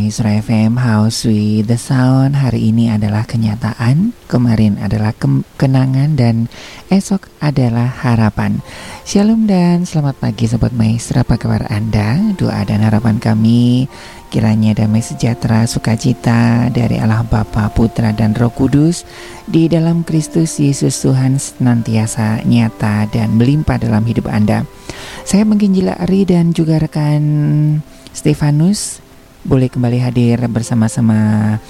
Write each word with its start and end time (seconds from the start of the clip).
92,5 0.05 0.13
Maestro 0.13 0.29
FM 0.29 0.73
House 0.77 1.25
with 1.25 1.65
the 1.65 1.81
Sound. 1.81 2.37
Hari 2.37 2.69
ini 2.69 2.93
adalah 2.93 3.25
kenyataan. 3.25 4.13
Kemarin 4.29 4.77
adalah 4.77 5.17
ke 5.17 5.25
kenangan 5.57 6.13
Dan 6.13 6.53
esok 6.93 7.33
adalah 7.41 7.89
harapan. 7.89 8.61
Shalom 9.09 9.49
dan 9.49 9.89
selamat 9.89 10.21
pagi 10.21 10.45
Sobat 10.45 10.77
Maestro. 10.77 11.25
Apa 11.25 11.41
kabar 11.41 11.65
Anda? 11.73 12.21
Doa 12.37 12.69
dan 12.69 12.85
harapan 12.85 13.17
kami 13.17 13.89
Kiranya 14.29 14.77
damai 14.77 15.01
sejahtera 15.01 15.65
sukacita 15.65 16.69
Dari 16.69 17.01
Allah 17.01 17.25
Bapa, 17.25 17.73
Putra 17.73 18.13
dan 18.13 18.37
Roh 18.37 18.53
Kudus 18.53 19.09
Di 19.49 19.73
dalam 19.73 20.05
Kristus 20.05 20.61
Yesus 20.61 21.01
Tuhan 21.01 21.41
senantiasa 21.41 22.45
nyata 22.45 23.09
dan 23.09 23.41
melimpah 23.41 23.81
dalam 23.81 24.05
hidup 24.05 24.29
Anda. 24.29 24.69
Saya 25.25 25.49
mungkin 25.49 25.73
Ari 25.73 26.29
dan 26.29 26.53
juga 26.53 26.77
rekan 26.77 27.25
Stefanus 28.13 29.04
boleh 29.45 29.69
kembali 29.69 30.01
hadir 30.01 30.41
bersama-sama 30.49 31.61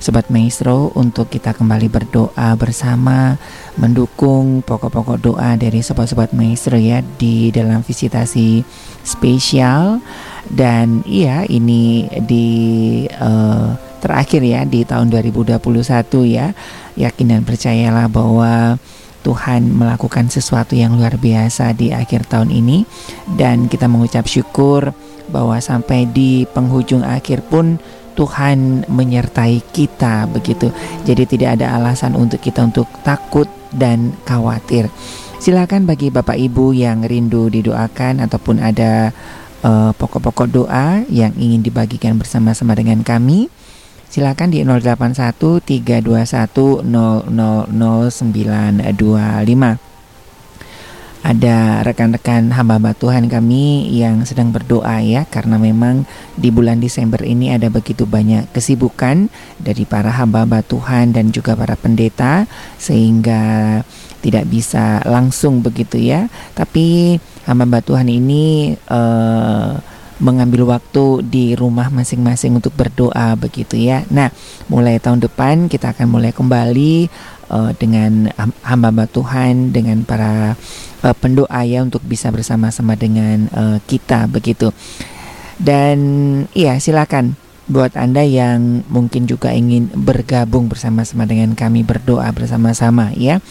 Sobat 0.00 0.32
Maestro 0.32 0.90
untuk 0.96 1.28
kita 1.28 1.52
kembali 1.52 1.92
berdoa 1.92 2.56
bersama 2.56 3.36
mendukung 3.76 4.64
pokok-pokok 4.64 5.18
doa 5.20 5.54
dari 5.60 5.84
sobat-sobat 5.84 6.32
Maestro 6.32 6.80
ya 6.80 7.04
di 7.20 7.52
dalam 7.52 7.84
visitasi 7.84 8.64
spesial. 9.04 10.00
Dan 10.48 11.04
iya 11.04 11.44
ini 11.44 12.08
di 12.24 12.48
uh, 13.12 13.76
terakhir 14.00 14.40
ya 14.40 14.64
di 14.64 14.88
tahun 14.88 15.12
2021 15.12 15.60
ya. 16.32 16.56
Yakin 16.96 17.26
dan 17.36 17.42
percayalah 17.44 18.08
bahwa 18.08 18.80
Tuhan 19.20 19.68
melakukan 19.68 20.32
sesuatu 20.32 20.72
yang 20.72 20.96
luar 20.96 21.20
biasa 21.20 21.76
di 21.76 21.92
akhir 21.92 22.24
tahun 22.24 22.48
ini. 22.48 22.88
Dan 23.36 23.68
kita 23.68 23.84
mengucap 23.84 24.24
syukur 24.24 24.96
bahwa 25.30 25.56
sampai 25.62 26.04
di 26.10 26.44
penghujung 26.50 27.06
akhir 27.06 27.46
pun 27.46 27.78
Tuhan 28.18 28.84
menyertai 28.90 29.62
kita 29.72 30.28
begitu. 30.28 30.68
Jadi 31.06 31.24
tidak 31.24 31.56
ada 31.56 31.78
alasan 31.78 32.18
untuk 32.18 32.42
kita 32.42 32.66
untuk 32.66 32.90
takut 33.06 33.48
dan 33.72 34.12
khawatir. 34.26 34.90
Silakan 35.40 35.88
bagi 35.88 36.12
Bapak 36.12 36.36
Ibu 36.36 36.76
yang 36.76 37.06
rindu 37.06 37.48
didoakan 37.48 38.20
ataupun 38.20 38.60
ada 38.60 39.08
eh, 39.64 39.90
pokok-pokok 39.96 40.48
uh, 40.50 40.52
doa 40.52 41.00
yang 41.08 41.32
ingin 41.38 41.64
dibagikan 41.64 42.20
bersama-sama 42.20 42.76
dengan 42.76 43.00
kami 43.00 43.48
Silakan 44.10 44.50
di 44.50 44.66
081 44.66 45.62
321 45.62 46.82
ada 51.20 51.84
rekan-rekan 51.84 52.48
hamba-hamba 52.48 52.96
Tuhan 52.96 53.28
kami 53.28 53.92
yang 53.92 54.24
sedang 54.24 54.56
berdoa 54.56 55.04
ya 55.04 55.28
karena 55.28 55.60
memang 55.60 56.08
di 56.32 56.48
bulan 56.48 56.80
Desember 56.80 57.20
ini 57.20 57.52
ada 57.52 57.68
begitu 57.68 58.08
banyak 58.08 58.48
kesibukan 58.56 59.28
dari 59.60 59.84
para 59.84 60.08
hamba-hamba 60.08 60.64
Tuhan 60.64 61.12
dan 61.12 61.28
juga 61.28 61.52
para 61.52 61.76
pendeta 61.76 62.48
sehingga 62.80 63.84
tidak 64.24 64.48
bisa 64.48 65.04
langsung 65.04 65.60
begitu 65.60 66.00
ya 66.00 66.32
tapi 66.56 67.20
hamba-hamba 67.44 67.84
Tuhan 67.84 68.08
ini 68.08 68.76
uh, 68.88 69.76
mengambil 70.20 70.68
waktu 70.68 71.24
di 71.24 71.56
rumah 71.56 71.88
masing-masing 71.88 72.60
untuk 72.60 72.76
berdoa 72.76 73.32
begitu 73.40 73.80
ya. 73.80 74.04
Nah, 74.12 74.28
mulai 74.68 75.00
tahun 75.00 75.24
depan 75.24 75.72
kita 75.72 75.96
akan 75.96 76.06
mulai 76.12 76.30
kembali 76.36 77.08
uh, 77.50 77.74
dengan 77.76 78.30
hamba-hamba 78.62 79.10
Tuhan 79.10 79.74
dengan 79.74 80.06
para 80.06 80.54
uh, 81.02 81.14
pendoa 81.18 81.60
ya 81.66 81.82
untuk 81.82 82.00
bisa 82.06 82.30
bersama-sama 82.30 82.94
dengan 82.94 83.50
uh, 83.52 83.78
kita 83.84 84.30
begitu. 84.30 84.70
Dan 85.60 85.98
iya 86.56 86.80
silakan 86.80 87.36
buat 87.70 87.94
Anda 87.94 88.24
yang 88.24 88.82
mungkin 88.88 89.28
juga 89.28 89.52
ingin 89.52 89.92
bergabung 89.92 90.66
bersama-sama 90.66 91.28
dengan 91.28 91.52
kami 91.52 91.84
berdoa 91.84 92.30
bersama-sama 92.32 93.12
ya. 93.14 93.42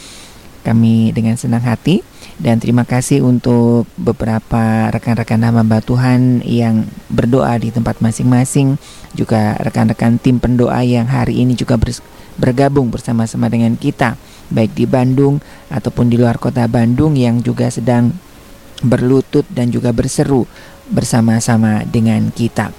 Kami 0.60 1.16
dengan 1.16 1.40
senang 1.40 1.64
hati 1.64 2.04
dan 2.36 2.60
terima 2.60 2.84
kasih 2.84 3.24
untuk 3.24 3.88
beberapa 3.96 4.92
rekan-rekan 4.92 5.44
hamba 5.44 5.80
Tuhan 5.80 6.44
yang 6.44 6.84
berdoa 7.08 7.56
di 7.60 7.72
tempat 7.72 8.04
masing-masing, 8.04 8.76
juga 9.16 9.56
rekan-rekan 9.60 10.20
tim 10.20 10.40
pendoa 10.40 10.84
yang 10.84 11.08
hari 11.08 11.44
ini 11.44 11.56
juga 11.56 11.80
bergabung 12.40 12.88
bersama-sama 12.88 13.52
dengan 13.52 13.76
kita, 13.76 14.16
baik 14.48 14.74
di 14.74 14.88
Bandung 14.88 15.44
ataupun 15.68 16.08
di 16.08 16.16
luar 16.16 16.40
kota 16.40 16.66
Bandung 16.72 17.20
yang 17.20 17.44
juga 17.44 17.68
sedang 17.68 18.16
berlutut 18.80 19.44
dan 19.52 19.70
juga 19.70 19.92
berseru 19.92 20.48
bersama-sama 20.90 21.86
dengan 21.86 22.32
kita. 22.32 22.72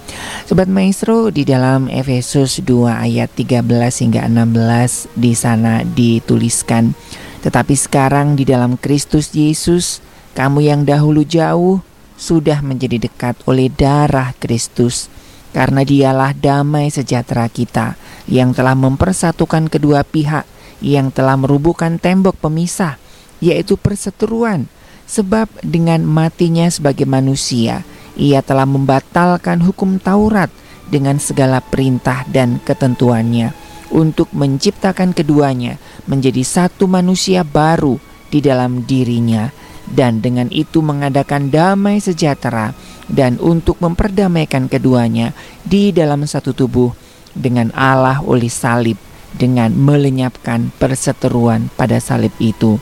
Sobat 0.49 0.67
Maestro 0.67 1.31
di 1.31 1.45
dalam 1.47 1.87
Efesus 1.87 2.65
2 2.65 2.91
ayat 2.91 3.31
13 3.37 3.63
hingga 4.03 4.27
16 4.27 5.13
di 5.15 5.33
sana 5.37 5.85
dituliskan 5.85 6.97
tetapi 7.41 7.73
sekarang 7.73 8.37
di 8.37 8.45
dalam 8.45 8.77
Kristus 8.77 9.33
Yesus, 9.33 10.05
kamu 10.37 10.61
yang 10.61 10.81
dahulu 10.85 11.25
jauh 11.25 11.81
sudah 12.21 12.61
menjadi 12.61 13.09
dekat 13.09 13.41
oleh 13.49 13.73
darah 13.73 14.37
Kristus. 14.37 15.09
Karena 15.51 15.83
dialah 15.83 16.31
damai 16.37 16.95
sejahtera 16.95 17.51
kita 17.51 17.99
yang 18.31 18.55
telah 18.55 18.79
mempersatukan 18.79 19.67
kedua 19.67 20.07
pihak, 20.07 20.47
yang 20.79 21.11
telah 21.11 21.35
merubuhkan 21.35 21.99
tembok 21.99 22.39
pemisah, 22.39 22.97
yaitu 23.43 23.75
perseteruan. 23.75 24.71
Sebab 25.11 25.51
dengan 25.67 26.07
matinya 26.07 26.71
sebagai 26.71 27.03
manusia, 27.03 27.83
ia 28.15 28.47
telah 28.47 28.63
membatalkan 28.63 29.59
hukum 29.59 29.99
Taurat 29.99 30.55
dengan 30.87 31.19
segala 31.19 31.59
perintah 31.59 32.23
dan 32.31 32.63
ketentuannya 32.63 33.51
untuk 33.91 34.31
menciptakan 34.31 35.11
keduanya 35.11 35.83
menjadi 36.07 36.47
satu 36.47 36.87
manusia 36.87 37.43
baru 37.43 37.99
di 38.31 38.39
dalam 38.39 38.87
dirinya 38.87 39.51
dan 39.91 40.23
dengan 40.23 40.47
itu 40.55 40.81
mengadakan 40.81 41.51
damai 41.51 41.99
sejahtera 41.99 42.73
dan 43.11 43.37
untuk 43.43 43.83
memperdamaikan 43.83 44.71
keduanya 44.71 45.35
di 45.67 45.91
dalam 45.91 46.23
satu 46.25 46.55
tubuh 46.55 46.95
dengan 47.35 47.75
Allah 47.75 48.23
oleh 48.23 48.51
salib 48.51 48.97
dengan 49.35 49.75
melenyapkan 49.75 50.75
perseteruan 50.79 51.71
pada 51.75 51.99
salib 52.03 52.35
itu. 52.43 52.79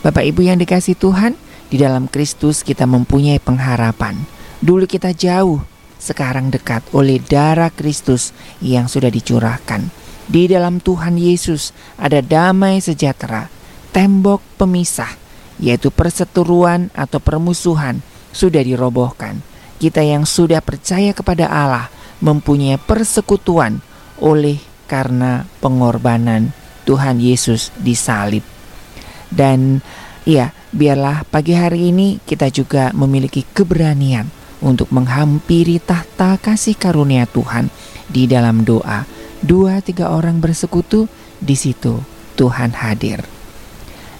Bapak 0.00 0.24
Ibu 0.24 0.48
yang 0.48 0.56
dikasih 0.56 0.96
Tuhan, 0.96 1.36
di 1.68 1.76
dalam 1.76 2.08
Kristus 2.08 2.64
kita 2.64 2.88
mempunyai 2.88 3.38
pengharapan. 3.38 4.16
Dulu 4.60 4.84
kita 4.88 5.12
jauh, 5.12 5.60
sekarang 6.00 6.48
dekat 6.48 6.84
oleh 6.96 7.20
darah 7.20 7.68
Kristus 7.68 8.32
yang 8.64 8.88
sudah 8.88 9.12
dicurahkan. 9.12 9.92
Di 10.30 10.48
dalam 10.48 10.80
Tuhan 10.80 11.20
Yesus 11.20 11.76
ada 12.00 12.24
damai 12.24 12.80
sejahtera, 12.80 13.52
tembok 13.92 14.40
pemisah, 14.56 15.19
yaitu 15.60 15.92
perseteruan 15.92 16.88
atau 16.96 17.20
permusuhan, 17.20 18.00
sudah 18.32 18.64
dirobohkan. 18.64 19.44
Kita 19.76 20.00
yang 20.00 20.24
sudah 20.24 20.60
percaya 20.64 21.12
kepada 21.12 21.48
Allah 21.48 21.92
mempunyai 22.20 22.76
persekutuan 22.80 23.80
oleh 24.20 24.60
karena 24.88 25.48
pengorbanan 25.60 26.52
Tuhan 26.84 27.20
Yesus 27.20 27.72
disalib. 27.80 28.42
Dan 29.30 29.80
ya, 30.26 30.50
biarlah 30.74 31.22
pagi 31.28 31.54
hari 31.54 31.94
ini 31.94 32.18
kita 32.24 32.50
juga 32.50 32.90
memiliki 32.92 33.46
keberanian 33.46 34.26
untuk 34.60 34.92
menghampiri 34.92 35.80
tahta 35.80 36.36
kasih 36.36 36.76
karunia 36.76 37.24
Tuhan 37.24 37.72
di 38.10 38.26
dalam 38.28 38.66
doa. 38.66 39.06
Dua 39.40 39.80
tiga 39.80 40.12
orang 40.12 40.42
bersekutu 40.42 41.08
di 41.40 41.56
situ 41.56 41.96
Tuhan 42.36 42.76
hadir. 42.76 43.24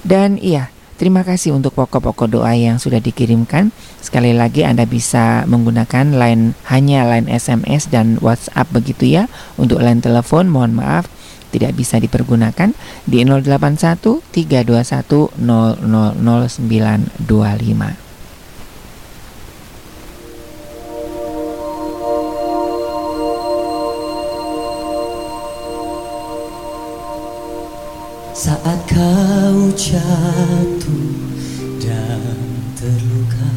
Dan 0.00 0.40
iya, 0.40 0.72
terima 1.00 1.24
kasih 1.24 1.56
untuk 1.56 1.72
pokok-pokok 1.80 2.28
doa 2.28 2.52
yang 2.52 2.76
sudah 2.76 3.00
dikirimkan. 3.00 3.72
Sekali 4.04 4.36
lagi 4.36 4.68
Anda 4.68 4.84
bisa 4.84 5.48
menggunakan 5.48 6.12
line 6.12 6.52
hanya 6.68 7.08
line 7.08 7.32
SMS 7.32 7.88
dan 7.88 8.20
WhatsApp 8.20 8.68
begitu 8.68 9.08
ya. 9.08 9.24
Untuk 9.56 9.80
line 9.80 10.04
telepon 10.04 10.52
mohon 10.52 10.76
maaf 10.76 11.08
tidak 11.48 11.80
bisa 11.80 11.96
dipergunakan 11.96 12.76
di 13.08 13.24
081 13.24 14.20
321 14.28 15.40
000925. 15.40 18.09
Saat 28.40 28.88
kau 28.88 29.68
jatuh 29.76 31.12
dan 31.76 32.40
terluka 32.72 33.52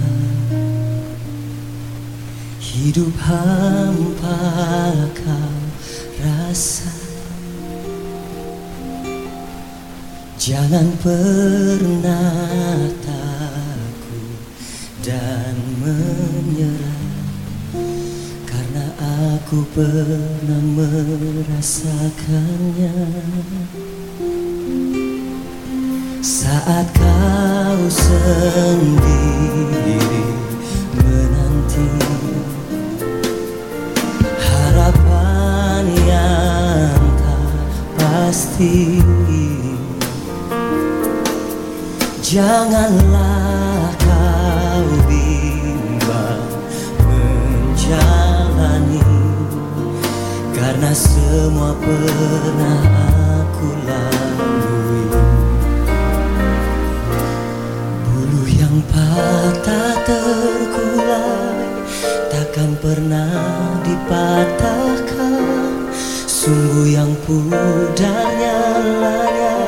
Hidup 2.60 3.16
hampa 3.16 4.44
kau 5.16 5.56
rasa. 6.20 6.92
Jangan 10.36 10.92
pernah 11.00 12.75
takut 13.08 14.36
dan 15.00 15.56
menyerah 15.80 17.04
Aku 19.54 19.70
pernah 19.70 20.66
merasakannya 20.74 22.98
Saat 26.24 26.88
kau 26.96 27.84
sendiri 27.92 30.00
menanti 30.96 31.92
Harapan 34.39 35.84
yang 36.08 37.03
tak 37.20 37.51
pasti. 38.00 39.03
Janganlah 42.24 43.92
kau 44.00 44.88
bimbang 45.12 46.48
menjalani 47.03 49.03
Karena 50.56 50.96
semua 50.96 51.75
pernah 51.84 52.80
aku 53.44 53.68
lalui 53.84 54.73
patah 58.92 59.96
terkulai 60.08 61.70
Takkan 62.34 62.74
pernah 62.82 63.78
dipatahkan. 63.86 65.72
Sumbu 66.25 66.90
yang 66.90 67.13
pudar 67.24 68.25
nyalanya 68.36 69.63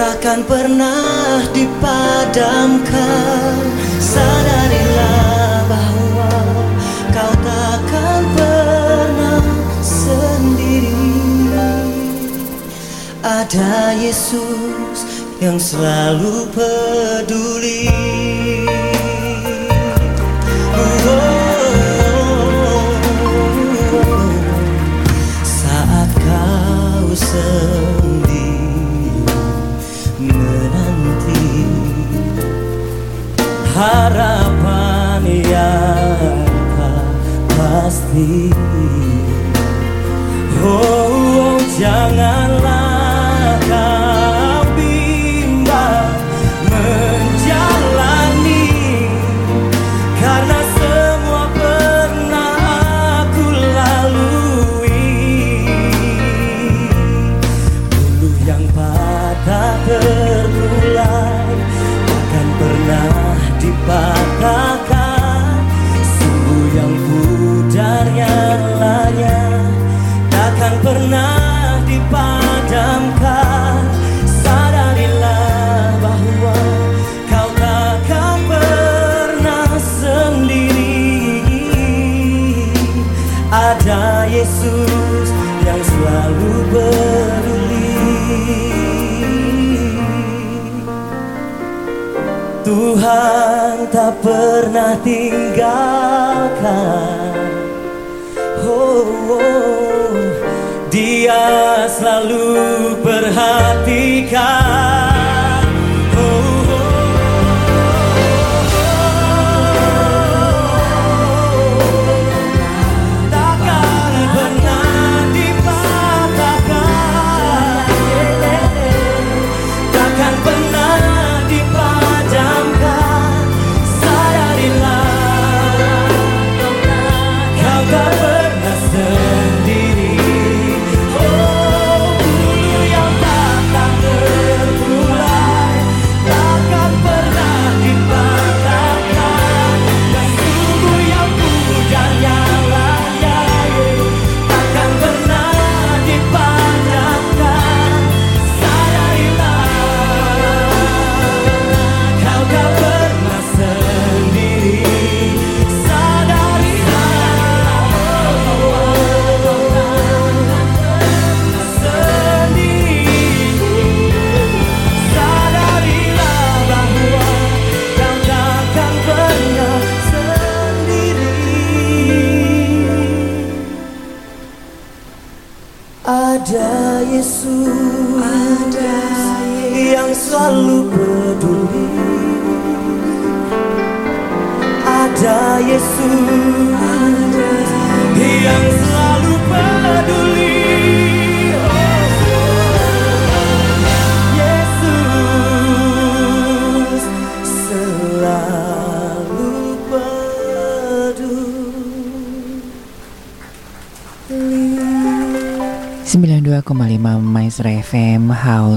Takkan 0.00 0.40
pernah 0.48 1.44
dipadamkan. 1.52 3.52
Sadarilah 4.00 5.68
bahwa 5.68 6.32
kau 7.12 7.34
takkan 7.44 8.24
pernah 8.32 9.44
sendiri. 9.84 11.04
Ada 13.20 13.92
Yesus 13.92 14.89
yang 15.40 15.56
selalu 15.56 16.44
peduli. 16.52 17.88
Saat 21.00 21.39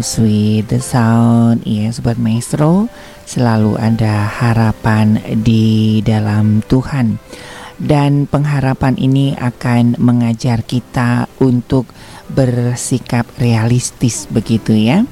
With 0.04 0.68
the 0.68 0.84
Sound. 0.84 1.64
Ya 1.64 1.88
Sobat 1.96 2.20
Maestro 2.20 2.92
Selalu 3.24 3.80
ada 3.80 4.28
harapan 4.28 5.16
di 5.48 6.04
dalam 6.04 6.60
Tuhan. 6.60 7.24
Dan 7.80 8.28
pengharapan 8.28 9.00
ini 9.00 9.32
akan 9.32 9.96
mengajar 10.04 10.68
kita 10.68 11.32
untuk 11.40 11.88
bersikap 12.28 13.24
realistis 13.40 14.28
begitu 14.28 14.76
ya. 14.76 15.08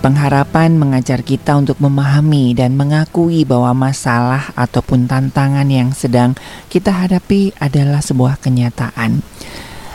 Pengharapan 0.00 0.80
mengajar 0.80 1.20
kita 1.20 1.52
untuk 1.60 1.76
memahami 1.78 2.56
dan 2.56 2.72
mengakui 2.72 3.44
bahwa 3.44 3.92
masalah 3.92 4.48
ataupun 4.56 5.12
tantangan 5.12 5.68
yang 5.68 5.92
sedang 5.92 6.32
kita 6.72 6.88
hadapi 6.88 7.52
adalah 7.60 8.00
sebuah 8.00 8.40
kenyataan. 8.40 9.20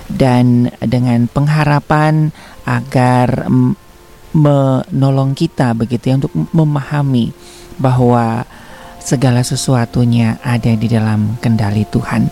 Dan 0.08 0.70
dengan 0.80 1.26
pengharapan 1.26 2.32
agar 2.64 3.50
menolong 4.36 5.36
kita 5.36 5.72
begitu 5.78 6.12
ya 6.12 6.20
untuk 6.20 6.34
memahami 6.52 7.32
bahwa 7.80 8.44
segala 9.00 9.40
sesuatunya 9.46 10.36
ada 10.44 10.76
di 10.76 10.88
dalam 10.92 11.40
kendali 11.40 11.88
Tuhan. 11.88 12.28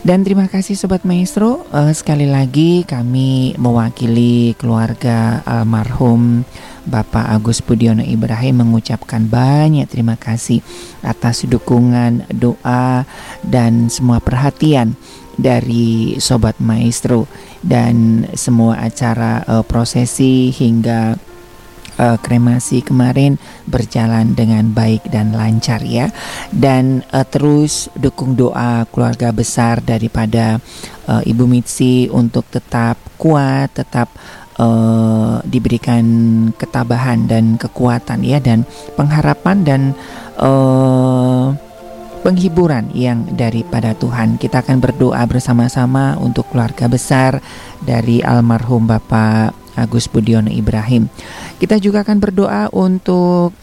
Dan 0.00 0.24
terima 0.24 0.48
kasih 0.48 0.80
Sobat 0.80 1.04
Maestro, 1.04 1.68
uh, 1.76 1.92
sekali 1.92 2.24
lagi 2.24 2.88
kami 2.88 3.52
mewakili 3.60 4.56
keluarga 4.56 5.44
almarhum 5.44 6.48
Bapak 6.88 7.28
Agus 7.28 7.60
Budiono 7.60 8.00
Ibrahim 8.00 8.64
mengucapkan 8.64 9.28
banyak 9.28 9.84
terima 9.92 10.16
kasih 10.16 10.64
atas 11.04 11.44
dukungan, 11.44 12.24
doa, 12.32 13.04
dan 13.44 13.92
semua 13.92 14.24
perhatian 14.24 14.96
dari 15.36 16.16
Sobat 16.18 16.58
Maestro 16.58 17.26
dan 17.60 18.26
semua 18.34 18.80
acara 18.80 19.44
uh, 19.44 19.64
prosesi 19.66 20.48
hingga 20.50 21.30
uh, 22.00 22.16
kremasi 22.16 22.80
kemarin 22.80 23.36
berjalan 23.68 24.32
dengan 24.32 24.72
baik 24.72 25.04
dan 25.12 25.36
lancar 25.36 25.84
ya. 25.84 26.08
Dan 26.48 27.04
uh, 27.12 27.26
terus 27.28 27.92
dukung 27.92 28.32
doa 28.34 28.88
keluarga 28.88 29.28
besar 29.30 29.84
daripada 29.84 30.56
uh, 31.06 31.20
Ibu 31.20 31.44
Mitsi 31.44 32.08
untuk 32.08 32.48
tetap 32.48 32.96
kuat, 33.20 33.76
tetap 33.76 34.08
uh, 34.56 35.44
diberikan 35.44 36.04
ketabahan 36.56 37.28
dan 37.28 37.60
kekuatan 37.60 38.24
ya 38.24 38.40
dan 38.40 38.64
pengharapan 38.96 39.58
dan 39.64 39.82
uh, 40.40 41.52
penghiburan 42.20 42.92
yang 42.92 43.24
daripada 43.34 43.96
Tuhan. 43.96 44.36
Kita 44.36 44.60
akan 44.60 44.78
berdoa 44.80 45.24
bersama-sama 45.24 46.16
untuk 46.20 46.48
keluarga 46.52 46.86
besar 46.86 47.40
dari 47.80 48.20
almarhum 48.20 48.84
Bapak 48.84 49.56
Agus 49.76 50.06
Budiono 50.06 50.52
Ibrahim. 50.52 51.08
Kita 51.56 51.80
juga 51.80 52.04
akan 52.04 52.18
berdoa 52.20 52.68
untuk 52.72 53.56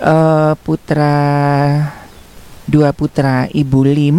uh, 0.00 0.52
putra 0.64 1.16
dua 2.68 2.92
putra 2.92 3.48
Ibu 3.48 3.80
Lim 3.88 4.18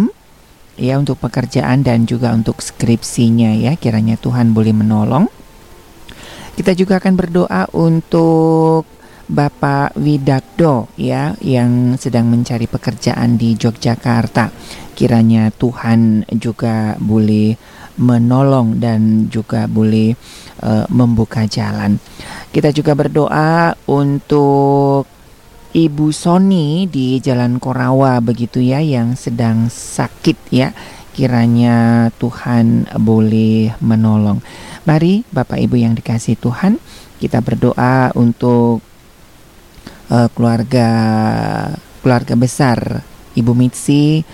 ya 0.74 0.98
untuk 0.98 1.22
pekerjaan 1.22 1.86
dan 1.86 2.02
juga 2.08 2.34
untuk 2.34 2.58
skripsinya 2.58 3.54
ya 3.54 3.78
kiranya 3.78 4.18
Tuhan 4.18 4.50
boleh 4.56 4.74
menolong. 4.74 5.26
Kita 6.58 6.76
juga 6.76 6.98
akan 7.00 7.14
berdoa 7.16 7.70
untuk 7.72 8.84
Bapak 9.30 9.94
Widakdo 9.94 10.90
ya 10.98 11.38
yang 11.38 11.94
sedang 11.94 12.26
mencari 12.26 12.66
pekerjaan 12.66 13.38
di 13.38 13.54
Yogyakarta. 13.54 14.50
Kiranya 14.98 15.54
Tuhan 15.54 16.26
juga 16.34 16.98
boleh 16.98 17.54
menolong 17.94 18.82
dan 18.82 19.30
juga 19.30 19.70
boleh 19.70 20.18
uh, 20.66 20.82
membuka 20.90 21.46
jalan. 21.46 22.02
Kita 22.50 22.74
juga 22.74 22.98
berdoa 22.98 23.78
untuk 23.86 25.06
Ibu 25.70 26.10
Sony 26.10 26.90
di 26.90 27.22
Jalan 27.22 27.62
Korawa 27.62 28.18
begitu 28.18 28.58
ya 28.58 28.82
yang 28.82 29.14
sedang 29.14 29.70
sakit 29.70 30.50
ya. 30.50 30.74
Kiranya 31.14 32.10
Tuhan 32.18 32.90
boleh 32.98 33.78
menolong. 33.78 34.42
Mari 34.90 35.22
Bapak 35.30 35.62
Ibu 35.62 35.78
yang 35.78 35.94
dikasih 35.94 36.34
Tuhan, 36.34 36.82
kita 37.22 37.38
berdoa 37.38 38.10
untuk 38.18 38.89
uh, 40.10 40.28
keluarga 40.34 40.88
keluarga 42.02 42.34
besar 42.36 43.06
Ibu 43.38 43.54
Mitsi. 43.54 44.26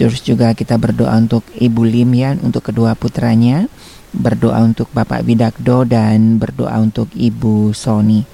Terus 0.00 0.24
juga 0.24 0.56
kita 0.56 0.80
berdoa 0.80 1.12
untuk 1.18 1.44
Ibu 1.52 1.82
Lim 1.84 2.10
ya 2.16 2.32
untuk 2.40 2.72
kedua 2.72 2.96
putranya. 2.96 3.68
Berdoa 4.12 4.60
untuk 4.64 4.92
Bapak 4.92 5.24
Bidakdo 5.24 5.88
dan 5.88 6.36
berdoa 6.36 6.80
untuk 6.80 7.08
Ibu 7.12 7.72
Sony. 7.72 8.24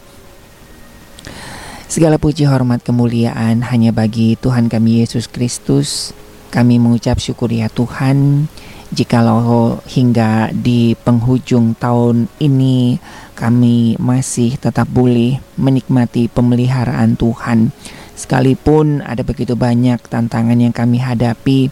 Segala 1.89 2.21
puji 2.21 2.45
hormat 2.45 2.85
kemuliaan 2.85 3.65
hanya 3.65 3.95
bagi 3.95 4.37
Tuhan 4.37 4.69
kami 4.69 5.01
Yesus 5.07 5.31
Kristus. 5.31 6.13
Kami 6.49 6.81
mengucap 6.81 7.21
syukur 7.21 7.53
ya 7.53 7.69
Tuhan 7.69 8.49
jikalau 8.89 9.79
hingga 9.85 10.49
di 10.55 10.97
penghujung 10.97 11.77
tahun 11.77 12.29
ini 12.41 12.97
kami 13.37 14.01
masih 14.01 14.57
tetap 14.57 14.89
boleh 14.89 15.39
menikmati 15.61 16.27
pemeliharaan 16.33 17.15
Tuhan. 17.15 17.71
Sekalipun 18.19 19.05
ada 19.05 19.23
begitu 19.23 19.55
banyak 19.55 20.03
tantangan 20.11 20.59
yang 20.59 20.75
kami 20.75 20.99
hadapi, 20.99 21.71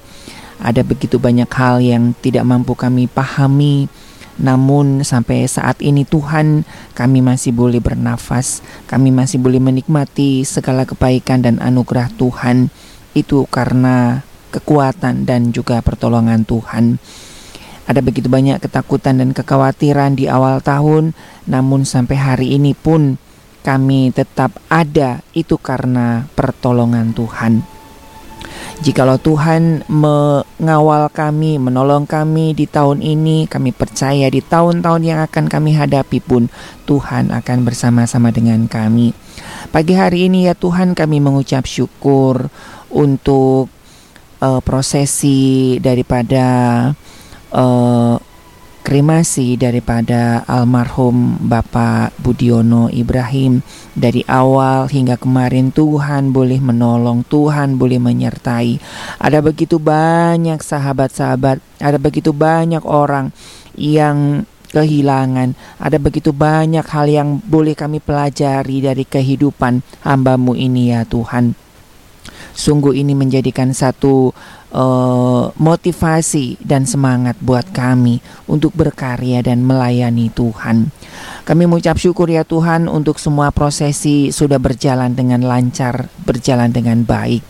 ada 0.63 0.87
begitu 0.87 1.19
banyak 1.19 1.51
hal 1.51 1.83
yang 1.83 2.15
tidak 2.23 2.47
mampu 2.47 2.79
kami 2.79 3.11
pahami, 3.11 3.91
namun 4.37 5.01
sampai 5.01 5.49
saat 5.49 5.81
ini 5.81 6.05
Tuhan 6.05 6.69
kami 6.93 7.25
masih 7.25 7.57
boleh 7.57 7.81
bernafas, 7.81 8.61
kami 8.85 9.09
masih 9.09 9.41
boleh 9.41 9.59
menikmati 9.59 10.45
segala 10.45 10.85
kebaikan 10.85 11.41
dan 11.41 11.57
anugerah 11.59 12.13
Tuhan. 12.15 12.69
Itu 13.17 13.49
karena 13.49 14.21
kekuatan 14.57 15.29
dan 15.29 15.53
juga 15.53 15.85
pertolongan 15.85 16.49
Tuhan. 16.49 16.97
Ada 17.87 18.03
begitu 18.03 18.27
banyak 18.27 18.59
ketakutan 18.59 19.23
dan 19.23 19.31
kekhawatiran 19.31 20.19
di 20.19 20.27
awal 20.27 20.59
tahun, 20.59 21.15
namun 21.47 21.87
sampai 21.87 22.19
hari 22.19 22.49
ini 22.59 22.75
pun 22.75 23.15
kami 23.63 24.11
tetap 24.11 24.59
ada 24.67 25.23
itu 25.37 25.55
karena 25.55 26.27
pertolongan 26.35 27.15
Tuhan. 27.15 27.63
Jikalau 28.77 29.17
Tuhan 29.17 29.89
mengawal 29.89 31.09
kami, 31.09 31.57
menolong 31.57 32.05
kami 32.05 32.53
di 32.53 32.69
tahun 32.69 33.01
ini, 33.01 33.49
kami 33.49 33.73
percaya 33.73 34.29
di 34.29 34.45
tahun-tahun 34.45 35.03
yang 35.03 35.21
akan 35.25 35.49
kami 35.49 35.73
hadapi 35.73 36.21
pun 36.21 36.53
Tuhan 36.85 37.33
akan 37.33 37.59
bersama-sama 37.65 38.29
dengan 38.29 38.69
kami. 38.69 39.17
Pagi 39.73 39.95
hari 39.97 40.29
ini 40.29 40.47
ya 40.51 40.55
Tuhan 40.55 40.93
kami 40.93 41.25
mengucap 41.25 41.65
syukur 41.65 42.53
untuk 42.93 43.73
uh, 44.41 44.61
prosesi 44.61 45.77
daripada 45.81 46.47
uh, 47.53 48.17
kremasi 48.87 49.59
daripada 49.59 50.47
almarhum 50.47 51.43
Bapak 51.43 52.15
Budiono 52.23 52.87
Ibrahim 52.87 53.59
dari 53.99 54.23
awal 54.31 54.87
hingga 54.87 55.19
kemarin 55.19 55.75
Tuhan 55.75 56.31
boleh 56.31 56.63
menolong, 56.63 57.27
Tuhan 57.27 57.83
boleh 57.83 57.99
menyertai. 57.99 58.79
Ada 59.19 59.43
begitu 59.43 59.83
banyak 59.83 60.63
sahabat-sahabat, 60.63 61.59
ada 61.83 61.99
begitu 61.99 62.31
banyak 62.31 62.87
orang 62.87 63.35
yang 63.75 64.47
kehilangan. 64.71 65.59
Ada 65.83 65.99
begitu 65.99 66.31
banyak 66.31 66.87
hal 66.87 67.11
yang 67.11 67.43
boleh 67.43 67.75
kami 67.75 67.99
pelajari 67.99 68.87
dari 68.87 69.03
kehidupan 69.03 69.83
hambamu 70.07 70.55
ini 70.55 70.95
ya 70.95 71.03
Tuhan. 71.03 71.66
Sungguh 72.57 72.97
ini 72.97 73.13
menjadikan 73.13 73.77
satu 73.77 74.33
uh, 74.73 75.53
motivasi 75.61 76.57
dan 76.65 76.89
semangat 76.89 77.37
buat 77.45 77.69
kami 77.69 78.25
untuk 78.49 78.73
berkarya 78.73 79.45
dan 79.45 79.61
melayani 79.61 80.33
Tuhan. 80.33 80.89
Kami 81.45 81.63
mengucap 81.69 82.01
syukur 82.01 82.33
ya 82.33 82.49
Tuhan 82.49 82.89
untuk 82.89 83.21
semua 83.21 83.53
prosesi 83.53 84.33
sudah 84.33 84.57
berjalan 84.57 85.13
dengan 85.13 85.45
lancar, 85.45 86.09
berjalan 86.25 86.73
dengan 86.73 87.05
baik. 87.05 87.45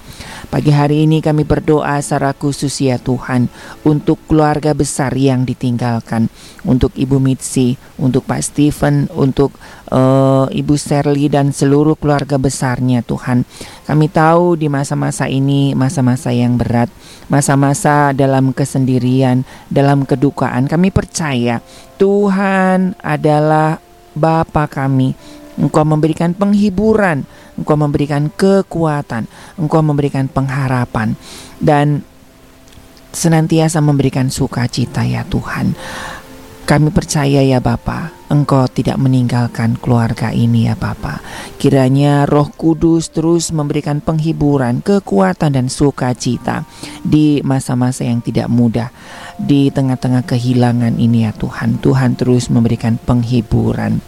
Pagi 0.46 0.70
hari 0.70 1.10
ini 1.10 1.18
kami 1.18 1.42
berdoa 1.42 1.98
secara 1.98 2.30
khusus 2.30 2.70
ya 2.78 3.02
Tuhan 3.02 3.50
untuk 3.82 4.16
keluarga 4.30 4.72
besar 4.78 5.10
yang 5.18 5.42
ditinggalkan, 5.42 6.30
untuk 6.62 6.94
Ibu 6.94 7.18
Mitsi, 7.18 7.74
untuk 7.98 8.24
Pak 8.30 8.46
Stephen, 8.46 9.10
untuk 9.10 9.50
uh, 9.90 10.46
Ibu 10.50 10.74
Serly 10.78 11.30
dan 11.30 11.50
seluruh 11.54 11.94
keluarga 11.98 12.38
besarnya 12.38 13.02
Tuhan. 13.02 13.46
Kami 13.86 14.06
tahu 14.10 14.58
di 14.58 14.66
masa-masa 14.66 15.30
ini 15.30 15.74
masa-masa 15.76 16.34
yang 16.34 16.58
berat, 16.58 16.90
masa-masa 17.30 18.10
dalam 18.16 18.50
kesendirian, 18.50 19.46
dalam 19.70 20.02
kedukaan. 20.06 20.66
Kami 20.66 20.90
percaya 20.90 21.62
Tuhan 22.00 22.98
adalah 23.02 23.78
Bapa 24.16 24.64
kami. 24.66 25.12
Engkau 25.56 25.88
memberikan 25.88 26.36
penghiburan, 26.36 27.24
Engkau 27.56 27.80
memberikan 27.80 28.28
kekuatan, 28.28 29.24
Engkau 29.56 29.80
memberikan 29.80 30.28
pengharapan 30.28 31.16
dan 31.56 32.04
senantiasa 33.16 33.80
memberikan 33.80 34.28
sukacita 34.28 35.00
ya 35.08 35.24
Tuhan. 35.24 35.72
Kami 36.66 36.90
percaya 36.90 37.46
ya 37.46 37.62
Bapa, 37.62 38.10
Engkau 38.26 38.66
tidak 38.66 38.98
meninggalkan 38.98 39.78
keluarga 39.78 40.34
ini 40.34 40.66
ya 40.66 40.74
Bapa. 40.74 41.22
Kiranya 41.62 42.26
Roh 42.26 42.50
Kudus 42.50 43.14
terus 43.14 43.54
memberikan 43.54 44.02
penghiburan, 44.02 44.82
kekuatan 44.82 45.54
dan 45.54 45.70
sukacita 45.70 46.66
di 47.06 47.38
masa-masa 47.46 48.02
yang 48.02 48.18
tidak 48.18 48.50
mudah. 48.50 48.90
Di 49.38 49.70
tengah-tengah 49.70 50.26
kehilangan 50.26 50.98
ini 50.98 51.30
ya 51.30 51.32
Tuhan, 51.38 51.78
Tuhan 51.78 52.18
terus 52.18 52.50
memberikan 52.50 52.98
penghiburan. 52.98 54.02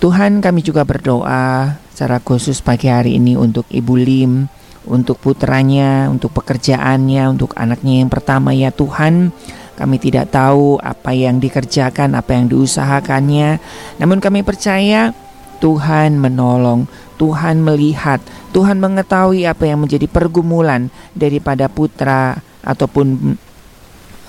Tuhan 0.00 0.40
kami 0.40 0.64
juga 0.64 0.88
berdoa 0.88 1.76
secara 1.92 2.16
khusus 2.24 2.64
pagi 2.64 2.88
hari 2.88 3.20
ini 3.20 3.36
untuk 3.36 3.68
Ibu 3.68 3.94
Lim, 4.00 4.48
untuk 4.88 5.20
putranya, 5.20 6.08
untuk 6.08 6.32
pekerjaannya, 6.32 7.28
untuk 7.28 7.52
anaknya 7.60 8.00
yang 8.00 8.08
pertama 8.08 8.56
ya 8.56 8.72
Tuhan. 8.72 9.36
Kami 9.74 9.96
tidak 9.98 10.30
tahu 10.30 10.78
apa 10.78 11.10
yang 11.10 11.42
dikerjakan, 11.42 12.14
apa 12.14 12.30
yang 12.34 12.46
diusahakannya, 12.46 13.58
namun 13.98 14.22
kami 14.22 14.46
percaya 14.46 15.10
Tuhan 15.58 16.18
menolong, 16.18 16.86
Tuhan 17.18 17.62
melihat, 17.62 18.22
Tuhan 18.54 18.78
mengetahui 18.78 19.46
apa 19.46 19.66
yang 19.66 19.82
menjadi 19.82 20.06
pergumulan 20.06 20.90
daripada 21.14 21.66
putra 21.66 22.38
ataupun 22.62 23.36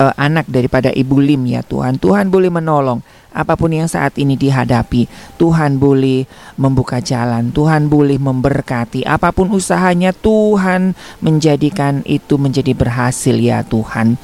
uh, 0.00 0.14
anak 0.16 0.46
daripada 0.48 0.92
Ibu 0.92 1.16
Lim 1.20 1.48
ya 1.50 1.62
Tuhan. 1.64 1.98
Tuhan 2.00 2.28
boleh 2.28 2.50
menolong 2.52 3.00
apa 3.36 3.52
pun 3.52 3.68
yang 3.68 3.84
saat 3.84 4.16
ini 4.16 4.32
dihadapi. 4.32 5.04
Tuhan 5.36 5.76
boleh 5.76 6.24
membuka 6.56 7.04
jalan, 7.04 7.52
Tuhan 7.52 7.92
boleh 7.92 8.16
memberkati. 8.16 9.04
Apa 9.04 9.28
pun 9.28 9.52
usahanya 9.52 10.16
Tuhan 10.16 10.96
menjadikan 11.20 12.00
itu 12.08 12.40
menjadi 12.40 12.72
berhasil 12.72 13.36
ya 13.36 13.60
Tuhan. 13.60 14.16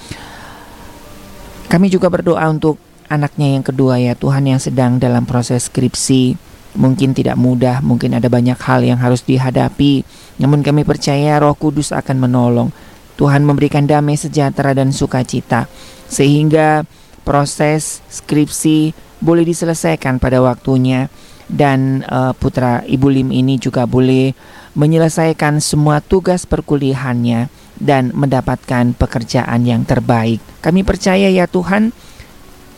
Kami 1.72 1.88
juga 1.88 2.12
berdoa 2.12 2.44
untuk 2.52 2.76
anaknya 3.08 3.56
yang 3.56 3.64
kedua 3.64 3.96
ya 3.96 4.12
Tuhan 4.12 4.44
yang 4.44 4.60
sedang 4.60 5.00
dalam 5.00 5.24
proses 5.24 5.72
skripsi. 5.72 6.36
Mungkin 6.76 7.16
tidak 7.16 7.40
mudah, 7.40 7.80
mungkin 7.80 8.12
ada 8.12 8.28
banyak 8.28 8.60
hal 8.60 8.84
yang 8.84 9.00
harus 9.00 9.24
dihadapi. 9.24 10.04
Namun 10.36 10.60
kami 10.60 10.84
percaya 10.84 11.40
Roh 11.40 11.56
Kudus 11.56 11.88
akan 11.96 12.28
menolong. 12.28 12.68
Tuhan 13.16 13.40
memberikan 13.40 13.88
damai 13.88 14.20
sejahtera 14.20 14.76
dan 14.76 14.92
sukacita 14.92 15.64
sehingga 16.12 16.84
proses 17.24 18.04
skripsi 18.12 18.92
boleh 19.24 19.48
diselesaikan 19.48 20.20
pada 20.20 20.44
waktunya 20.44 21.08
dan 21.48 22.04
uh, 22.08 22.36
putra 22.36 22.84
Ibu 22.84 23.08
Lim 23.08 23.28
ini 23.32 23.56
juga 23.56 23.88
boleh 23.88 24.36
menyelesaikan 24.76 25.60
semua 25.60 26.04
tugas 26.04 26.44
perkuliahannya 26.44 27.61
dan 27.82 28.14
mendapatkan 28.14 28.94
pekerjaan 28.94 29.66
yang 29.66 29.82
terbaik. 29.82 30.38
Kami 30.62 30.86
percaya 30.86 31.26
ya 31.26 31.50
Tuhan, 31.50 31.90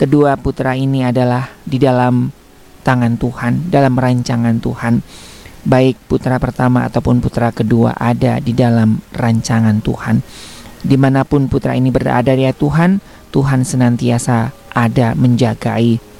kedua 0.01 0.41
putra 0.41 0.73
ini 0.73 1.05
adalah 1.05 1.53
di 1.69 1.77
dalam 1.77 2.33
tangan 2.81 3.21
Tuhan, 3.21 3.69
dalam 3.69 3.93
rancangan 4.01 4.57
Tuhan. 4.65 5.05
Baik 5.65 5.97
putra 6.09 6.41
pertama 6.41 6.89
ataupun 6.89 7.21
putra 7.21 7.53
kedua 7.53 7.97
ada 7.97 8.41
di 8.41 8.57
dalam 8.57 9.01
rancangan 9.13 9.81
Tuhan. 9.85 10.25
Di 10.85 10.97
mana 11.01 11.25
pun 11.25 11.49
putra 11.49 11.73
ini 11.73 11.89
berada 11.89 12.37
ya 12.37 12.53
Tuhan, 12.53 13.01
Tuhan 13.33 13.65
senantiasa 13.65 14.53
ada 14.73 15.17
menjagai. 15.17 16.14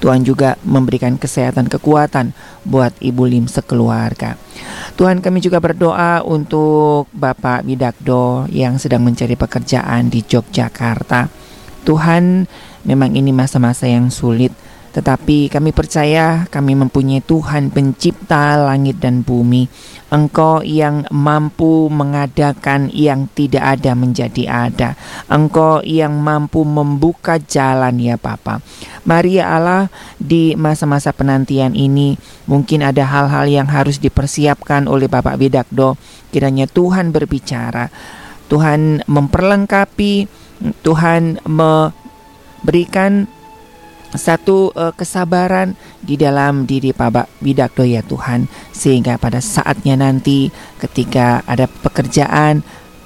Tuhan 0.00 0.24
juga 0.24 0.56
memberikan 0.64 1.20
kesehatan 1.20 1.68
kekuatan 1.68 2.32
buat 2.64 2.96
Ibu 2.98 3.28
Lim 3.28 3.46
sekeluarga. 3.46 4.40
Tuhan 4.96 5.20
kami 5.20 5.44
juga 5.44 5.60
berdoa 5.60 6.24
untuk 6.24 7.12
Bapak 7.12 7.68
Widakdo 7.68 8.48
yang 8.48 8.80
sedang 8.80 9.04
mencari 9.04 9.36
pekerjaan 9.36 10.08
di 10.08 10.24
Yogyakarta. 10.24 11.28
Tuhan 11.84 12.48
memang 12.84 13.12
ini 13.12 13.32
masa-masa 13.32 13.88
yang 13.88 14.08
sulit 14.08 14.52
tetapi 14.90 15.46
kami 15.46 15.70
percaya 15.70 16.50
kami 16.50 16.74
mempunyai 16.74 17.22
Tuhan 17.22 17.70
pencipta 17.70 18.58
langit 18.58 18.98
dan 18.98 19.22
bumi. 19.22 19.70
Engkau 20.10 20.66
yang 20.66 21.06
mampu 21.14 21.86
mengadakan 21.86 22.90
yang 22.90 23.30
tidak 23.30 23.78
ada 23.78 23.94
menjadi 23.94 24.44
ada. 24.50 24.98
Engkau 25.30 25.78
yang 25.86 26.18
mampu 26.18 26.66
membuka 26.66 27.38
jalan 27.38 28.02
ya 28.02 28.18
Bapa. 28.18 28.58
Mari 29.06 29.38
ya 29.38 29.54
Allah 29.54 29.86
di 30.18 30.58
masa-masa 30.58 31.14
penantian 31.14 31.78
ini 31.78 32.18
mungkin 32.50 32.82
ada 32.82 33.06
hal-hal 33.06 33.46
yang 33.46 33.70
harus 33.70 34.02
dipersiapkan 34.02 34.90
oleh 34.90 35.06
Bapak 35.06 35.38
Widakdo. 35.38 35.94
Kiranya 36.34 36.66
Tuhan 36.66 37.14
berbicara. 37.14 37.86
Tuhan 38.50 39.06
memperlengkapi, 39.06 40.26
Tuhan 40.82 41.38
memberikan 41.46 43.30
satu 44.14 44.74
uh, 44.74 44.90
kesabaran 44.94 45.78
di 46.02 46.18
dalam 46.18 46.66
diri 46.66 46.90
Pak 46.90 47.42
Widakdo 47.42 47.86
ya 47.86 48.02
Tuhan 48.02 48.50
sehingga 48.74 49.18
pada 49.20 49.38
saatnya 49.38 49.94
nanti 49.94 50.50
ketika 50.82 51.46
ada 51.46 51.70
pekerjaan 51.70 52.62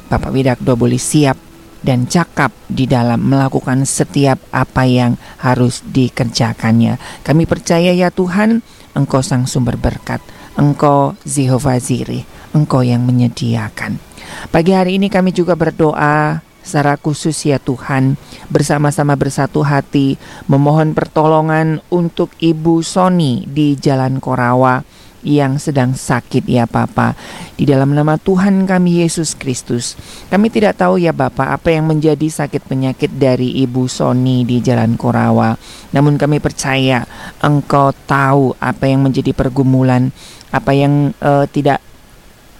Bapak 0.08 0.30
Widakdo 0.32 0.76
boleh 0.76 1.00
siap 1.00 1.36
dan 1.84 2.08
cakap 2.08 2.48
di 2.64 2.88
dalam 2.88 3.20
melakukan 3.20 3.84
setiap 3.84 4.40
apa 4.48 4.88
yang 4.88 5.20
harus 5.40 5.84
dikerjakannya. 5.84 6.96
Kami 7.20 7.44
percaya 7.44 7.92
ya 7.92 8.08
Tuhan, 8.08 8.64
Engkau 8.96 9.20
sang 9.20 9.44
sumber 9.44 9.76
berkat, 9.76 10.24
Engkau 10.56 11.12
Jehovah 11.28 11.76
Zirih, 11.76 12.24
Engkau 12.56 12.80
yang 12.80 13.04
menyediakan. 13.04 14.00
Pagi 14.48 14.72
hari 14.72 14.96
ini 14.96 15.12
kami 15.12 15.36
juga 15.36 15.52
berdoa 15.56 16.40
secara 16.64 16.96
khusus 16.96 17.36
ya 17.44 17.60
Tuhan 17.60 18.16
bersama-sama 18.48 19.14
bersatu 19.14 19.60
hati 19.60 20.16
memohon 20.48 20.96
pertolongan 20.96 21.84
untuk 21.92 22.32
Ibu 22.40 22.80
Sony 22.80 23.44
di 23.44 23.76
Jalan 23.76 24.18
Korawa 24.18 24.82
yang 25.24 25.56
sedang 25.56 25.96
sakit 25.96 26.44
ya 26.44 26.68
Papa. 26.68 27.16
Di 27.56 27.64
dalam 27.64 27.96
nama 27.96 28.20
Tuhan 28.20 28.68
kami 28.68 29.02
Yesus 29.02 29.32
Kristus. 29.34 29.96
Kami 30.28 30.52
tidak 30.52 30.78
tahu 30.78 31.00
ya 31.00 31.16
Bapak 31.16 31.56
apa 31.58 31.72
yang 31.72 31.88
menjadi 31.88 32.28
sakit 32.28 32.68
penyakit 32.68 33.10
dari 33.16 33.64
Ibu 33.64 33.88
Sony 33.88 34.44
di 34.44 34.60
Jalan 34.60 35.00
Korawa. 35.00 35.56
Namun 35.96 36.20
kami 36.20 36.38
percaya 36.38 37.08
Engkau 37.40 37.90
tahu 38.04 38.52
apa 38.60 38.84
yang 38.84 39.02
menjadi 39.02 39.32
pergumulan, 39.32 40.12
apa 40.52 40.76
yang 40.76 41.16
uh, 41.24 41.48
tidak 41.48 41.80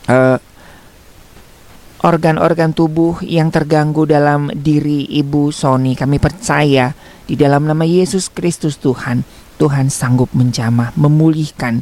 uh, 0.08 0.40
organ-organ 2.04 2.76
tubuh 2.76 3.24
yang 3.24 3.48
terganggu 3.48 4.04
dalam 4.04 4.52
diri 4.52 5.08
Ibu 5.08 5.48
Sony. 5.48 5.96
Kami 5.96 6.20
percaya 6.20 6.92
di 7.24 7.32
dalam 7.32 7.64
nama 7.64 7.88
Yesus 7.88 8.28
Kristus 8.28 8.76
Tuhan, 8.76 9.24
Tuhan 9.56 9.88
sanggup 9.88 10.28
menjamah, 10.36 10.92
memulihkan 11.00 11.80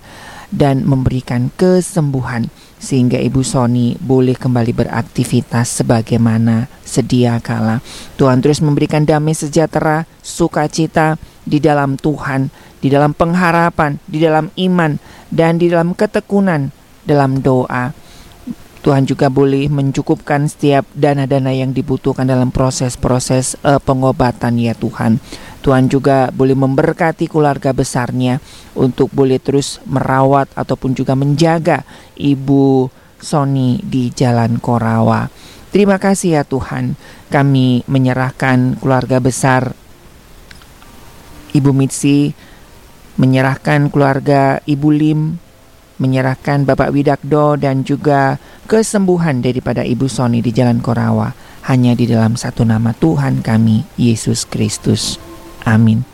dan 0.55 0.87
memberikan 0.87 1.51
kesembuhan 1.59 2.47
sehingga 2.79 3.19
Ibu 3.19 3.43
Sony 3.43 3.99
boleh 3.99 4.39
kembali 4.39 4.71
beraktivitas 4.71 5.83
sebagaimana 5.83 6.71
sedia 6.87 7.43
kala. 7.43 7.83
Tuhan 8.15 8.39
terus 8.39 8.63
memberikan 8.63 9.03
damai 9.03 9.35
sejahtera, 9.35 10.07
sukacita 10.23 11.19
di 11.43 11.59
dalam 11.59 11.99
Tuhan, 11.99 12.47
di 12.79 12.87
dalam 12.87 13.11
pengharapan, 13.11 13.99
di 14.07 14.23
dalam 14.23 14.55
iman 14.55 15.03
dan 15.35 15.59
di 15.59 15.67
dalam 15.67 15.99
ketekunan 15.99 16.71
dalam 17.03 17.43
doa 17.43 18.02
Tuhan 18.83 19.07
juga 19.07 19.31
boleh 19.31 19.71
mencukupkan 19.71 20.51
setiap 20.51 20.83
dana-dana 20.91 21.55
yang 21.55 21.71
dibutuhkan 21.71 22.27
dalam 22.27 22.51
proses-proses 22.51 23.55
uh, 23.63 23.79
pengobatan 23.79 24.59
ya 24.59 24.75
Tuhan. 24.75 25.23
Tuhan 25.63 25.87
juga 25.87 26.35
boleh 26.35 26.59
memberkati 26.59 27.31
keluarga 27.31 27.71
besarnya 27.71 28.43
untuk 28.75 29.15
boleh 29.15 29.39
terus 29.39 29.79
merawat 29.87 30.51
ataupun 30.59 30.99
juga 30.99 31.15
menjaga 31.15 31.87
Ibu 32.19 32.91
Sony 33.23 33.79
di 33.87 34.11
Jalan 34.11 34.59
Korawa. 34.59 35.31
Terima 35.71 36.03
kasih 36.03 36.37
ya 36.37 36.45
Tuhan, 36.45 36.99
kami 37.31 37.87
menyerahkan 37.87 38.83
keluarga 38.83 39.23
besar 39.23 39.73
Ibu 41.55 41.71
Mitsi, 41.71 42.35
menyerahkan 43.17 43.89
keluarga 43.89 44.59
Ibu 44.67 44.89
Lim, 44.91 45.21
menyerahkan 46.03 46.67
Bapak 46.67 46.91
Widakdo 46.91 47.55
dan 47.55 47.87
juga 47.87 48.43
kesembuhan 48.67 49.39
daripada 49.39 49.87
Ibu 49.87 50.11
Sony 50.11 50.43
di 50.43 50.51
Jalan 50.51 50.83
Korawa 50.83 51.31
hanya 51.71 51.95
di 51.95 52.11
dalam 52.11 52.35
satu 52.35 52.67
nama 52.67 52.91
Tuhan 52.91 53.41
kami, 53.41 53.87
Yesus 53.95 54.43
Kristus. 54.43 55.23
Amin. 55.63 56.12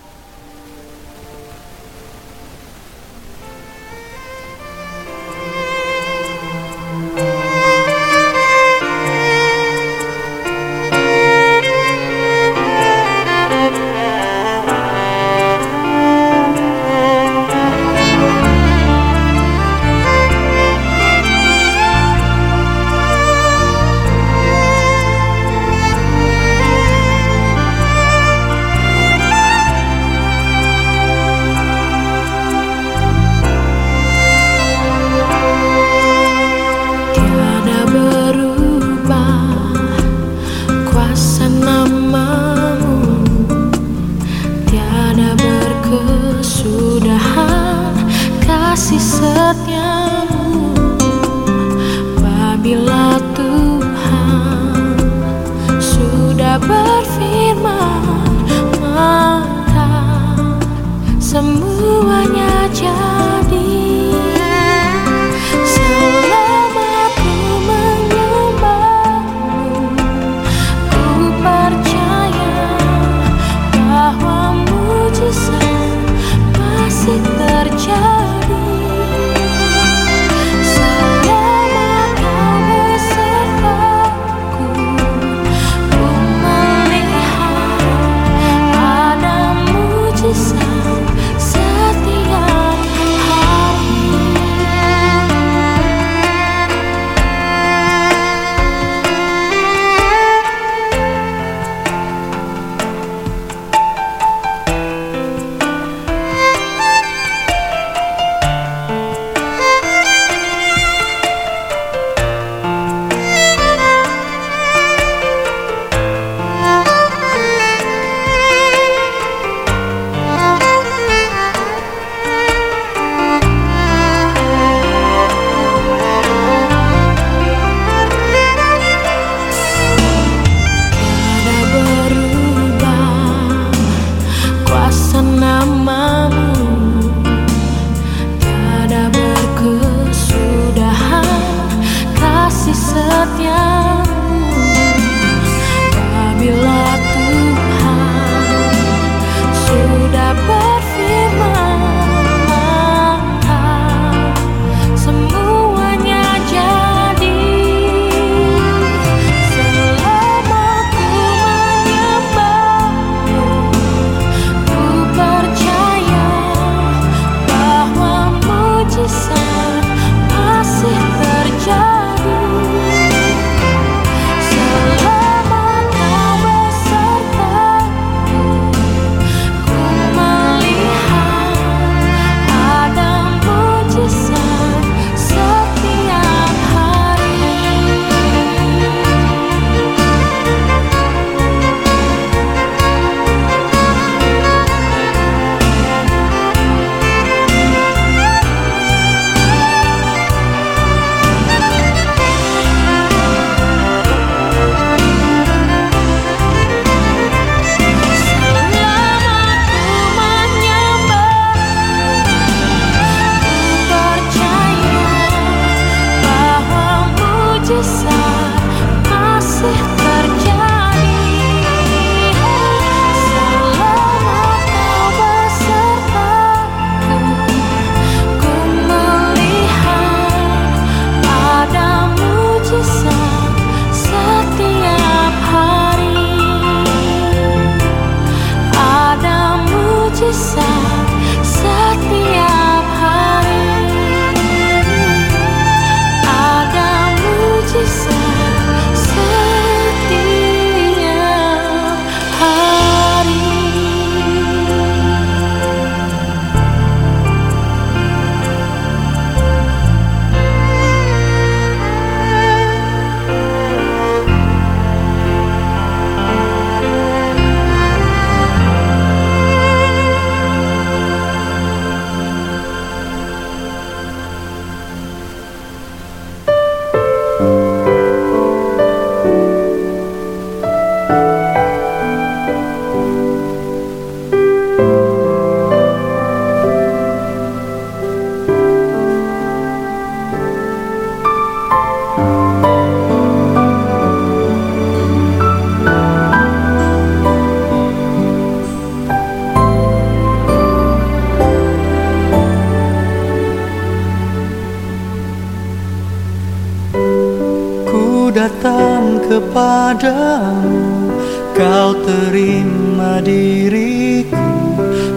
kepadamu. 309.39 311.15
Kau 311.55 311.91
terima 312.07 313.19
diriku 313.19 314.39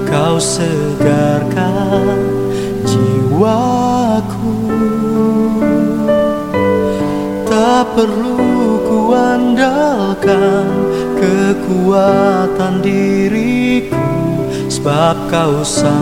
Kau 0.09 0.41
segarkan 0.41 2.17
jiwaku. 2.85 4.57
Tak 7.45 7.93
perlu 7.93 8.81
kuandalkan 8.89 10.65
Kekuatan 11.13 12.81
diriku 12.81 14.01
Sebab 14.65 15.29
kau 15.29 15.61
sang 15.61 16.00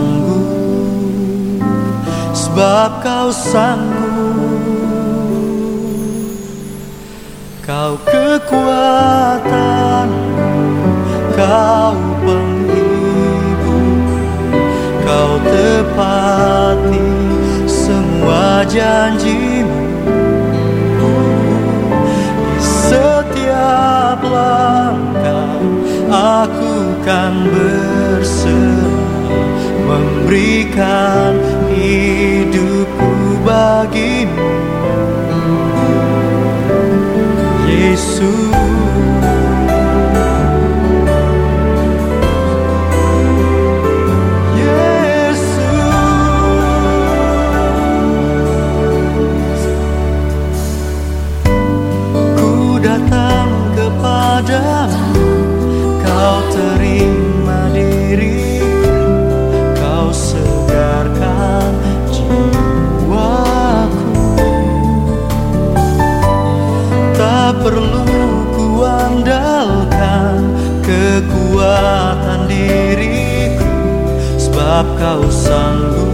Sebab 74.80 74.96
kau 74.96 75.22
sanggup. 75.28 76.08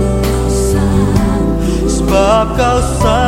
Sebab 1.86 2.46
kau 2.58 2.78
sanggup. 2.98 3.25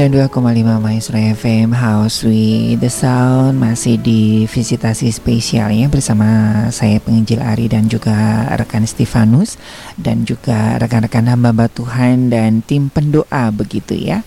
92,5 0.00 0.80
Maestro 0.80 1.20
FM 1.20 1.76
House 1.76 2.24
with 2.24 2.80
the 2.80 2.88
Sound 2.88 3.60
masih 3.60 4.00
di 4.00 4.48
visitasi 4.48 5.12
spesial 5.12 5.68
ya 5.68 5.92
bersama 5.92 6.24
saya 6.72 6.96
penginjil 7.04 7.44
Ari 7.44 7.68
dan 7.68 7.84
juga 7.84 8.48
rekan 8.56 8.88
Stefanus 8.88 9.60
dan 10.00 10.24
juga 10.24 10.80
rekan-rekan 10.80 11.28
hamba 11.28 11.68
Tuhan 11.68 12.32
dan 12.32 12.64
tim 12.64 12.88
pendoa 12.88 13.52
begitu 13.52 13.92
ya 13.92 14.24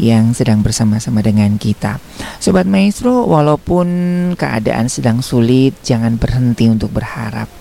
yang 0.00 0.32
sedang 0.32 0.64
bersama-sama 0.64 1.20
dengan 1.20 1.60
kita. 1.60 2.00
Sobat 2.40 2.64
Maestro, 2.64 3.28
walaupun 3.28 3.92
keadaan 4.40 4.88
sedang 4.88 5.20
sulit, 5.20 5.76
jangan 5.84 6.16
berhenti 6.16 6.72
untuk 6.72 6.88
berharap. 6.88 7.52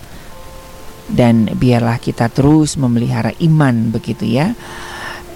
Dan 1.11 1.51
biarlah 1.59 1.99
kita 1.99 2.31
terus 2.31 2.79
memelihara 2.79 3.35
iman 3.43 3.91
begitu 3.91 4.39
ya 4.39 4.55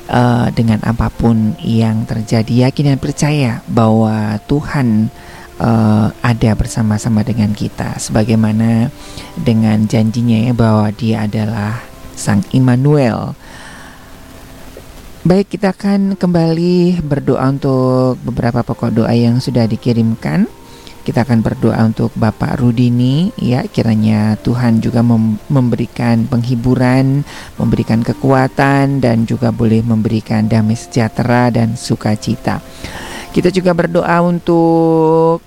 uh, 0.10 0.47
dengan 0.53 0.82
apa 0.86 1.10
pun 1.14 1.53
yang 1.62 2.06
terjadi 2.06 2.70
yakin 2.70 2.95
dan 2.95 2.99
percaya 2.99 3.51
bahwa 3.70 4.38
Tuhan 4.45 5.10
uh, 5.60 6.08
ada 6.22 6.51
bersama-sama 6.56 7.24
dengan 7.24 7.51
kita 7.53 7.97
sebagaimana 7.99 8.89
dengan 9.39 9.86
janjinya 9.88 10.51
ya 10.51 10.53
bahwa 10.53 10.88
dia 10.93 11.26
adalah 11.26 11.84
Sang 12.16 12.43
Immanuel. 12.56 13.36
Baik, 15.26 15.58
kita 15.58 15.74
akan 15.74 16.14
kembali 16.22 17.01
berdoa 17.01 17.49
untuk 17.49 18.22
beberapa 18.22 18.62
pokok 18.62 18.93
doa 18.93 19.10
yang 19.10 19.41
sudah 19.41 19.66
dikirimkan. 19.66 20.45
Kita 21.06 21.22
akan 21.22 21.45
berdoa 21.45 21.86
untuk 21.86 22.10
Bapak 22.18 22.58
Rudini 22.58 23.30
ya 23.38 23.62
kiranya 23.70 24.34
Tuhan 24.41 24.82
juga 24.82 25.06
mem 25.06 25.38
memberikan 25.53 26.26
penghiburan, 26.26 27.22
memberikan 27.62 28.01
kekuatan 28.01 29.06
dan 29.06 29.30
juga 29.30 29.53
boleh 29.53 29.86
memberikan 29.86 30.49
damai 30.49 30.74
sejahtera 30.74 31.53
dan 31.53 31.78
sukacita. 31.78 32.58
Kita 33.30 33.53
juga 33.53 33.78
berdoa 33.78 34.18
untuk 34.26 35.45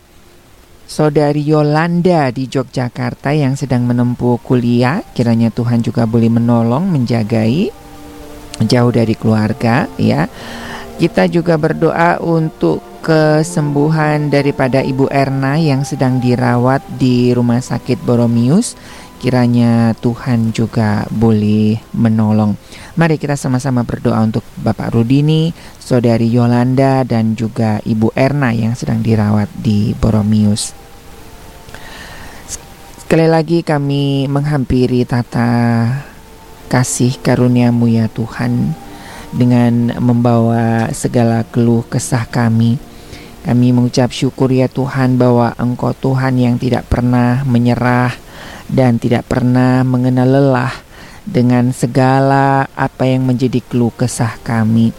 Saudari 0.87 1.43
Yolanda 1.43 2.31
di 2.31 2.47
Yogyakarta 2.47 3.35
yang 3.35 3.59
sedang 3.59 3.83
menempuh 3.83 4.39
kuliah, 4.41 5.03
kiranya 5.11 5.51
Tuhan 5.51 5.83
juga 5.83 6.07
boleh 6.07 6.31
menolong, 6.31 6.87
menjagai 6.87 7.75
jauh 8.63 8.93
dari 8.95 9.19
keluarga 9.19 9.91
ya. 9.99 10.31
Kita 11.03 11.27
juga 11.27 11.59
berdoa 11.59 12.23
untuk 12.23 12.98
kesembuhan 13.09 14.29
daripada 14.29 14.85
Ibu 14.85 15.09
Erna 15.09 15.57
yang 15.57 15.81
sedang 15.81 16.21
dirawat 16.21 16.85
di 17.01 17.33
Rumah 17.33 17.65
Sakit 17.65 18.05
Boromius. 18.05 18.77
Kiranya 19.17 19.97
Tuhan 19.97 20.53
juga 20.53 21.09
boleh 21.09 21.81
menolong. 21.97 22.53
Mari 23.01 23.17
kita 23.17 23.33
sama-sama 23.33 23.81
berdoa 23.81 24.21
untuk 24.21 24.45
Bapak 24.61 24.93
Rudini, 24.93 25.57
Saudari 25.81 26.29
Yolanda, 26.29 27.01
dan 27.09 27.33
juga 27.33 27.81
Ibu 27.81 28.13
Erna 28.13 28.53
yang 28.53 28.77
sedang 28.77 29.01
dirawat 29.01 29.49
di 29.57 29.97
Boromius. 29.97 30.77
Sekali 33.01 33.25
lagi 33.25 33.65
kami 33.65 34.29
menghampiri 34.29 35.09
tata 35.09 35.49
kasih 36.69 37.17
karuniamu 37.25 37.89
ya 37.89 38.05
Tuhan 38.13 38.77
dengan 39.33 39.97
membawa 39.97 40.93
segala 40.93 41.41
keluh 41.49 41.89
kesah 41.89 42.29
kami 42.29 42.88
kami 43.49 43.73
mengucap 43.73 44.13
syukur 44.13 44.53
ya 44.53 44.69
Tuhan 44.69 45.17
bahwa 45.17 45.57
Engkau 45.57 45.97
Tuhan 45.97 46.37
yang 46.37 46.61
tidak 46.61 46.85
pernah 46.85 47.49
menyerah 47.49 48.13
dan 48.69 49.01
tidak 49.01 49.25
pernah 49.25 49.81
mengenal 49.89 50.37
lelah 50.37 50.77
dengan 51.25 51.73
segala 51.73 52.69
apa 52.77 53.09
yang 53.09 53.25
menjadi 53.25 53.65
keluh 53.65 53.89
kesah 53.97 54.37
kami. 54.45 54.93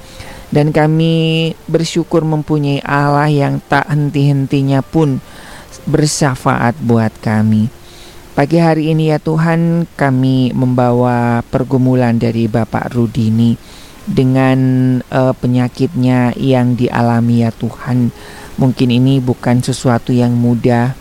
Dan 0.50 0.74
kami 0.74 1.54
bersyukur 1.70 2.26
mempunyai 2.26 2.82
Allah 2.82 3.30
yang 3.30 3.62
tak 3.70 3.86
henti-hentinya 3.86 4.82
pun 4.82 5.22
bersyafaat 5.86 6.74
buat 6.82 7.14
kami. 7.22 7.70
Pagi 8.34 8.58
hari 8.58 8.90
ini 8.90 9.14
ya 9.14 9.22
Tuhan 9.22 9.86
kami 9.94 10.58
membawa 10.58 11.46
pergumulan 11.54 12.18
dari 12.18 12.50
Bapak 12.50 12.98
Rudini 12.98 13.54
dengan 14.10 14.60
uh, 15.14 15.34
penyakitnya 15.38 16.34
yang 16.34 16.74
dialami 16.74 17.46
ya 17.46 17.54
Tuhan. 17.54 18.10
Mungkin 18.60 18.90
ini 18.90 19.24
bukan 19.24 19.64
sesuatu 19.64 20.12
yang 20.12 20.36
mudah, 20.36 20.92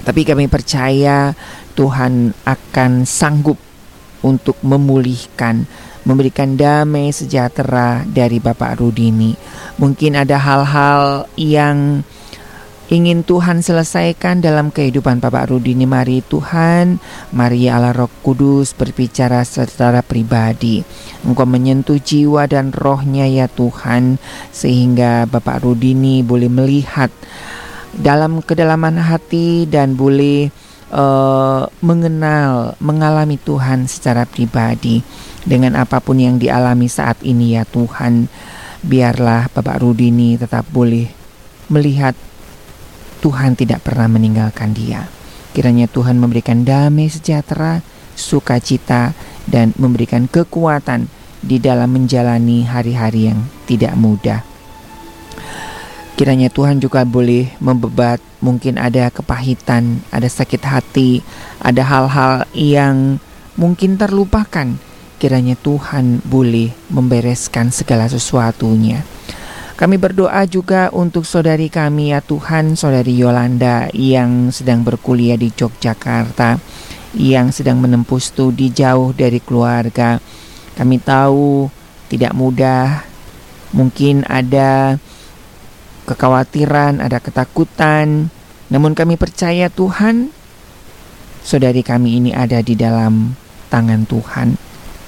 tapi 0.00 0.24
kami 0.24 0.48
percaya 0.48 1.36
Tuhan 1.76 2.32
akan 2.48 3.04
sanggup 3.04 3.60
untuk 4.24 4.56
memulihkan, 4.64 5.68
memberikan 6.08 6.56
damai 6.56 7.12
sejahtera 7.12 8.06
dari 8.08 8.40
Bapak 8.40 8.80
Rudini. 8.80 9.36
Mungkin 9.76 10.16
ada 10.16 10.40
hal-hal 10.40 11.28
yang 11.36 12.00
ingin 12.90 13.22
Tuhan 13.22 13.62
selesaikan 13.62 14.42
dalam 14.42 14.74
kehidupan 14.74 15.22
Bapak 15.22 15.54
Rudini. 15.54 15.86
Mari 15.86 16.26
Tuhan, 16.26 16.98
mari 17.30 17.70
Allah 17.70 17.94
Roh 17.94 18.10
Kudus 18.26 18.74
berbicara 18.74 19.46
secara 19.46 20.02
pribadi. 20.02 20.82
Engkau 21.22 21.46
menyentuh 21.46 22.02
jiwa 22.02 22.50
dan 22.50 22.74
rohnya 22.74 23.30
ya 23.30 23.46
Tuhan, 23.46 24.18
sehingga 24.50 25.30
Bapak 25.30 25.62
Rudini 25.62 26.26
boleh 26.26 26.50
melihat 26.50 27.14
dalam 27.94 28.42
kedalaman 28.42 28.98
hati 28.98 29.70
dan 29.70 29.94
boleh 29.94 30.50
uh, 30.90 31.70
mengenal, 31.86 32.74
mengalami 32.82 33.38
Tuhan 33.38 33.86
secara 33.86 34.26
pribadi 34.26 35.06
dengan 35.46 35.78
apa 35.78 36.02
pun 36.02 36.18
yang 36.18 36.42
dialami 36.42 36.90
saat 36.90 37.22
ini 37.22 37.54
ya 37.54 37.62
Tuhan. 37.62 38.26
Biarlah 38.82 39.46
Bapak 39.54 39.78
Rudini 39.78 40.34
tetap 40.40 40.66
boleh 40.72 41.06
melihat 41.70 42.18
Tuhan 43.20 43.54
tidak 43.54 43.84
pernah 43.84 44.08
meninggalkan 44.08 44.72
dia. 44.72 45.06
Kiranya 45.52 45.86
Tuhan 45.86 46.16
memberikan 46.16 46.64
damai 46.64 47.12
sejahtera, 47.12 47.84
sukacita, 48.16 49.12
dan 49.44 49.76
memberikan 49.76 50.24
kekuatan 50.26 51.10
di 51.40 51.56
dalam 51.60 51.92
menjalani 51.92 52.64
hari-hari 52.64 53.32
yang 53.32 53.40
tidak 53.64 53.96
mudah. 53.96 54.40
Kiranya 56.20 56.52
Tuhan 56.52 56.84
juga 56.84 57.08
boleh 57.08 57.48
membebat, 57.64 58.20
mungkin 58.44 58.76
ada 58.76 59.08
kepahitan, 59.08 60.04
ada 60.12 60.28
sakit 60.28 60.60
hati, 60.68 61.24
ada 61.64 61.80
hal-hal 61.80 62.44
yang 62.52 63.16
mungkin 63.56 63.96
terlupakan. 63.96 64.76
Kiranya 65.16 65.56
Tuhan 65.56 66.20
boleh 66.24 66.76
membereskan 66.92 67.72
segala 67.72 68.04
sesuatunya. 68.08 69.00
Kami 69.80 69.96
berdoa 69.96 70.44
juga 70.44 70.92
untuk 70.92 71.24
saudari 71.24 71.72
kami 71.72 72.12
ya 72.12 72.20
Tuhan, 72.20 72.76
saudari 72.76 73.16
Yolanda 73.16 73.88
yang 73.96 74.52
sedang 74.52 74.84
berkuliah 74.84 75.40
di 75.40 75.48
Yogyakarta, 75.48 76.60
yang 77.16 77.48
sedang 77.48 77.80
menempuh 77.80 78.20
studi 78.20 78.68
jauh 78.68 79.16
dari 79.16 79.40
keluarga. 79.40 80.20
Kami 80.76 81.00
tahu 81.00 81.72
tidak 82.12 82.36
mudah, 82.36 83.08
mungkin 83.72 84.20
ada 84.28 85.00
kekhawatiran, 86.04 87.00
ada 87.00 87.16
ketakutan, 87.16 88.28
namun 88.68 88.92
kami 88.92 89.16
percaya 89.16 89.72
Tuhan, 89.72 90.28
saudari 91.40 91.80
kami 91.80 92.20
ini 92.20 92.36
ada 92.36 92.60
di 92.60 92.76
dalam 92.76 93.32
tangan 93.72 94.04
Tuhan, 94.04 94.60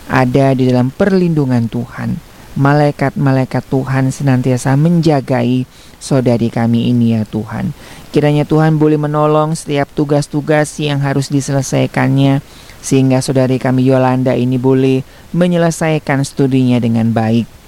ada 0.08 0.56
di 0.56 0.64
dalam 0.64 0.88
perlindungan 0.88 1.68
Tuhan 1.68 2.31
malaikat-malaikat 2.58 3.64
Tuhan 3.68 4.12
senantiasa 4.12 4.76
menjagai 4.76 5.64
saudari 5.96 6.52
kami 6.52 6.92
ini 6.92 7.16
ya 7.16 7.22
Tuhan. 7.24 7.72
Kiranya 8.12 8.44
Tuhan 8.44 8.76
boleh 8.76 9.00
menolong 9.00 9.56
setiap 9.56 9.88
tugas-tugas 9.96 10.68
yang 10.76 11.00
harus 11.00 11.32
diselesaikannya 11.32 12.44
sehingga 12.82 13.22
saudari 13.22 13.62
kami 13.62 13.86
Yolanda 13.86 14.34
ini 14.34 14.58
boleh 14.58 15.06
menyelesaikan 15.32 16.26
studinya 16.26 16.82
dengan 16.82 17.14
baik. 17.14 17.61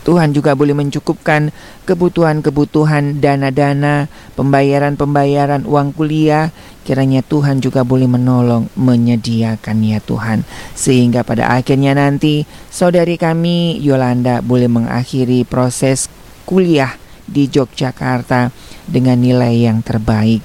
Tuhan 0.00 0.32
juga 0.32 0.56
boleh 0.56 0.72
mencukupkan 0.72 1.52
kebutuhan-kebutuhan 1.84 3.20
dana-dana, 3.20 4.08
pembayaran-pembayaran 4.36 5.68
uang 5.68 5.92
kuliah. 5.92 6.48
Kiranya 6.80 7.20
Tuhan 7.20 7.60
juga 7.60 7.84
boleh 7.84 8.08
menolong 8.08 8.72
menyediakan 8.74 9.84
ya 9.84 10.00
Tuhan. 10.00 10.48
Sehingga 10.72 11.20
pada 11.20 11.52
akhirnya 11.52 11.92
nanti 11.92 12.48
saudari 12.72 13.20
kami 13.20 13.76
Yolanda 13.84 14.40
boleh 14.40 14.66
mengakhiri 14.72 15.44
proses 15.44 16.08
kuliah 16.48 16.96
di 17.28 17.46
Yogyakarta 17.46 18.50
dengan 18.88 19.20
nilai 19.20 19.68
yang 19.68 19.84
terbaik. 19.84 20.40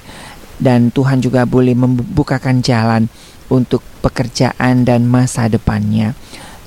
Dan 0.59 0.91
Tuhan 0.91 1.23
juga 1.23 1.47
boleh 1.47 1.75
membukakan 1.75 2.59
jalan 2.59 3.07
untuk 3.47 3.83
pekerjaan 4.03 4.83
dan 4.83 5.07
masa 5.07 5.47
depannya. 5.47 6.15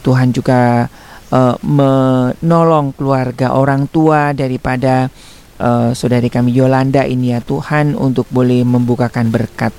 Tuhan 0.03 0.33
juga 0.33 0.89
uh, 1.33 1.57
menolong 1.65 2.93
keluarga 2.97 3.57
orang 3.57 3.89
tua 3.89 4.33
daripada 4.33 5.09
uh, 5.61 5.91
saudari 5.93 6.29
kami 6.33 6.55
Yolanda 6.55 7.05
ini 7.05 7.35
ya 7.37 7.41
Tuhan 7.41 7.95
untuk 7.99 8.29
boleh 8.31 8.65
membukakan 8.65 9.29
berkat 9.29 9.73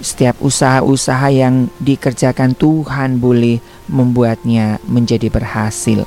setiap 0.00 0.36
usaha-usaha 0.44 1.32
yang 1.32 1.72
dikerjakan 1.80 2.52
Tuhan 2.52 3.16
boleh 3.16 3.64
membuatnya 3.88 4.76
menjadi 4.84 5.32
berhasil. 5.32 6.04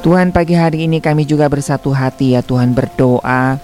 Tuhan 0.00 0.32
pagi 0.32 0.56
hari 0.56 0.88
ini 0.88 1.02
kami 1.02 1.28
juga 1.28 1.50
bersatu 1.50 1.92
hati 1.92 2.32
ya 2.32 2.40
Tuhan 2.40 2.72
berdoa 2.72 3.60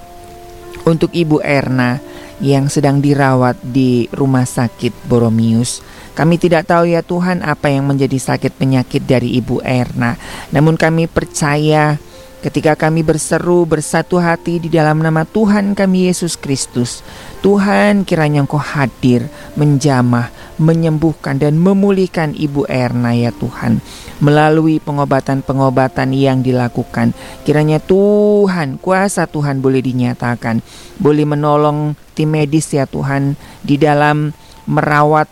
untuk 0.84 1.08
Ibu 1.14 1.40
Erna 1.40 1.96
yang 2.42 2.68
sedang 2.68 3.00
dirawat 3.00 3.56
di 3.64 4.04
rumah 4.12 4.44
sakit 4.44 5.08
Boromius. 5.08 5.80
Kami 6.16 6.40
tidak 6.40 6.72
tahu 6.72 6.88
ya 6.88 7.04
Tuhan 7.04 7.44
apa 7.44 7.68
yang 7.68 7.84
menjadi 7.92 8.16
sakit 8.16 8.56
penyakit 8.56 9.04
dari 9.04 9.36
Ibu 9.36 9.60
Erna. 9.60 10.16
Namun 10.48 10.80
kami 10.80 11.12
percaya 11.12 12.00
ketika 12.40 12.72
kami 12.72 13.04
berseru 13.04 13.68
bersatu 13.68 14.16
hati 14.16 14.56
di 14.56 14.72
dalam 14.72 15.04
nama 15.04 15.28
Tuhan 15.28 15.76
kami 15.76 16.08
Yesus 16.08 16.40
Kristus. 16.40 17.04
Tuhan 17.44 18.08
kiranya 18.08 18.48
Engkau 18.48 18.56
hadir, 18.56 19.28
menjamah, 19.60 20.32
menyembuhkan 20.56 21.36
dan 21.36 21.60
memulihkan 21.60 22.32
Ibu 22.32 22.64
Erna 22.64 23.12
ya 23.12 23.28
Tuhan. 23.36 23.84
Melalui 24.16 24.80
pengobatan-pengobatan 24.80 26.16
yang 26.16 26.40
dilakukan. 26.40 27.12
Kiranya 27.44 27.76
Tuhan, 27.76 28.80
kuasa 28.80 29.28
Tuhan 29.28 29.60
boleh 29.60 29.84
dinyatakan. 29.84 30.64
Boleh 30.96 31.28
menolong 31.28 31.92
tim 32.16 32.32
medis 32.32 32.72
ya 32.72 32.88
Tuhan 32.88 33.36
di 33.60 33.76
dalam 33.76 34.32
merawat 34.64 35.28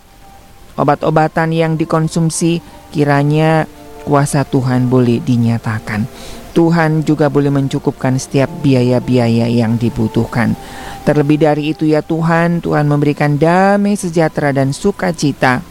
obat-obatan 0.79 1.51
yang 1.55 1.75
dikonsumsi. 1.75 2.63
Kiranya 2.95 3.67
kuasa 4.07 4.47
Tuhan 4.47 4.87
boleh 4.87 5.19
dinyatakan. 5.25 6.07
Tuhan 6.55 7.03
juga 7.03 7.27
boleh 7.27 7.51
mencukupkan 7.51 8.15
setiap 8.15 8.47
biaya-biaya 8.63 9.51
yang 9.51 9.75
dibutuhkan. 9.75 10.55
Terlebih 11.03 11.43
dari 11.43 11.75
itu 11.75 11.83
ya 11.83 11.99
Tuhan, 11.99 12.63
Tuhan 12.63 12.87
memberikan 12.87 13.35
damai 13.35 13.99
sejahtera 13.99 14.55
dan 14.55 14.71
sukacita, 14.71 15.67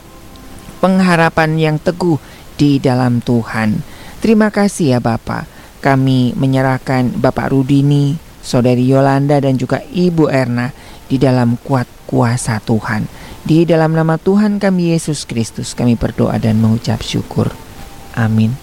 pengharapan 0.84 1.56
yang 1.56 1.78
teguh 1.80 2.20
di 2.60 2.84
dalam 2.84 3.24
Tuhan. 3.24 3.80
Terima 4.20 4.52
kasih 4.52 4.96
ya 4.96 5.00
Bapak. 5.00 5.48
Kami 5.80 6.36
menyerahkan 6.36 7.16
Bapak 7.16 7.56
Rudini, 7.56 8.20
Saudari 8.44 8.84
Yolanda 8.84 9.40
dan 9.40 9.56
juga 9.56 9.80
Ibu 9.88 10.28
Erna 10.28 10.72
di 11.08 11.16
dalam 11.16 11.56
kuat 11.64 11.88
kuasa 12.08 12.60
Tuhan. 12.60 13.08
Di 13.44 13.68
dalam 13.68 13.92
nama 13.92 14.16
Tuhan 14.16 14.56
kami 14.56 14.96
Yesus 14.96 15.28
Kristus 15.28 15.76
kami 15.76 16.00
berdoa 16.00 16.40
dan 16.40 16.64
mengucap 16.64 17.04
syukur. 17.04 17.52
Amin. 18.16 18.56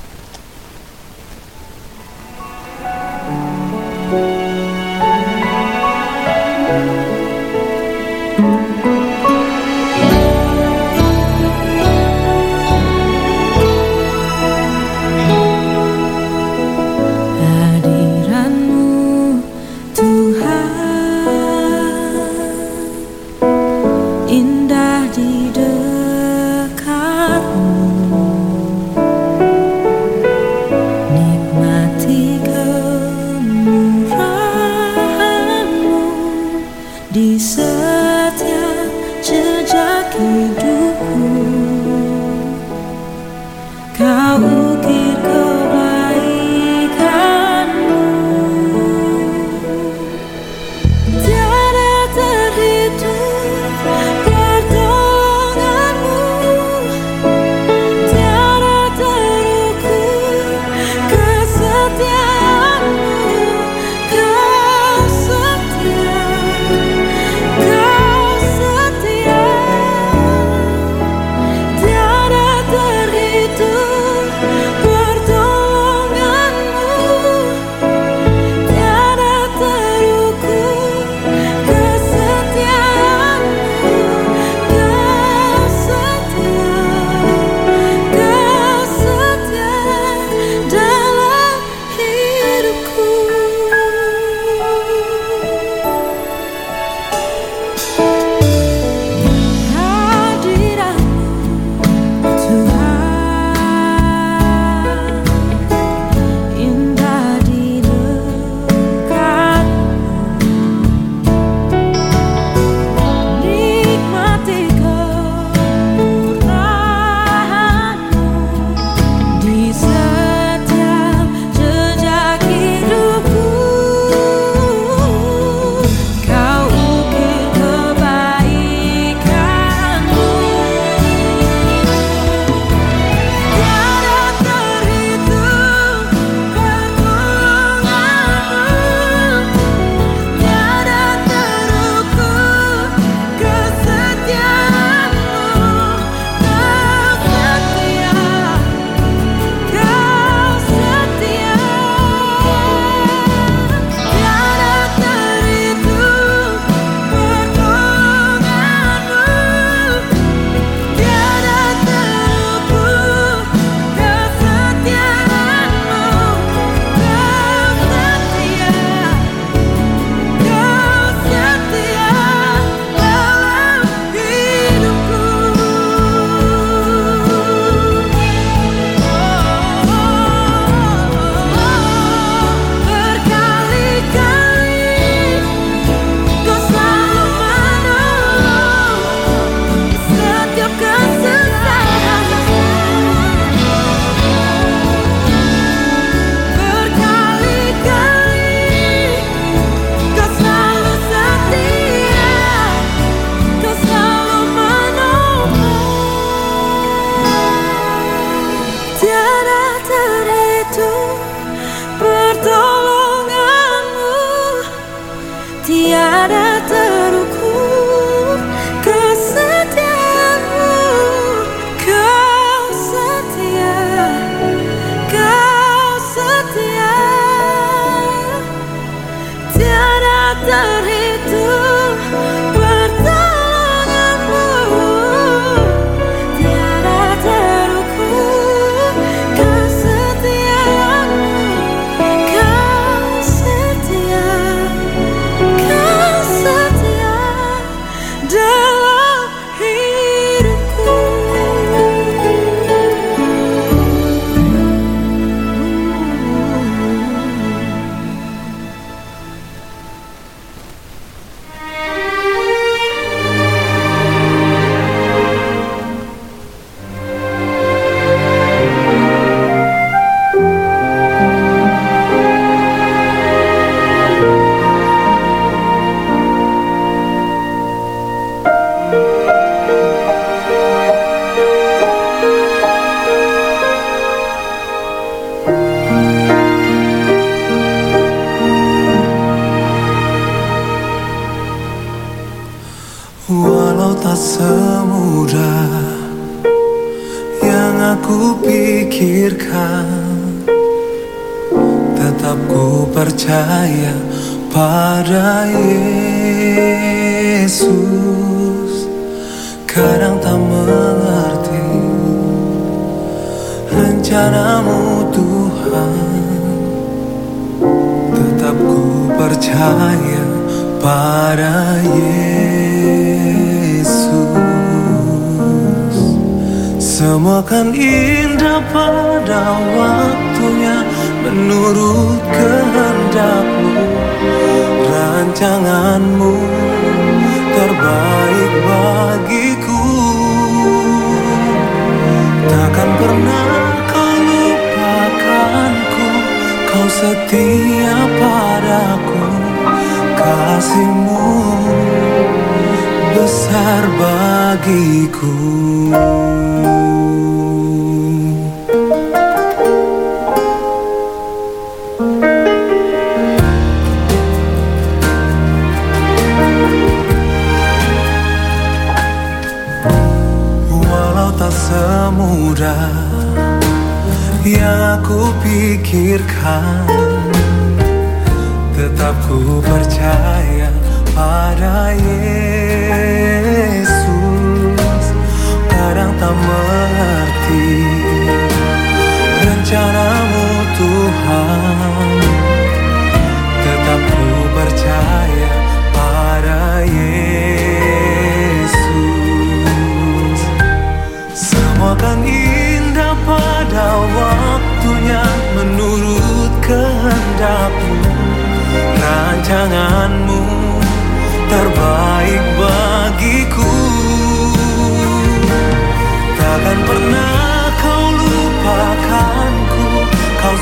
Tiada 44.00 44.69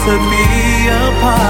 Kau 0.08 0.16
setia 0.16 1.12
padaku 1.20 1.47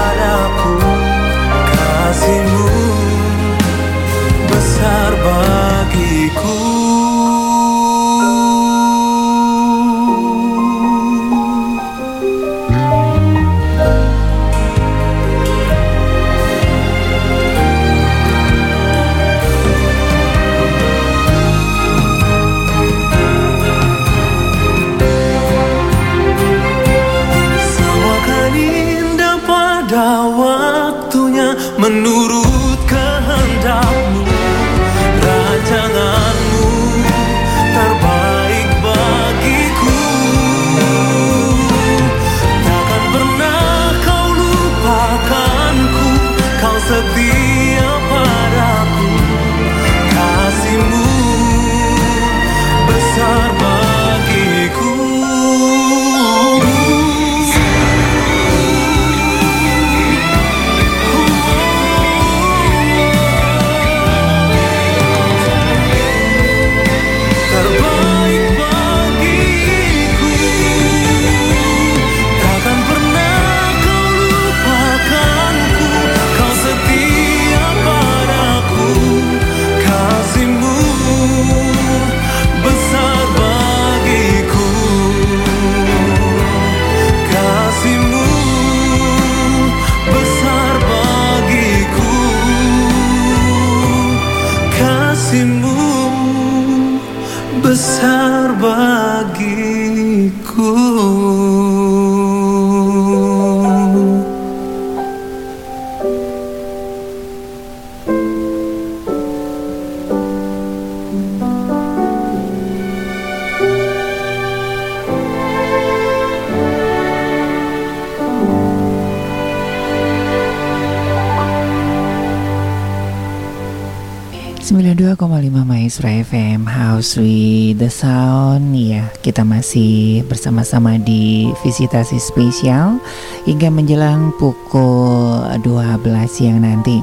House 126.99 127.15
with 127.15 127.79
the 127.79 127.87
Sound. 127.87 128.75
Ya 128.75 129.07
kita 129.23 129.47
masih 129.47 130.19
bersama-sama 130.27 130.99
di 130.99 131.47
visitasi 131.63 132.19
spesial 132.19 132.99
Hingga 133.47 133.71
menjelang 133.71 134.35
pukul 134.35 135.47
12 135.63 136.03
siang 136.27 136.59
nanti. 136.59 136.99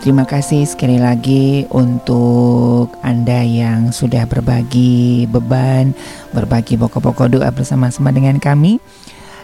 Terima 0.00 0.24
kasih 0.24 0.64
sekali 0.64 0.96
lagi 0.96 1.68
untuk 1.68 2.96
Anda 3.04 3.44
yang 3.44 3.92
sudah 3.92 4.24
berbagi 4.24 5.28
beban 5.28 5.92
Berbagi 6.32 6.80
pokok-pokok 6.80 7.36
doa 7.36 7.52
bersama-sama 7.52 8.16
dengan 8.16 8.40
kami. 8.40 8.80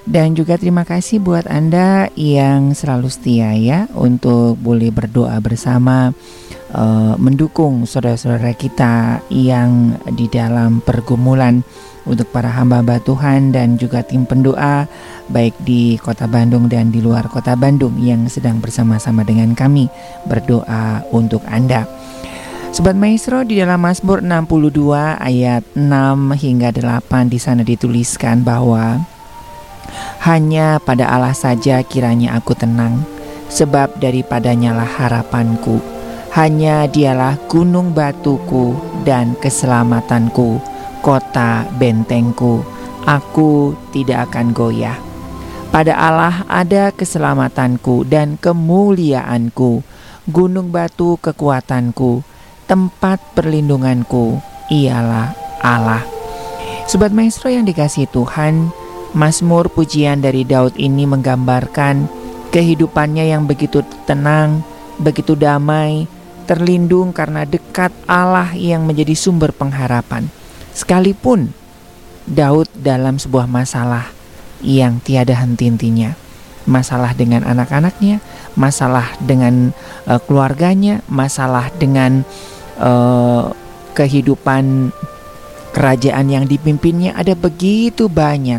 Dan 0.08 0.32
juga 0.32 0.56
terima 0.56 0.88
kasih 0.88 1.20
buat 1.20 1.44
Anda 1.44 2.08
yang 2.16 2.72
selalu 2.72 3.12
setia 3.12 3.52
ya 3.52 3.84
untuk 3.92 4.56
boleh 4.56 4.88
berdoa 4.88 5.36
bersama 5.44 6.16
uh, 6.74 7.14
mendukung 7.18 7.86
saudara-saudara 7.86 8.54
kita 8.54 9.22
yang 9.30 9.98
di 10.14 10.26
dalam 10.30 10.82
pergumulan 10.82 11.62
untuk 12.08 12.32
para 12.32 12.48
hamba-hamba 12.48 12.98
Tuhan 13.04 13.52
dan 13.52 13.76
juga 13.76 14.00
tim 14.00 14.24
pendoa 14.24 14.88
baik 15.28 15.54
di 15.62 16.00
Kota 16.00 16.24
Bandung 16.26 16.66
dan 16.66 16.88
di 16.90 16.98
luar 16.98 17.28
Kota 17.28 17.54
Bandung 17.54 18.00
yang 18.00 18.26
sedang 18.26 18.58
bersama-sama 18.58 19.22
dengan 19.22 19.52
kami 19.52 19.86
berdoa 20.26 21.04
untuk 21.12 21.44
Anda. 21.46 21.86
Sobat 22.70 22.94
Maestro 22.94 23.42
di 23.42 23.58
dalam 23.58 23.82
Mazmur 23.82 24.22
62 24.22 24.94
ayat 25.18 25.66
6 25.74 25.90
hingga 26.38 26.70
8 26.70 27.26
di 27.26 27.38
sana 27.42 27.66
dituliskan 27.66 28.46
bahwa 28.46 29.02
hanya 30.22 30.78
pada 30.78 31.10
Allah 31.10 31.34
saja 31.34 31.82
kiranya 31.82 32.38
aku 32.38 32.54
tenang 32.54 33.02
sebab 33.50 33.98
daripadanya 33.98 34.70
lah 34.70 34.86
harapanku 34.86 35.99
hanya 36.30 36.86
dialah 36.86 37.34
gunung 37.50 37.90
batuku 37.90 38.78
dan 39.02 39.34
keselamatanku 39.38 40.62
kota 41.02 41.66
bentengku. 41.80 42.62
Aku 43.08 43.74
tidak 43.90 44.30
akan 44.30 44.52
goyah. 44.52 44.98
Pada 45.70 45.96
Allah 45.96 46.44
ada 46.46 46.90
keselamatanku 46.94 48.06
dan 48.06 48.36
kemuliaanku. 48.38 49.82
Gunung 50.30 50.70
batu 50.70 51.18
kekuatanku 51.18 52.22
tempat 52.70 53.18
perlindunganku 53.34 54.38
ialah 54.70 55.34
Allah. 55.58 56.06
Sobat 56.86 57.10
Maestro 57.10 57.50
yang 57.50 57.66
dikasih 57.66 58.06
Tuhan, 58.10 58.70
Mazmur 59.10 59.66
pujian 59.70 60.22
dari 60.22 60.46
Daud 60.46 60.78
ini 60.78 61.02
menggambarkan 61.02 62.06
kehidupannya 62.54 63.30
yang 63.30 63.46
begitu 63.46 63.82
tenang, 64.06 64.62
begitu 64.98 65.34
damai, 65.34 66.06
terlindung 66.50 67.14
karena 67.14 67.46
dekat 67.46 67.94
Allah 68.10 68.50
yang 68.58 68.82
menjadi 68.82 69.14
sumber 69.14 69.54
pengharapan. 69.54 70.26
Sekalipun 70.74 71.54
Daud 72.26 72.66
dalam 72.74 73.22
sebuah 73.22 73.46
masalah 73.46 74.10
yang 74.58 74.98
tiada 74.98 75.38
henti-hentinya. 75.38 76.18
Masalah 76.66 77.14
dengan 77.14 77.46
anak-anaknya, 77.46 78.18
masalah 78.58 79.14
dengan 79.22 79.70
uh, 80.10 80.18
keluarganya, 80.18 81.06
masalah 81.06 81.70
dengan 81.78 82.26
uh, 82.82 83.54
kehidupan 83.94 84.90
kerajaan 85.70 86.26
yang 86.26 86.44
dipimpinnya 86.50 87.14
ada 87.14 87.38
begitu 87.38 88.10
banyak 88.10 88.58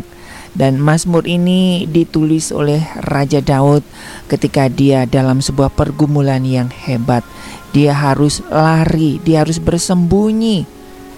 dan 0.52 0.76
Mazmur 0.76 1.24
ini 1.24 1.88
ditulis 1.88 2.52
oleh 2.52 2.84
Raja 3.08 3.40
Daud 3.40 3.80
ketika 4.28 4.68
dia 4.68 5.08
dalam 5.08 5.40
sebuah 5.40 5.72
pergumulan 5.72 6.44
yang 6.44 6.68
hebat. 6.68 7.24
Dia 7.72 7.96
harus 7.96 8.44
lari, 8.52 9.16
dia 9.24 9.48
harus 9.48 9.56
bersembunyi. 9.56 10.68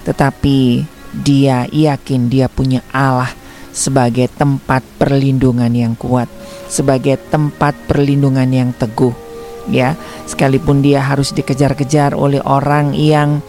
Tetapi 0.06 0.86
dia 1.26 1.66
yakin 1.66 2.30
dia 2.30 2.46
punya 2.46 2.86
Allah 2.94 3.30
sebagai 3.74 4.30
tempat 4.30 4.86
perlindungan 5.02 5.70
yang 5.74 5.98
kuat, 5.98 6.30
sebagai 6.70 7.18
tempat 7.18 7.74
perlindungan 7.90 8.46
yang 8.46 8.70
teguh 8.70 9.24
ya 9.70 9.96
sekalipun 10.28 10.84
dia 10.84 11.00
harus 11.00 11.32
dikejar-kejar 11.32 12.12
oleh 12.12 12.40
orang 12.44 12.92
yang 12.92 13.40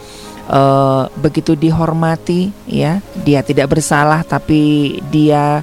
uh, 0.50 1.08
begitu 1.20 1.54
dihormati 1.54 2.52
ya 2.66 3.00
dia 3.24 3.42
tidak 3.42 3.78
bersalah 3.78 4.24
tapi 4.26 4.98
dia 5.10 5.62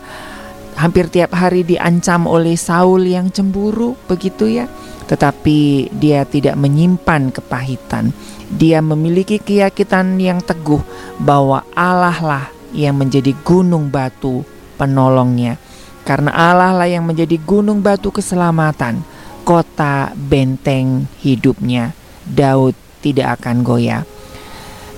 hampir 0.78 1.12
tiap 1.12 1.36
hari 1.36 1.62
diancam 1.62 2.24
oleh 2.24 2.56
Saul 2.56 3.04
yang 3.04 3.28
cemburu 3.28 3.94
begitu 4.08 4.48
ya 4.48 4.66
tetapi 5.06 5.92
dia 5.92 6.24
tidak 6.24 6.56
menyimpan 6.56 7.34
kepahitan 7.34 8.14
dia 8.52 8.80
memiliki 8.80 9.36
keyakinan 9.40 10.16
yang 10.16 10.40
teguh 10.40 10.80
bahwa 11.20 11.64
Allah 11.76 12.18
lah 12.20 12.46
yang 12.72 12.96
menjadi 12.96 13.36
gunung 13.44 13.92
batu 13.92 14.44
penolongnya 14.80 15.60
karena 16.02 16.34
Allah 16.34 16.74
lah 16.74 16.88
yang 16.90 17.06
menjadi 17.06 17.38
gunung 17.38 17.78
batu 17.78 18.10
keselamatan 18.10 19.06
kota 19.42 20.14
benteng 20.14 21.10
hidupnya. 21.20 21.94
Daud 22.22 22.78
tidak 23.02 23.42
akan 23.42 23.66
goyah. 23.66 24.06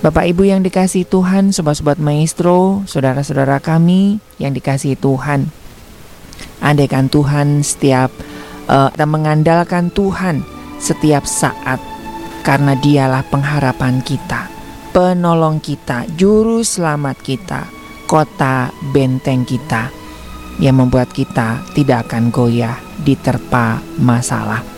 Bapak 0.04 0.28
Ibu 0.28 0.44
yang 0.44 0.60
dikasih 0.60 1.08
Tuhan, 1.08 1.56
sobat-sobat 1.56 1.96
maestro, 1.96 2.84
saudara-saudara 2.84 3.56
kami 3.56 4.20
yang 4.36 4.52
dikasih 4.52 5.00
Tuhan. 5.00 5.48
Andaikan 6.60 7.08
Tuhan 7.08 7.64
setiap 7.64 8.12
uh, 8.68 8.92
kita 8.92 9.08
mengandalkan 9.08 9.88
Tuhan 9.88 10.44
setiap 10.76 11.24
saat 11.24 11.80
karena 12.44 12.76
dialah 12.76 13.24
pengharapan 13.32 14.04
kita, 14.04 14.52
penolong 14.92 15.64
kita, 15.64 16.04
juru 16.20 16.60
selamat 16.60 17.16
kita, 17.24 17.64
kota 18.04 18.76
benteng 18.92 19.48
kita 19.48 19.88
yang 20.60 20.84
membuat 20.84 21.16
kita 21.16 21.64
tidak 21.72 22.12
akan 22.12 22.28
goyah 22.28 22.76
diterpa 23.08 23.80
masalah. 23.96 24.73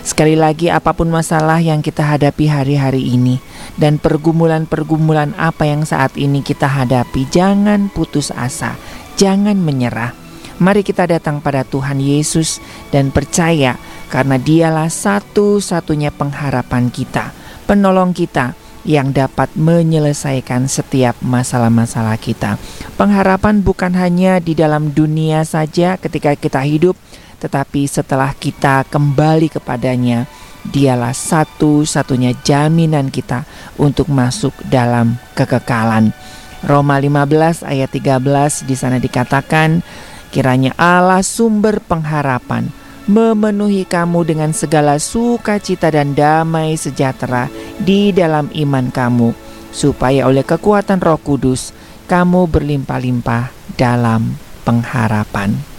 Sekali 0.00 0.32
lagi, 0.32 0.72
apa 0.72 0.96
pun 0.96 1.12
masalah 1.12 1.60
yang 1.60 1.84
kita 1.84 2.00
hadapi 2.00 2.48
hari-hari 2.48 3.04
ini 3.04 3.36
dan 3.76 4.00
pergumulan-pergumulan 4.00 5.36
apa 5.36 5.68
yang 5.68 5.84
saat 5.84 6.16
ini 6.16 6.40
kita 6.40 6.64
hadapi, 6.64 7.28
jangan 7.28 7.92
putus 7.92 8.32
asa, 8.32 8.80
jangan 9.20 9.60
menyerah. 9.60 10.16
Mari 10.60 10.84
kita 10.84 11.08
datang 11.08 11.40
pada 11.40 11.64
Tuhan 11.64 12.00
Yesus 12.00 12.60
dan 12.92 13.08
percaya 13.12 13.80
karena 14.12 14.36
Dialah 14.36 14.92
satu-satunya 14.92 16.12
pengharapan 16.12 16.92
kita, 16.92 17.32
penolong 17.64 18.12
kita 18.12 18.52
yang 18.84 19.12
dapat 19.12 19.52
menyelesaikan 19.56 20.68
setiap 20.68 21.16
masalah-masalah 21.20 22.16
kita. 22.16 22.56
Pengharapan 22.96 23.60
bukan 23.60 23.92
hanya 23.96 24.40
di 24.40 24.56
dalam 24.56 24.92
dunia 24.92 25.44
saja 25.44 26.00
ketika 26.00 26.36
kita 26.36 26.64
hidup, 26.64 26.96
tetapi 27.40 27.88
setelah 27.88 28.36
kita 28.36 28.84
kembali 28.86 29.48
kepadanya, 29.48 30.28
dialah 30.68 31.16
satu-satunya 31.16 32.36
jaminan 32.44 33.08
kita 33.08 33.48
untuk 33.80 34.12
masuk 34.12 34.52
dalam 34.68 35.16
kekekalan. 35.32 36.12
Roma 36.60 37.00
15 37.00 37.64
ayat 37.64 37.88
13 37.88 38.68
di 38.68 38.76
sana 38.76 39.00
dikatakan, 39.00 39.80
kiranya 40.28 40.76
Allah 40.76 41.24
sumber 41.24 41.80
pengharapan 41.80 42.68
memenuhi 43.10 43.88
kamu 43.88 44.22
dengan 44.22 44.54
segala 44.54 45.00
sukacita 45.02 45.90
dan 45.90 46.14
damai 46.14 46.78
sejahtera 46.78 47.50
di 47.80 48.14
dalam 48.14 48.46
iman 48.54 48.86
kamu, 48.92 49.34
supaya 49.74 50.30
oleh 50.30 50.46
kekuatan 50.46 51.02
Roh 51.02 51.18
Kudus 51.18 51.74
kamu 52.06 52.46
berlimpah-limpah 52.46 53.50
dalam 53.74 54.38
pengharapan. 54.62 55.69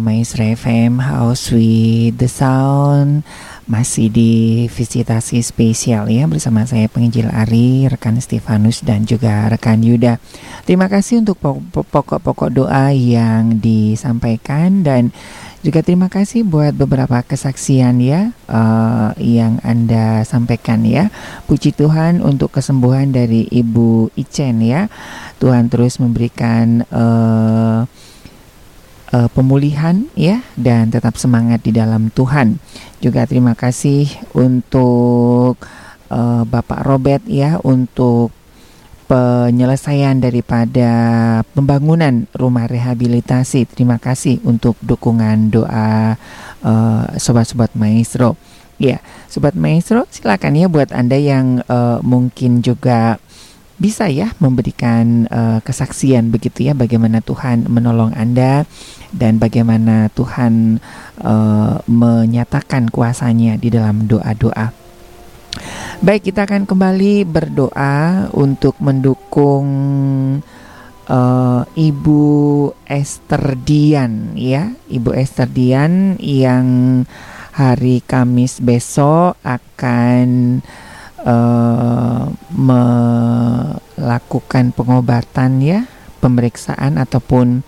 Maestro 0.00 0.44
FM 0.44 1.00
House 1.02 1.52
with 1.52 2.16
the 2.20 2.28
Sound. 2.28 3.26
Masih 3.66 4.06
di 4.06 4.32
visitasi 4.70 5.42
spesial 5.42 6.06
ya 6.06 6.30
Bersama 6.30 6.62
saya 6.62 6.86
penginjil 6.86 7.26
Ari, 7.26 7.90
rekan 7.90 8.14
Stefanus 8.22 8.86
dan 8.86 9.02
juga 9.02 9.50
rekan 9.50 9.82
Yuda. 9.82 10.22
Terima 10.62 10.86
kasih 10.86 11.26
untuk 11.26 11.42
pokok-pokok 11.74 12.54
doa 12.54 12.94
yang 12.94 13.58
disampaikan 13.58 14.86
Dan 14.86 15.10
juga 15.66 15.82
terima 15.82 16.06
kasih 16.06 16.46
buat 16.46 16.78
beberapa 16.78 17.26
kesaksian 17.26 17.98
ya 17.98 18.30
uh, 18.46 19.10
Yang 19.18 19.58
Anda 19.66 20.22
sampaikan 20.22 20.86
ya. 20.86 21.10
Puji 21.50 21.74
Tuhan 21.74 22.22
untuk 22.22 22.54
kesembuhan 22.54 23.10
dari 23.10 23.50
Ibu 23.50 24.14
Ichen 24.14 24.62
ya. 24.62 24.86
Tuhan 25.42 25.66
terus 25.66 25.98
memberikan 25.98 26.86
uh, 26.94 27.82
uh, 29.16 29.28
pemulihan 29.32 30.04
ya 30.12 30.44
dan 30.60 30.92
tetap 30.92 31.16
semangat 31.16 31.64
di 31.64 31.72
dalam 31.72 32.12
Tuhan. 32.12 32.60
Juga 33.00 33.24
terima 33.24 33.56
kasih 33.56 34.12
untuk 34.36 35.56
uh, 36.12 36.44
Bapak 36.44 36.84
Robert 36.84 37.24
ya 37.24 37.56
untuk 37.64 38.36
penyelesaian 39.06 40.18
daripada 40.18 40.90
pembangunan 41.54 42.26
rumah 42.34 42.66
rehabilitasi. 42.66 43.70
Terima 43.70 44.02
kasih 44.02 44.42
untuk 44.42 44.74
dukungan 44.82 45.54
doa 45.54 46.18
uh, 46.66 47.04
sobat-sobat 47.16 47.72
maestro. 47.78 48.34
Ya, 48.76 49.00
sobat 49.32 49.56
maestro, 49.56 50.04
silakan 50.12 50.52
ya 50.52 50.68
buat 50.68 50.92
Anda 50.92 51.16
yang 51.16 51.64
uh, 51.64 51.96
mungkin 52.04 52.60
juga 52.60 53.16
bisa 53.76 54.08
ya 54.08 54.32
memberikan 54.40 55.28
uh, 55.28 55.60
kesaksian 55.60 56.32
begitu 56.32 56.64
ya 56.64 56.72
bagaimana 56.72 57.20
Tuhan 57.20 57.68
menolong 57.68 58.16
Anda 58.16 58.64
dan 59.12 59.36
bagaimana 59.36 60.08
Tuhan 60.16 60.80
uh, 61.20 61.84
menyatakan 61.84 62.88
kuasanya 62.88 63.60
di 63.60 63.68
dalam 63.68 64.08
doa-doa. 64.08 64.72
Baik, 66.04 66.28
kita 66.28 66.44
akan 66.44 66.68
kembali 66.68 67.24
berdoa 67.24 68.28
untuk 68.36 68.76
mendukung 68.84 69.68
uh, 71.08 71.62
Ibu 71.64 72.24
Esther 72.84 73.56
Dian 73.64 74.36
ya, 74.36 74.76
Ibu 74.92 75.16
Esther 75.16 75.48
Dian 75.48 76.20
yang 76.20 76.68
hari 77.56 78.04
Kamis 78.04 78.60
besok 78.60 79.40
akan 79.40 80.60
uh, 81.26 82.30
melakukan 82.54 84.70
pengobatan 84.72 85.60
ya, 85.60 85.84
pemeriksaan 86.22 87.02
ataupun 87.02 87.66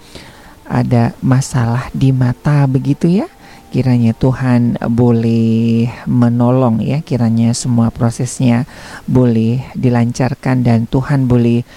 ada 0.68 1.16
masalah 1.20 1.90
di 1.90 2.12
mata 2.14 2.66
begitu 2.70 3.08
ya. 3.10 3.26
Kiranya 3.68 4.16
Tuhan 4.16 4.80
boleh 4.80 5.92
menolong 6.08 6.80
ya, 6.80 7.04
kiranya 7.04 7.52
semua 7.52 7.92
prosesnya 7.92 8.64
boleh 9.04 9.60
dilancarkan 9.76 10.64
dan 10.64 10.88
Tuhan 10.88 11.28
boleh 11.28 11.68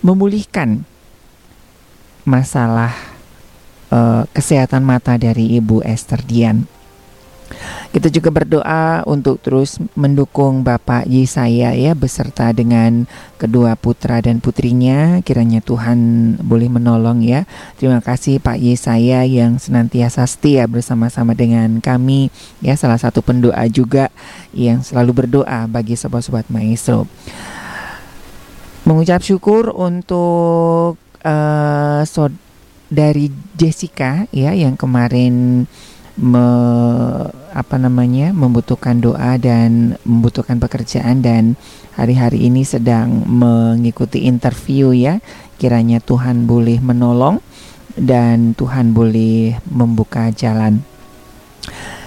memulihkan 0.00 0.88
masalah 2.24 2.96
uh, 3.92 4.24
kesehatan 4.32 4.80
mata 4.80 5.20
dari 5.20 5.60
Ibu 5.60 5.84
Esther 5.84 6.24
Dian. 6.24 6.79
Kita 7.90 8.06
juga 8.06 8.30
berdoa 8.30 9.02
untuk 9.04 9.42
terus 9.42 9.82
mendukung 9.98 10.62
Bapak 10.62 11.10
Yesaya 11.10 11.74
ya 11.74 11.92
beserta 11.98 12.54
dengan 12.54 13.10
kedua 13.34 13.74
putra 13.74 14.22
dan 14.22 14.38
putrinya. 14.38 15.18
Kiranya 15.26 15.58
Tuhan 15.58 15.98
boleh 16.38 16.70
menolong 16.70 17.20
ya. 17.26 17.50
Terima 17.76 17.98
kasih 17.98 18.38
Pak 18.38 18.62
Yesaya 18.62 19.26
yang 19.26 19.58
senantiasa 19.58 20.22
setia 20.30 20.70
bersama-sama 20.70 21.34
dengan 21.34 21.82
kami 21.82 22.30
ya 22.62 22.78
salah 22.78 22.98
satu 22.98 23.26
pendoa 23.26 23.66
juga 23.66 24.08
yang 24.54 24.86
selalu 24.86 25.26
berdoa 25.26 25.66
bagi 25.66 25.98
sobat-sobat 25.98 26.46
maestro. 26.46 27.10
Mengucap 28.86 29.20
syukur 29.20 29.74
untuk 29.74 30.96
uh, 31.26 32.02
dari 32.90 33.30
Jessica 33.54 34.26
ya 34.34 34.50
yang 34.50 34.74
kemarin 34.74 35.64
me, 36.16 36.46
apa 37.50 37.76
namanya 37.76 38.30
membutuhkan 38.34 38.98
doa 39.02 39.36
dan 39.36 39.98
membutuhkan 40.02 40.58
pekerjaan 40.62 41.22
dan 41.22 41.54
hari-hari 41.94 42.46
ini 42.46 42.66
sedang 42.66 43.26
mengikuti 43.26 44.26
interview 44.26 44.94
ya. 44.94 45.18
Kiranya 45.60 46.00
Tuhan 46.00 46.48
boleh 46.48 46.80
menolong 46.80 47.38
dan 47.98 48.56
Tuhan 48.56 48.96
boleh 48.96 49.60
membuka 49.68 50.32
jalan. 50.32 50.80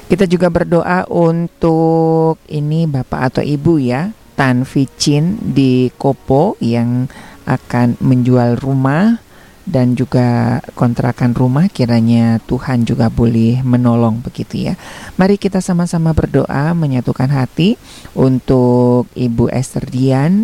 Kita 0.09 0.25
juga 0.29 0.49
berdoa 0.49 1.05
untuk 1.09 2.41
ini 2.49 2.85
Bapak 2.85 3.21
atau 3.33 3.43
Ibu 3.45 3.81
ya 3.81 4.13
Tan 4.33 4.65
Vicin 4.65 5.37
di 5.41 5.89
Kopo 5.93 6.57
yang 6.59 7.07
akan 7.45 7.99
menjual 8.01 8.59
rumah 8.59 9.19
dan 9.63 9.95
juga 9.95 10.59
kontrakan 10.75 11.31
rumah 11.31 11.71
kiranya 11.71 12.43
Tuhan 12.43 12.83
juga 12.83 13.07
boleh 13.07 13.63
menolong 13.63 14.19
begitu 14.19 14.71
ya. 14.71 14.73
Mari 15.15 15.39
kita 15.39 15.63
sama-sama 15.63 16.11
berdoa 16.11 16.75
menyatukan 16.75 17.31
hati 17.31 17.79
untuk 18.11 19.07
Ibu 19.15 19.47
Esther 19.51 19.87
Dian, 19.87 20.43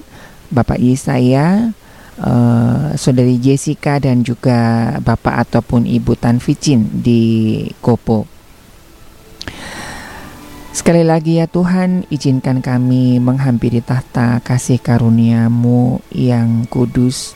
Bapak 0.50 0.80
Yesaya, 0.80 1.76
uh, 2.24 2.96
Saudari 2.96 3.40
Jessica 3.40 4.00
dan 4.00 4.24
juga 4.24 4.96
Bapak 5.04 5.48
ataupun 5.48 5.84
Ibu 5.84 6.16
Tan 6.16 6.40
Vicin 6.40 6.88
di 7.04 7.64
Kopo. 7.84 8.40
Sekali 10.70 11.04
lagi 11.04 11.44
ya 11.44 11.48
Tuhan, 11.50 12.08
izinkan 12.08 12.64
kami 12.64 13.20
menghampiri 13.20 13.84
tahta 13.84 14.40
kasih 14.40 14.80
karuniamu 14.80 16.00
yang 16.14 16.64
kudus, 16.72 17.36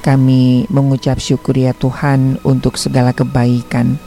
kami 0.00 0.70
mengucap 0.70 1.18
syukur 1.18 1.58
ya 1.58 1.74
Tuhan 1.74 2.38
untuk 2.46 2.78
segala 2.78 3.10
kebaikan. 3.12 3.98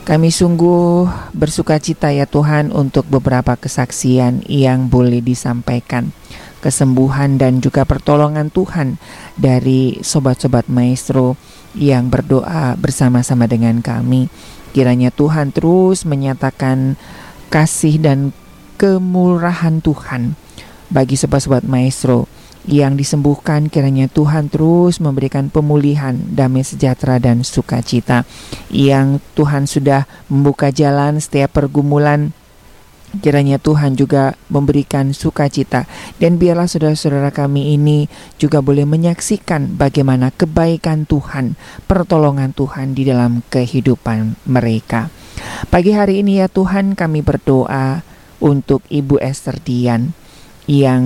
Kami 0.00 0.32
sungguh 0.32 1.06
bersuka 1.36 1.76
cita 1.78 2.10
ya 2.10 2.24
Tuhan 2.24 2.72
untuk 2.72 3.06
beberapa 3.06 3.54
kesaksian 3.54 4.42
yang 4.48 4.88
boleh 4.88 5.20
disampaikan. 5.20 6.10
Kesembuhan 6.60 7.40
dan 7.40 7.62
juga 7.62 7.84
pertolongan 7.88 8.52
Tuhan 8.52 9.00
dari 9.36 10.00
sobat-sobat 10.00 10.68
maestro 10.68 11.36
yang 11.76 12.10
berdoa 12.10 12.74
bersama-sama 12.76 13.46
dengan 13.46 13.80
kami. 13.80 14.26
Kiranya 14.74 15.14
Tuhan 15.14 15.54
terus 15.54 16.02
menyatakan 16.08 16.98
kasih 17.48 18.00
dan 18.00 18.18
kemurahan 18.80 19.82
Tuhan 19.84 20.34
bagi 20.88 21.14
sobat-sobat 21.14 21.62
maestro 21.68 22.26
yang 22.70 22.94
disembuhkan 22.94 23.66
kiranya 23.66 24.06
Tuhan 24.06 24.46
terus 24.46 25.02
memberikan 25.02 25.50
pemulihan, 25.50 26.14
damai 26.14 26.62
sejahtera 26.62 27.18
dan 27.18 27.42
sukacita. 27.42 28.22
Yang 28.70 29.18
Tuhan 29.34 29.66
sudah 29.66 30.06
membuka 30.30 30.70
jalan 30.70 31.18
setiap 31.18 31.50
pergumulan 31.58 32.30
Kiranya 33.10 33.58
Tuhan 33.58 33.98
juga 33.98 34.38
memberikan 34.46 35.10
sukacita 35.10 35.90
dan 36.22 36.38
biarlah 36.38 36.70
saudara-saudara 36.70 37.34
kami 37.34 37.74
ini 37.74 38.06
juga 38.38 38.62
boleh 38.62 38.86
menyaksikan 38.86 39.74
bagaimana 39.74 40.30
kebaikan 40.30 41.10
Tuhan, 41.10 41.58
pertolongan 41.90 42.54
Tuhan 42.54 42.94
di 42.94 43.02
dalam 43.02 43.42
kehidupan 43.50 44.46
mereka. 44.46 45.10
Pagi 45.74 45.90
hari 45.90 46.22
ini 46.22 46.38
ya 46.38 46.46
Tuhan 46.46 46.94
kami 46.94 47.26
berdoa 47.26 48.06
untuk 48.38 48.86
Ibu 48.86 49.18
Esther 49.18 49.58
Dian 49.58 50.14
yang 50.70 51.02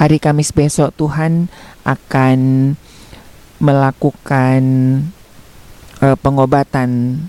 hari 0.00 0.16
Kamis 0.16 0.56
besok 0.56 0.96
Tuhan 0.96 1.52
akan 1.84 2.72
melakukan 3.60 4.62
uh, 6.00 6.16
pengobatan 6.16 7.20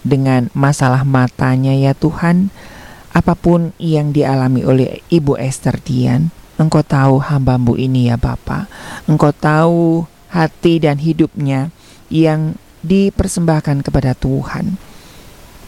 dengan 0.00 0.48
masalah 0.56 1.04
matanya 1.04 1.76
ya 1.76 1.92
Tuhan. 1.92 2.48
Apa 3.12 3.36
pun 3.36 3.76
yang 3.76 4.16
dialami 4.16 4.64
oleh 4.64 5.04
Ibu 5.12 5.36
Esther 5.36 5.76
Dian 5.80 6.32
Engkau 6.58 6.82
tahu 6.82 7.22
hambamu 7.22 7.78
ini 7.78 8.10
ya 8.10 8.18
Bapa. 8.18 8.66
Engkau 9.06 9.30
tahu 9.30 10.10
hati 10.26 10.82
dan 10.82 10.98
hidupnya 10.98 11.70
yang 12.10 12.58
dipersembahkan 12.82 13.86
kepada 13.86 14.18
Tuhan. 14.18 14.74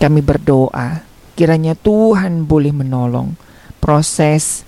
Kami 0.03 0.19
berdoa 0.19 1.07
kiranya 1.39 1.79
Tuhan 1.79 2.43
boleh 2.43 2.75
menolong 2.75 3.39
proses 3.79 4.67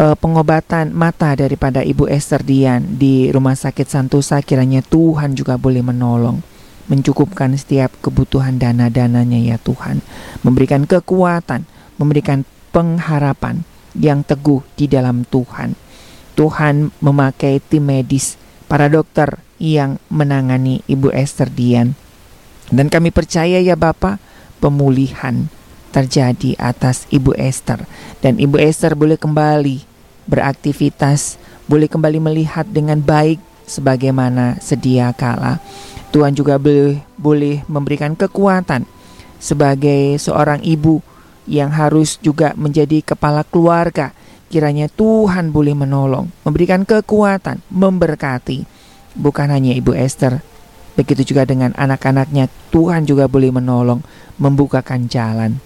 uh, 0.00 0.16
pengobatan 0.16 0.92
mata 0.92 1.32
daripada 1.36 1.84
Ibu 1.84 2.08
Esther 2.08 2.44
Dian 2.44 2.96
di 2.96 3.28
Rumah 3.32 3.56
Sakit 3.56 3.88
Santosa 3.88 4.40
kiranya 4.40 4.80
Tuhan 4.80 5.36
juga 5.36 5.56
boleh 5.56 5.84
menolong 5.84 6.40
mencukupkan 6.86 7.50
setiap 7.58 7.90
kebutuhan 7.98 8.62
dana-dananya 8.62 9.42
ya 9.42 9.56
Tuhan 9.58 10.00
memberikan 10.46 10.86
kekuatan 10.86 11.66
memberikan 11.98 12.46
pengharapan 12.70 13.66
yang 13.96 14.22
teguh 14.22 14.62
di 14.78 14.86
dalam 14.86 15.26
Tuhan 15.26 15.74
Tuhan 16.36 16.92
memakai 17.00 17.64
tim 17.64 17.88
medis 17.88 18.36
para 18.68 18.92
dokter 18.92 19.40
yang 19.56 19.96
menangani 20.12 20.84
Ibu 20.84 21.10
Esther 21.16 21.48
Dian. 21.48 21.96
Dan 22.68 22.92
kami 22.92 23.08
percaya 23.08 23.62
ya 23.62 23.78
Bapak, 23.78 24.20
pemulihan 24.60 25.48
terjadi 25.96 26.52
atas 26.60 27.08
Ibu 27.08 27.32
Esther 27.40 27.88
dan 28.20 28.36
Ibu 28.36 28.60
Esther 28.60 28.92
boleh 28.92 29.16
kembali 29.16 29.80
beraktivitas, 30.28 31.40
boleh 31.64 31.88
kembali 31.88 32.20
melihat 32.20 32.68
dengan 32.68 33.00
baik 33.00 33.40
sebagaimana 33.64 34.60
sedia 34.60 35.16
kala. 35.16 35.56
Tuhan 36.12 36.36
juga 36.36 36.60
boleh 36.60 37.00
boleh 37.16 37.64
memberikan 37.64 38.12
kekuatan 38.12 38.84
sebagai 39.40 40.20
seorang 40.20 40.60
ibu 40.60 41.00
yang 41.48 41.72
harus 41.72 42.20
juga 42.20 42.52
menjadi 42.60 43.00
kepala 43.00 43.46
keluarga. 43.46 44.12
Kiranya 44.46 44.86
Tuhan 44.86 45.50
boleh 45.50 45.74
menolong, 45.74 46.30
memberikan 46.46 46.86
kekuatan, 46.86 47.58
memberkati. 47.66 48.62
Bukan 49.18 49.50
hanya 49.50 49.74
Ibu 49.74 49.96
Esther, 49.96 50.38
begitu 50.94 51.34
juga 51.34 51.42
dengan 51.42 51.74
anak-anaknya. 51.74 52.46
Tuhan 52.70 53.10
juga 53.10 53.26
boleh 53.26 53.50
menolong, 53.50 54.06
membukakan 54.38 55.10
jalan. 55.10 55.58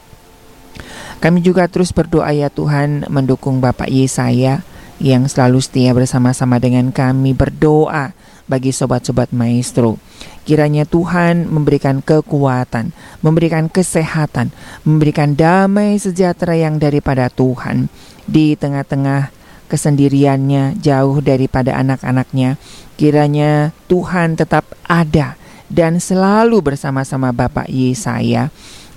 Kami 1.20 1.45
juga 1.45 1.68
terus 1.68 1.93
berdoa 1.93 2.33
ya 2.33 2.49
Tuhan 2.49 3.09
mendukung 3.12 3.61
Bapak 3.61 3.89
Yesaya 3.89 4.64
yang 5.01 5.24
selalu 5.26 5.64
setia 5.64 5.97
bersama-sama 5.97 6.61
dengan 6.61 6.93
kami 6.93 7.33
berdoa 7.33 8.12
bagi 8.51 8.74
sobat-sobat 8.74 9.33
maestro. 9.33 9.97
Kiranya 10.45 10.85
Tuhan 10.85 11.47
memberikan 11.47 12.03
kekuatan, 12.03 12.91
memberikan 13.24 13.70
kesehatan, 13.70 14.51
memberikan 14.83 15.39
damai 15.39 15.97
sejahtera 15.97 16.59
yang 16.59 16.76
daripada 16.76 17.31
Tuhan 17.31 17.87
di 18.26 18.59
tengah-tengah 18.59 19.31
kesendiriannya 19.70 20.83
jauh 20.83 21.22
daripada 21.22 21.78
anak-anaknya. 21.78 22.59
Kiranya 22.99 23.70
Tuhan 23.87 24.35
tetap 24.35 24.66
ada 24.85 25.39
dan 25.70 26.03
selalu 26.03 26.59
bersama-sama 26.61 27.31
Bapak 27.31 27.70
Yesaya. 27.70 28.51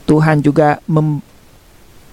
Tuhan 0.10 0.42
juga 0.42 0.82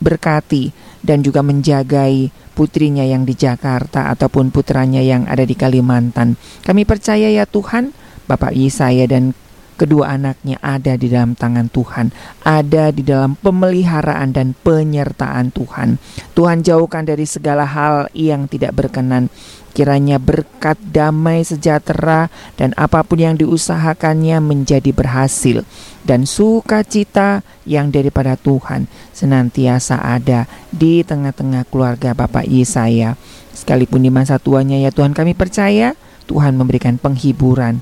berkati 0.00 0.72
dan 1.00 1.20
juga 1.24 1.44
menjagai 1.44 2.32
putrinya 2.52 3.04
yang 3.06 3.24
di 3.24 3.32
Jakarta 3.32 4.12
ataupun 4.12 4.52
putranya 4.52 5.00
yang 5.00 5.24
ada 5.28 5.44
di 5.46 5.56
Kalimantan. 5.56 6.36
Kami 6.64 6.84
percaya 6.84 7.30
ya 7.32 7.48
Tuhan, 7.48 7.92
Bapak 8.28 8.52
Yesaya 8.52 9.08
dan 9.08 9.32
kedua 9.80 10.12
anaknya 10.12 10.60
ada 10.60 10.92
di 11.00 11.08
dalam 11.08 11.32
tangan 11.32 11.72
Tuhan, 11.72 12.12
ada 12.44 12.92
di 12.92 13.00
dalam 13.00 13.32
pemeliharaan 13.40 14.28
dan 14.36 14.52
penyertaan 14.52 15.56
Tuhan. 15.56 15.96
Tuhan 16.36 16.60
jauhkan 16.60 17.08
dari 17.08 17.24
segala 17.24 17.64
hal 17.64 18.12
yang 18.12 18.44
tidak 18.44 18.76
berkenan. 18.76 19.32
Kiranya 19.80 20.20
berkat 20.20 20.76
damai 20.92 21.40
sejahtera 21.40 22.28
dan 22.60 22.76
apa 22.76 23.00
pun 23.00 23.16
yang 23.16 23.32
diusahakannya 23.40 24.36
menjadi 24.44 24.92
berhasil 24.92 25.64
dan 26.04 26.28
sukacita 26.28 27.40
yang 27.64 27.88
daripada 27.88 28.36
Tuhan 28.36 28.92
senantiasa 29.16 29.96
ada 30.04 30.44
di 30.68 31.00
tengah-tengah 31.00 31.64
keluarga 31.72 32.12
Bapak 32.12 32.44
Yesaya. 32.44 33.16
Sekalipun 33.56 34.04
di 34.04 34.12
masa 34.12 34.36
tuanya 34.36 34.76
ya 34.76 34.92
Tuhan 34.92 35.16
kami 35.16 35.32
percaya 35.32 35.96
Tuhan 36.28 36.60
memberikan 36.60 37.00
penghiburan 37.00 37.80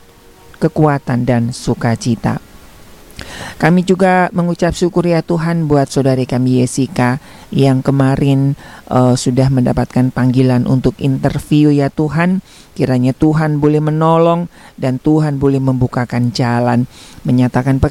kekuatan 0.63 1.27
dan 1.27 1.51
sukacita. 1.51 2.39
Kami 3.59 3.83
juga 3.83 4.31
mengucap 4.31 4.73
syukur 4.73 5.03
ya 5.07 5.21
Tuhan 5.21 5.67
buat 5.67 5.91
saudari 5.91 6.25
kami 6.25 6.63
Yesika 6.63 7.19
yang 7.51 7.83
kemarin 7.83 8.55
uh, 8.87 9.19
sudah 9.19 9.51
mendapatkan 9.51 10.15
panggilan 10.15 10.65
untuk 10.65 10.95
interview 11.03 11.75
ya 11.75 11.91
Tuhan. 11.91 12.41
Kiranya 12.79 13.11
Tuhan 13.11 13.59
boleh 13.59 13.83
menolong 13.83 14.47
dan 14.79 15.03
Tuhan 15.03 15.43
boleh 15.43 15.59
membukakan 15.59 16.31
jalan, 16.31 16.87
menyatakan 17.27 17.83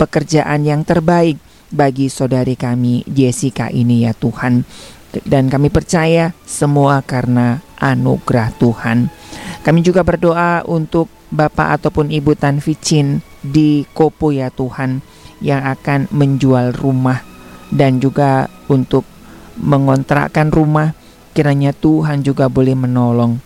pekerjaan 0.00 0.64
yang 0.64 0.88
terbaik 0.88 1.36
bagi 1.70 2.10
saudari 2.10 2.56
kami 2.58 3.04
Jessica 3.06 3.68
ini 3.68 4.08
ya 4.08 4.16
Tuhan. 4.16 4.64
Dan 5.26 5.50
kami 5.50 5.72
percaya 5.74 6.30
semua 6.46 7.02
karena 7.02 7.58
anugerah 7.80 8.54
Tuhan. 8.60 9.10
Kami 9.60 9.80
juga 9.82 10.06
berdoa 10.06 10.62
untuk 10.64 11.10
Bapak 11.30 11.82
ataupun 11.82 12.10
Ibu 12.10 12.34
Tan 12.34 12.58
Vicin 12.58 13.22
di 13.42 13.86
Kopo 13.94 14.30
ya 14.34 14.50
Tuhan 14.50 15.02
yang 15.40 15.62
akan 15.62 16.10
menjual 16.12 16.76
rumah 16.76 17.22
dan 17.70 18.02
juga 18.02 18.50
untuk 18.66 19.06
mengontrakkan 19.56 20.50
rumah 20.50 20.92
kiranya 21.32 21.70
Tuhan 21.70 22.26
juga 22.26 22.50
boleh 22.50 22.74
menolong. 22.74 23.38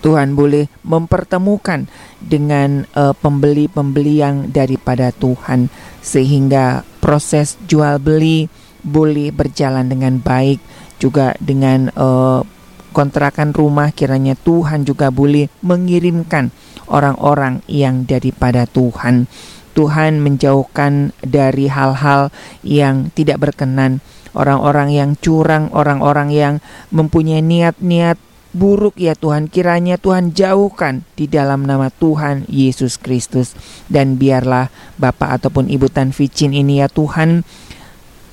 Tuhan 0.00 0.32
boleh 0.32 0.64
mempertemukan 0.80 1.84
dengan 2.24 2.88
uh, 2.96 3.12
pembeli-pembeli 3.12 4.24
yang 4.24 4.48
daripada 4.48 5.12
Tuhan 5.12 5.68
sehingga 6.00 6.88
proses 7.04 7.60
jual 7.68 8.00
beli 8.00 8.48
boleh 8.82 9.32
berjalan 9.34 9.88
dengan 9.88 10.20
baik 10.20 10.60
juga 11.00 11.32
dengan 11.40 11.88
uh, 11.96 12.44
kontrakan 12.90 13.54
rumah 13.54 13.94
kiranya 13.94 14.34
Tuhan 14.34 14.82
juga 14.84 15.08
boleh 15.08 15.48
mengirimkan 15.62 16.50
orang-orang 16.90 17.62
yang 17.70 18.04
daripada 18.04 18.66
Tuhan. 18.66 19.30
Tuhan 19.70 20.18
menjauhkan 20.18 21.14
dari 21.22 21.70
hal-hal 21.70 22.34
yang 22.66 23.14
tidak 23.14 23.38
berkenan, 23.38 24.02
orang-orang 24.34 24.90
yang 24.90 25.10
curang, 25.14 25.70
orang-orang 25.70 26.34
yang 26.34 26.54
mempunyai 26.90 27.38
niat-niat 27.38 28.18
buruk 28.50 28.98
ya 28.98 29.14
Tuhan 29.14 29.46
kiranya 29.46 29.94
Tuhan 29.94 30.34
jauhkan 30.34 31.06
di 31.14 31.30
dalam 31.30 31.62
nama 31.62 31.86
Tuhan 31.86 32.50
Yesus 32.50 32.98
Kristus 32.98 33.54
dan 33.86 34.18
biarlah 34.18 34.74
Bapak 34.98 35.38
ataupun 35.38 35.70
Ibu 35.70 35.86
Tan 35.86 36.10
Vicin 36.10 36.50
ini 36.50 36.82
ya 36.82 36.90
Tuhan 36.90 37.46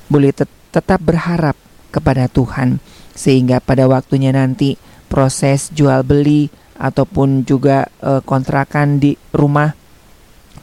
boleh 0.08 0.32
tet 0.32 0.48
tetap 0.68 1.00
berharap 1.00 1.56
kepada 1.88 2.28
Tuhan 2.28 2.76
sehingga 3.16 3.58
pada 3.58 3.88
waktunya 3.88 4.36
nanti 4.36 4.76
proses 5.08 5.72
jual 5.72 6.04
beli 6.04 6.52
ataupun 6.76 7.48
juga 7.48 7.88
uh, 8.04 8.20
kontrakan 8.22 9.00
di 9.00 9.16
rumah 9.32 9.72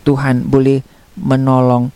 Tuhan 0.06 0.46
boleh 0.46 0.86
menolong 1.18 1.90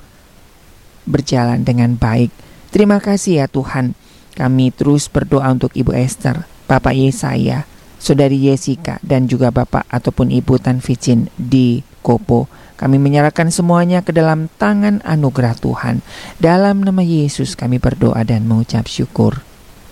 berjalan 1.06 1.62
dengan 1.62 1.96
baik. 1.96 2.34
Terima 2.74 2.98
kasih 2.98 3.46
ya 3.46 3.48
Tuhan. 3.48 3.94
Kami 4.34 4.72
terus 4.74 5.08
berdoa 5.08 5.50
untuk 5.52 5.74
Ibu 5.76 5.94
Esther, 5.94 6.48
Bapak 6.66 6.96
Yesaya, 6.96 7.66
Saudari 8.00 8.40
Jessica 8.40 8.98
dan 9.04 9.28
juga 9.28 9.52
Bapak 9.52 9.86
ataupun 9.92 10.32
Ibu 10.32 10.64
Tan 10.64 10.80
Vicin 10.80 11.28
di 11.36 11.84
Kopo. 12.00 12.48
Kami 12.80 12.96
menyerahkan 12.96 13.52
semuanya 13.52 14.00
ke 14.00 14.16
dalam 14.16 14.48
tangan 14.56 15.04
anugerah 15.04 15.60
Tuhan. 15.60 16.00
Dalam 16.40 16.80
nama 16.80 17.04
Yesus 17.04 17.60
kami 17.60 17.76
berdoa 17.76 18.24
dan 18.24 18.48
mengucap 18.48 18.88
syukur. 18.88 19.44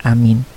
Amin. 0.08 0.48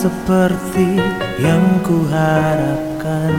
seperti 0.00 0.96
yang 1.42 1.82
kuharapkan 3.10 3.34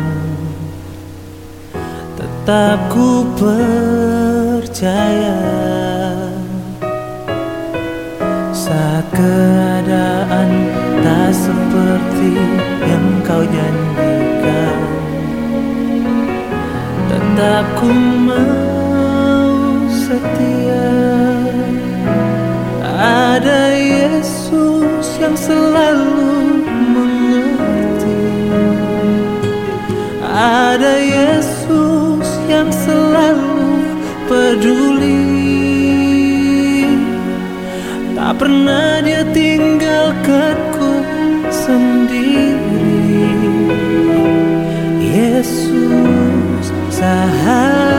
Tetap 2.19 2.78
ku 2.91 3.24
percaya 3.39 4.22
Saat 8.51 9.05
keadaan 9.15 10.49
tak 11.01 11.34
seperti 11.34 12.32
yang 12.86 13.07
kau 13.26 13.41
janjikan. 13.41 14.80
Tetap 17.09 17.65
ku 17.82 17.89
mau 18.22 19.57
setia. 19.89 20.88
Ada 23.01 23.74
Yesus 23.76 25.17
yang 25.17 25.34
selalu 25.34 26.20
ada 30.41 30.97
Yesus 30.97 32.25
yang 32.49 32.73
selalu 32.73 33.77
peduli. 34.25 35.21
Tak 38.17 38.41
pernah 38.41 39.05
dia 39.05 39.21
tinggalkanku 39.29 41.05
sendiri. 41.53 43.29
Yesus 44.97 46.73
sahabatku 46.89 47.90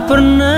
Tak 0.00 0.49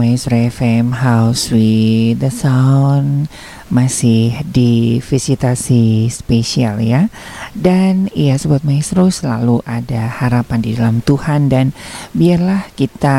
Maestro 0.00 0.32
FM 0.32 0.96
House 0.96 1.52
with 1.52 2.24
the 2.24 2.32
Sound. 2.32 3.28
Masih 3.68 4.32
di 4.48 4.96
visitasi 5.04 6.08
spesial 6.08 6.80
ya. 6.80 7.12
Dan 7.52 8.08
iya 8.16 8.40
sobat 8.40 8.64
maestro 8.64 9.12
selalu 9.12 9.60
ada 9.68 10.08
harapan 10.08 10.64
di 10.64 10.72
dalam 10.72 11.04
Tuhan 11.04 11.52
dan 11.52 11.76
biarlah 12.16 12.72
kita 12.80 13.18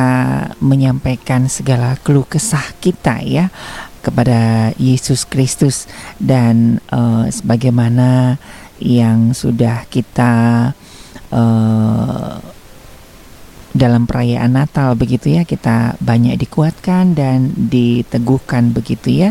menyampaikan 0.58 1.46
segala 1.46 2.02
keluh 2.02 2.26
kesah 2.26 2.74
kita 2.82 3.22
ya 3.22 3.54
kepada 4.02 4.74
Yesus 4.82 5.30
Kristus 5.30 5.86
dan 6.18 6.82
uh, 6.90 7.30
sebagaimana 7.30 8.42
yang 8.82 9.38
sudah 9.38 9.86
kita 9.86 10.34
uh, 11.30 12.51
dalam 13.72 14.08
perayaan 14.08 14.52
Natal 14.52 14.96
begitu 14.96 15.32
ya. 15.32 15.44
Kita 15.48 15.96
banyak 16.00 16.36
dikuatkan 16.40 17.16
dan 17.16 17.52
diteguhkan 17.56 18.76
begitu 18.76 19.28
ya. 19.28 19.30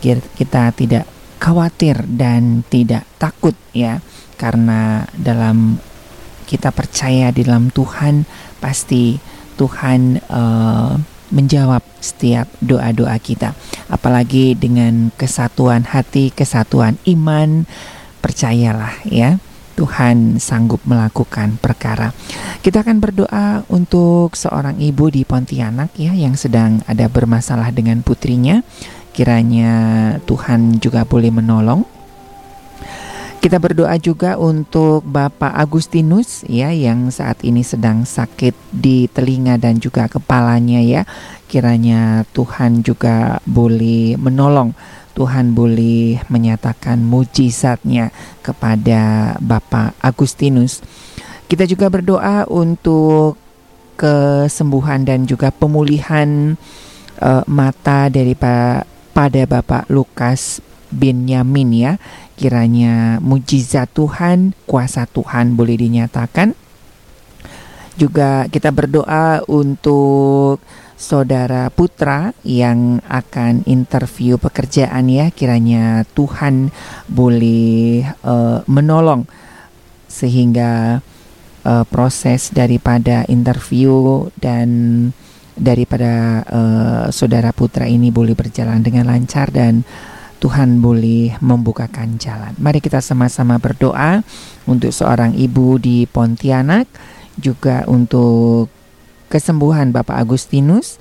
Kita 0.00 0.72
tidak 0.72 1.04
khawatir 1.36 2.00
dan 2.08 2.64
tidak 2.66 3.04
takut 3.20 3.54
ya 3.76 4.00
karena 4.40 5.04
dalam 5.16 5.76
kita 6.46 6.70
percaya 6.70 7.34
di 7.34 7.42
dalam 7.42 7.68
Tuhan 7.74 8.24
pasti 8.62 9.18
Tuhan 9.58 10.22
uh, 10.30 10.94
menjawab 11.34 11.82
setiap 11.98 12.46
doa-doa 12.62 13.18
kita. 13.18 13.52
Apalagi 13.90 14.54
dengan 14.54 15.10
kesatuan 15.18 15.82
hati 15.84 16.30
kesatuan 16.30 16.96
iman 17.04 17.66
percayalah 18.22 18.94
ya 19.06 19.38
Tuhan 19.76 20.40
sanggup 20.40 20.80
melakukan 20.88 21.60
perkara. 21.60 22.16
Kita 22.64 22.80
akan 22.80 22.96
berdoa 22.98 23.62
untuk 23.68 24.32
seorang 24.32 24.80
ibu 24.80 25.12
di 25.12 25.22
Pontianak 25.28 25.92
ya 26.00 26.16
yang 26.16 26.34
sedang 26.34 26.80
ada 26.88 27.06
bermasalah 27.12 27.68
dengan 27.70 28.00
putrinya. 28.00 28.64
Kiranya 29.12 29.72
Tuhan 30.24 30.80
juga 30.80 31.04
boleh 31.04 31.28
menolong. 31.28 31.84
Kita 33.36 33.62
berdoa 33.62 33.94
juga 34.02 34.34
untuk 34.40 35.06
Bapak 35.06 35.54
Agustinus 35.54 36.42
ya 36.50 36.74
yang 36.74 37.14
saat 37.14 37.38
ini 37.46 37.62
sedang 37.62 38.02
sakit 38.02 38.56
di 38.74 39.06
telinga 39.06 39.54
dan 39.60 39.78
juga 39.78 40.10
kepalanya 40.10 40.82
ya. 40.82 41.06
Kiranya 41.46 42.26
Tuhan 42.34 42.82
juga 42.82 43.38
boleh 43.46 44.18
menolong 44.18 44.74
Tuhan 45.16 45.56
boleh 45.56 46.20
menyatakan 46.28 47.00
mujizatnya 47.00 48.12
kepada 48.44 49.32
Bapak 49.40 49.96
Agustinus. 50.04 50.84
Kita 51.48 51.64
juga 51.64 51.88
berdoa 51.88 52.44
untuk 52.52 53.40
kesembuhan 53.96 55.08
dan 55.08 55.24
juga 55.24 55.48
pemulihan 55.48 56.60
uh, 57.24 57.42
mata 57.48 58.12
dari 58.12 58.36
pa 58.36 58.84
pada 59.16 59.48
Bapak 59.48 59.88
Lukas 59.88 60.60
bin 60.92 61.24
Yamin 61.24 61.72
ya. 61.72 61.92
Kiranya 62.36 63.16
mujizat 63.24 63.88
Tuhan, 63.96 64.52
kuasa 64.68 65.08
Tuhan 65.08 65.56
boleh 65.56 65.80
dinyatakan. 65.80 66.52
Juga 67.96 68.44
kita 68.52 68.68
berdoa 68.68 69.40
untuk 69.48 70.60
saudara 70.96 71.68
Putra 71.68 72.32
yang 72.40 73.04
akan 73.04 73.68
interview 73.68 74.40
pekerjaan 74.40 75.12
ya 75.12 75.28
kiranya 75.28 76.08
Tuhan 76.16 76.72
boleh 77.06 78.08
uh, 78.24 78.64
menolong 78.64 79.28
sehingga 80.08 81.04
uh, 81.68 81.84
proses 81.84 82.48
daripada 82.48 83.28
interview 83.28 84.24
dan 84.40 84.68
daripada 85.56 86.44
uh, 86.48 87.04
saudara 87.12 87.52
Putra 87.52 87.84
ini 87.84 88.08
boleh 88.08 88.32
berjalan 88.32 88.80
dengan 88.80 89.12
lancar 89.12 89.52
dan 89.52 89.84
Tuhan 90.36 90.84
boleh 90.84 91.40
membukakan 91.40 92.20
jalan. 92.20 92.52
Mari 92.60 92.84
kita 92.84 93.00
sama-sama 93.00 93.56
berdoa 93.56 94.20
untuk 94.68 94.92
seorang 94.92 95.32
ibu 95.32 95.80
di 95.80 96.04
Pontianak, 96.04 96.84
juga 97.40 97.88
untuk 97.88 98.68
kesembuhan 99.28 99.90
Bapak 99.90 100.18
Agustinus, 100.18 100.98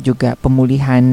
juga 0.00 0.34
pemulihan 0.40 1.04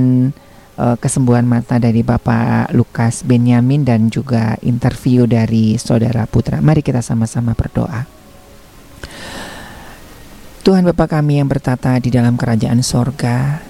uh, 0.79 0.95
kesembuhan 0.95 1.43
mata 1.43 1.75
dari 1.77 2.01
Bapak 2.01 2.71
Lukas 2.71 3.21
Benyamin 3.27 3.84
dan 3.84 4.07
juga 4.07 4.55
interview 4.63 5.27
dari 5.27 5.75
Saudara 5.75 6.23
Putra. 6.23 6.63
Mari 6.63 6.79
kita 6.79 7.03
sama-sama 7.03 7.51
berdoa. 7.51 8.07
Tuhan 10.63 10.84
Bapa 10.84 11.07
kami 11.07 11.39
yang 11.39 11.47
bertata 11.47 11.95
di 11.95 12.11
dalam 12.11 12.35
kerajaan 12.35 12.84
sorga, 12.84 13.63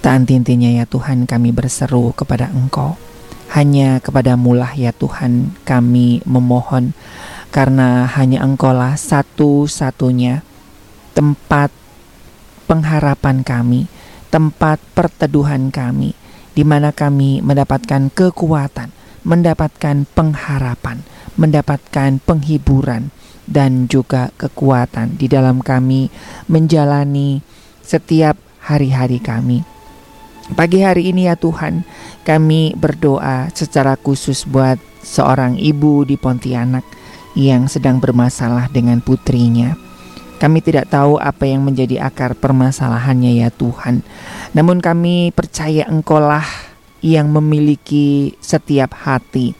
tak 0.00 0.24
intinya 0.32 0.70
ya 0.70 0.88
Tuhan 0.88 1.28
kami 1.28 1.52
berseru 1.52 2.16
kepada 2.16 2.48
Engkau. 2.48 2.96
Hanya 3.52 4.00
kepada 4.00 4.34
mulah 4.34 4.72
ya 4.74 4.96
Tuhan 4.96 5.54
kami 5.68 6.24
memohon, 6.24 6.96
karena 7.52 8.08
hanya 8.16 8.42
Engkaulah 8.42 8.96
satu-satunya 8.96 10.40
tempat 11.16 11.72
pengharapan 12.68 13.40
kami, 13.40 13.88
tempat 14.28 14.76
perteduhan 14.92 15.72
kami, 15.72 16.12
di 16.52 16.60
mana 16.60 16.92
kami 16.92 17.40
mendapatkan 17.40 18.12
kekuatan, 18.12 18.92
mendapatkan 19.24 20.04
pengharapan, 20.12 21.00
mendapatkan 21.40 22.20
penghiburan, 22.20 23.08
dan 23.48 23.88
juga 23.88 24.28
kekuatan 24.36 25.16
di 25.16 25.24
dalam 25.24 25.64
kami 25.64 26.12
menjalani 26.52 27.40
setiap 27.80 28.36
hari-hari 28.60 29.16
kami. 29.22 29.64
Pagi 30.52 30.84
hari 30.84 31.10
ini 31.10 31.26
ya 31.26 31.34
Tuhan, 31.34 31.82
kami 32.22 32.76
berdoa 32.78 33.50
secara 33.56 33.96
khusus 33.98 34.46
buat 34.46 34.78
seorang 35.02 35.58
ibu 35.58 36.06
di 36.06 36.14
Pontianak 36.18 36.86
yang 37.34 37.66
sedang 37.66 37.98
bermasalah 37.98 38.70
dengan 38.70 39.02
putrinya. 39.02 39.85
Kami 40.36 40.60
tidak 40.60 40.92
tahu 40.92 41.16
apa 41.16 41.48
yang 41.48 41.64
menjadi 41.64 42.04
akar 42.04 42.36
permasalahannya 42.36 43.40
ya 43.40 43.48
Tuhan. 43.48 44.04
Namun 44.52 44.84
kami 44.84 45.32
percaya 45.32 45.88
Engkaulah 45.88 46.44
yang 47.00 47.32
memiliki 47.32 48.36
setiap 48.40 48.92
hati. 48.92 49.56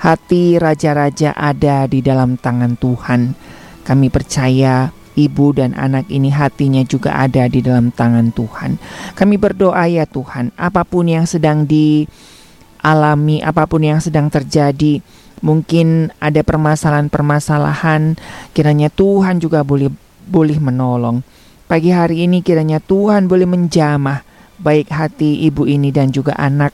Hati 0.00 0.60
raja-raja 0.60 1.32
ada 1.32 1.84
di 1.88 2.04
dalam 2.04 2.36
tangan 2.36 2.76
Tuhan. 2.76 3.36
Kami 3.84 4.08
percaya 4.08 4.92
ibu 5.14 5.54
dan 5.54 5.72
anak 5.78 6.10
ini 6.10 6.28
hatinya 6.30 6.82
juga 6.84 7.16
ada 7.16 7.46
di 7.46 7.62
dalam 7.62 7.94
tangan 7.94 8.34
Tuhan. 8.34 8.76
Kami 9.14 9.34
berdoa 9.38 9.86
ya 9.86 10.04
Tuhan, 10.04 10.50
apa 10.58 10.82
pun 10.84 11.06
yang 11.08 11.24
sedang 11.24 11.64
dialami, 11.64 13.40
apa 13.40 13.64
pun 13.64 13.82
yang 13.82 14.02
sedang 14.02 14.28
terjadi, 14.28 15.00
mungkin 15.40 16.10
ada 16.18 16.42
permasalahan-permasalahan, 16.42 18.18
kiranya 18.52 18.90
Tuhan 18.90 19.38
juga 19.40 19.62
boleh 19.62 19.92
boleh 20.26 20.58
menolong. 20.58 21.20
Pagi 21.64 21.92
hari 21.92 22.28
ini 22.28 22.44
kiranya 22.44 22.80
Tuhan 22.80 23.24
boleh 23.24 23.48
menjamah 23.48 24.20
baik 24.60 24.92
hati 24.92 25.44
ibu 25.48 25.64
ini 25.66 25.90
dan 25.90 26.12
juga 26.12 26.36
anak 26.38 26.72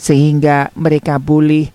sehingga 0.00 0.72
mereka 0.74 1.20
boleh 1.20 1.68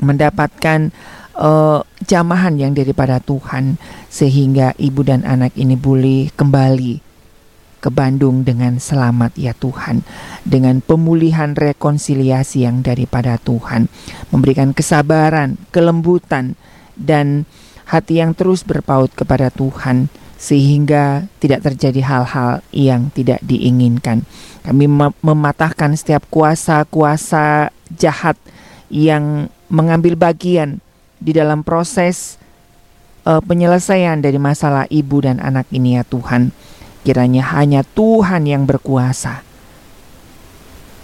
mendapatkan 0.00 0.90
uh, 1.38 1.80
jamahan 2.04 2.54
yang 2.58 2.72
daripada 2.74 3.22
Tuhan 3.22 3.78
sehingga 4.10 4.74
ibu 4.78 5.04
dan 5.06 5.22
anak 5.26 5.54
ini 5.54 5.74
boleh 5.74 6.30
kembali 6.34 7.08
ke 7.78 7.88
Bandung 7.94 8.42
dengan 8.42 8.82
selamat 8.82 9.38
ya 9.38 9.54
Tuhan 9.54 10.02
dengan 10.42 10.82
pemulihan 10.82 11.54
rekonsiliasi 11.54 12.66
yang 12.66 12.82
daripada 12.82 13.38
Tuhan 13.38 13.86
memberikan 14.34 14.74
kesabaran, 14.74 15.54
kelembutan 15.70 16.58
dan 16.98 17.46
hati 17.88 18.20
yang 18.20 18.36
terus 18.36 18.60
berpaut 18.62 19.08
kepada 19.16 19.48
Tuhan 19.48 20.12
sehingga 20.38 21.26
tidak 21.42 21.66
terjadi 21.66 22.04
hal-hal 22.04 22.62
yang 22.70 23.10
tidak 23.10 23.42
diinginkan. 23.42 24.22
Kami 24.62 24.86
mematahkan 25.24 25.96
setiap 25.96 26.28
kuasa-kuasa 26.28 27.72
jahat 27.96 28.36
yang 28.92 29.48
mengambil 29.72 30.14
bagian 30.14 30.84
di 31.18 31.34
dalam 31.34 31.66
proses 31.66 32.38
uh, 33.26 33.40
penyelesaian 33.42 34.20
dari 34.22 34.36
masalah 34.36 34.86
ibu 34.92 35.24
dan 35.24 35.40
anak 35.42 35.66
ini 35.74 35.98
ya 35.98 36.04
Tuhan. 36.04 36.52
Kiranya 37.02 37.56
hanya 37.56 37.82
Tuhan 37.82 38.44
yang 38.44 38.68
berkuasa 38.68 39.40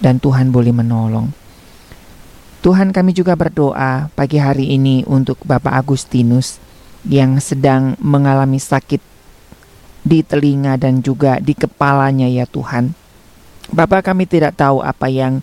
dan 0.05 0.21
Tuhan 0.21 0.53
boleh 0.53 0.71
menolong. 0.71 1.33
Tuhan 2.61 2.93
kami 2.97 3.13
juga 3.13 3.37
berdoa 3.37 4.09
pagi 4.13 4.41
hari 4.41 4.77
ini 4.77 5.05
untuk 5.05 5.41
Bapak 5.45 5.85
Agustinus 5.85 6.64
yang 7.05 7.37
sedang 7.41 7.97
mengalami 8.01 8.57
sakit 8.57 9.01
di 10.05 10.21
telinga 10.21 10.77
dan 10.77 11.01
juga 11.01 11.41
di 11.41 11.57
kepalanya 11.57 12.29
ya 12.29 12.45
Tuhan. 12.45 12.93
Bapak 13.73 14.13
kami 14.13 14.29
tidak 14.29 14.61
tahu 14.61 14.85
apa 14.85 15.09
yang 15.09 15.41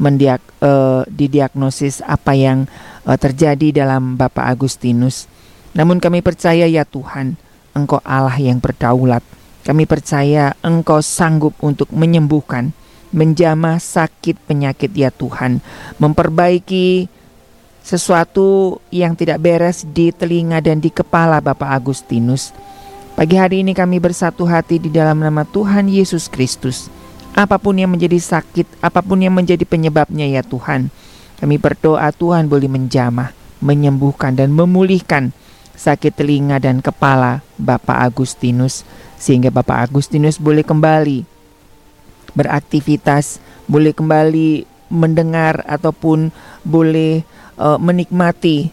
mendiak, 0.00 0.42
uh, 0.64 1.06
didiagnosis 1.06 2.02
apa 2.02 2.34
yang 2.34 2.66
uh, 3.06 3.14
terjadi 3.14 3.84
dalam 3.84 4.18
Bapak 4.18 4.48
Agustinus. 4.50 5.30
Namun 5.76 6.02
kami 6.02 6.18
percaya 6.18 6.66
ya 6.66 6.82
Tuhan, 6.82 7.38
Engkau 7.76 8.02
Allah 8.02 8.34
yang 8.40 8.58
berdaulat. 8.58 9.22
Kami 9.62 9.86
percaya 9.86 10.56
Engkau 10.66 10.98
sanggup 10.98 11.54
untuk 11.62 11.92
menyembuhkan, 11.94 12.74
menjamah 13.14 13.78
sakit 13.78 14.40
penyakit 14.50 14.90
ya 14.96 15.14
Tuhan, 15.14 15.62
memperbaiki 16.02 17.06
sesuatu 17.80 18.78
yang 18.92 19.16
tidak 19.16 19.40
beres 19.40 19.84
di 19.88 20.12
telinga 20.12 20.60
dan 20.60 20.78
di 20.78 20.92
kepala 20.92 21.40
Bapak 21.40 21.68
Agustinus. 21.68 22.52
Pagi 23.16 23.36
hari 23.36 23.60
ini 23.60 23.76
kami 23.76 24.00
bersatu 24.00 24.48
hati 24.48 24.80
di 24.80 24.88
dalam 24.88 25.20
nama 25.20 25.44
Tuhan 25.44 25.90
Yesus 25.90 26.30
Kristus. 26.30 26.88
Apa 27.36 27.60
pun 27.60 27.76
yang 27.76 27.92
menjadi 27.92 28.16
sakit, 28.16 28.80
apa 28.80 29.04
pun 29.04 29.20
yang 29.20 29.36
menjadi 29.36 29.62
penyebabnya 29.68 30.24
ya 30.24 30.40
Tuhan. 30.40 30.88
Kami 31.40 31.56
berdoa 31.56 32.08
Tuhan 32.12 32.48
boleh 32.48 32.68
menjamah, 32.68 33.32
menyembuhkan 33.60 34.36
dan 34.36 34.52
memulihkan 34.52 35.32
sakit 35.76 36.12
telinga 36.12 36.60
dan 36.60 36.84
kepala 36.84 37.40
Bapak 37.56 37.96
Agustinus 38.12 38.84
sehingga 39.16 39.48
Bapak 39.48 39.88
Agustinus 39.88 40.36
boleh 40.36 40.64
kembali 40.64 41.24
beraktivitas, 42.32 43.40
boleh 43.68 43.92
kembali 43.96 44.68
mendengar 44.90 45.64
ataupun 45.64 46.32
boleh 46.66 47.22
uh, 47.60 47.76
menikmati 47.76 48.72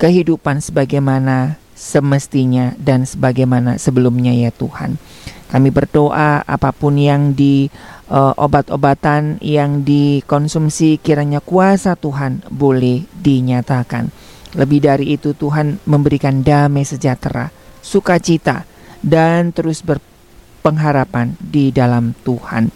kehidupan 0.00 0.64
sebagaimana 0.64 1.60
semestinya 1.76 2.72
dan 2.80 3.04
sebagaimana 3.04 3.76
sebelumnya 3.76 4.32
ya 4.32 4.48
Tuhan. 4.48 4.96
Kami 5.52 5.68
berdoa 5.70 6.42
apa 6.42 6.74
pun 6.74 6.98
yang 6.98 7.36
di 7.36 7.70
uh, 8.10 8.34
obat-obatan 8.34 9.38
yang 9.38 9.86
dikonsumsi 9.86 10.98
kiranya 10.98 11.38
kuasa 11.38 11.94
Tuhan 11.94 12.42
boleh 12.50 13.06
dinyatakan. 13.22 14.10
Lebih 14.54 14.80
dari 14.82 15.14
itu 15.14 15.34
Tuhan 15.34 15.82
memberikan 15.86 16.42
damai 16.42 16.86
sejahtera, 16.86 17.50
sukacita, 17.82 18.66
dan 19.02 19.50
terus 19.50 19.82
berpengharapan 19.82 21.34
di 21.38 21.74
dalam 21.74 22.14
Tuhan. 22.22 22.70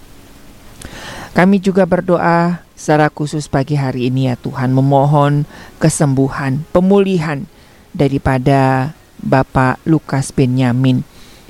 Kami 1.34 1.56
juga 1.62 1.86
berdoa 1.86 2.67
secara 2.78 3.10
khusus 3.10 3.50
pagi 3.50 3.74
hari 3.74 4.06
ini 4.06 4.30
ya 4.30 4.38
Tuhan 4.38 4.70
memohon 4.70 5.42
kesembuhan, 5.82 6.62
pemulihan 6.70 7.42
daripada 7.90 8.94
Bapak 9.18 9.82
Lukas 9.82 10.30
Benyamin 10.30 11.02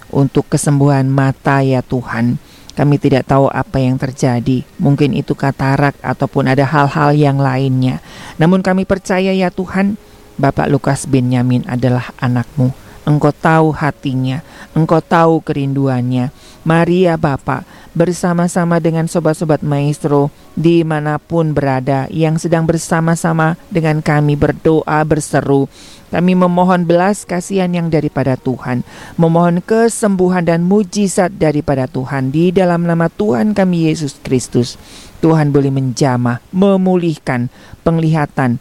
untuk 0.09 0.48
kesembuhan 0.48 1.05
mata 1.05 1.60
ya 1.60 1.84
Tuhan. 1.84 2.40
Kami 2.72 2.96
tidak 2.96 3.28
tahu 3.28 3.50
apa 3.52 3.76
yang 3.82 4.00
terjadi, 4.00 4.64
mungkin 4.80 5.12
itu 5.12 5.36
katarak 5.36 5.98
ataupun 6.00 6.48
ada 6.48 6.64
hal-hal 6.64 7.12
yang 7.12 7.36
lainnya. 7.36 8.00
Namun 8.40 8.64
kami 8.64 8.88
percaya 8.88 9.34
ya 9.34 9.52
Tuhan, 9.52 10.00
Bapak 10.38 10.70
Lukas 10.70 11.05
Benyamin 11.05 11.66
adalah 11.66 12.14
anakmu 12.22 12.70
Engkau 13.09 13.32
tahu 13.32 13.72
hatinya, 13.72 14.44
Engkau 14.76 15.00
tahu 15.00 15.40
kerinduannya. 15.40 16.28
Mari 16.68 17.09
ya 17.09 17.16
Bapak, 17.16 17.64
bersama-sama 17.97 18.78
dengan 18.78 19.09
sobat-sobat 19.09 19.65
maestro 19.65 20.28
di 20.59 20.82
mana 20.82 21.16
pun 21.16 21.56
berada 21.56 22.10
yang 22.12 22.36
sedang 22.36 22.66
bersama-sama 22.66 23.56
dengan 23.73 24.05
kami 24.05 24.35
berdoa 24.35 25.05
berseru. 25.06 25.70
Kami 26.09 26.32
memohon 26.32 26.89
belas 26.89 27.28
kasihan 27.28 27.69
yang 27.69 27.93
daripada 27.93 28.40
Tuhan, 28.40 28.81
memohon 29.20 29.60
kesembuhan 29.60 30.48
dan 30.48 30.65
mujizat 30.65 31.36
daripada 31.36 31.85
Tuhan 31.85 32.32
di 32.32 32.48
dalam 32.48 32.89
nama 32.89 33.12
Tuhan 33.12 33.52
kami 33.52 33.93
Yesus 33.93 34.16
Kristus. 34.24 34.81
Tuhan 35.20 35.52
boleh 35.52 35.69
menjamah, 35.69 36.40
memulihkan 36.48 37.52
penglihatan, 37.85 38.56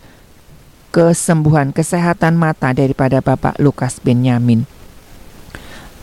kesembuhan 0.92 1.72
kesehatan 1.72 2.36
mata 2.36 2.76
daripada 2.76 3.24
Bapak 3.24 3.56
Lukas 3.64 4.04
Benyamin 4.04 4.77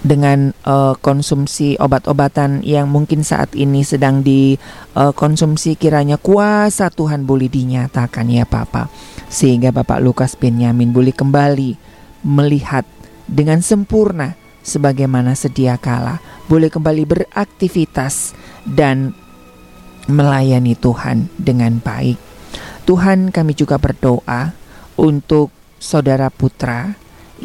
dengan 0.05 0.53
uh, 0.69 0.93
konsumsi 1.01 1.81
obat-obatan 1.81 2.61
yang 2.61 2.93
mungkin 2.93 3.25
saat 3.25 3.57
ini 3.57 3.81
sedang 3.81 4.21
dikonsumsi 4.21 5.75
uh, 5.75 5.79
kiranya 5.81 6.21
kuasa 6.21 6.93
Tuhan 6.93 7.25
boleh 7.25 7.49
dinyatakan 7.49 8.29
ya 8.29 8.45
Bapak 8.45 8.93
sehingga 9.33 9.73
Bapak 9.73 10.05
Lukas 10.05 10.37
Benyamin 10.37 10.93
boleh 10.93 11.17
kembali 11.17 11.81
melihat 12.21 12.85
dengan 13.25 13.65
sempurna 13.65 14.37
sebagaimana 14.61 15.33
sedia 15.33 15.81
kala 15.81 16.21
boleh 16.53 16.69
kembali 16.69 17.09
beraktivitas 17.09 18.37
dan 18.69 19.17
melayani 20.05 20.77
Tuhan 20.77 21.33
dengan 21.41 21.81
baik. 21.81 22.21
Tuhan 22.85 23.33
kami 23.33 23.57
juga 23.57 23.81
berdoa 23.81 24.53
untuk 25.01 25.49
saudara 25.81 26.29
putra 26.29 26.93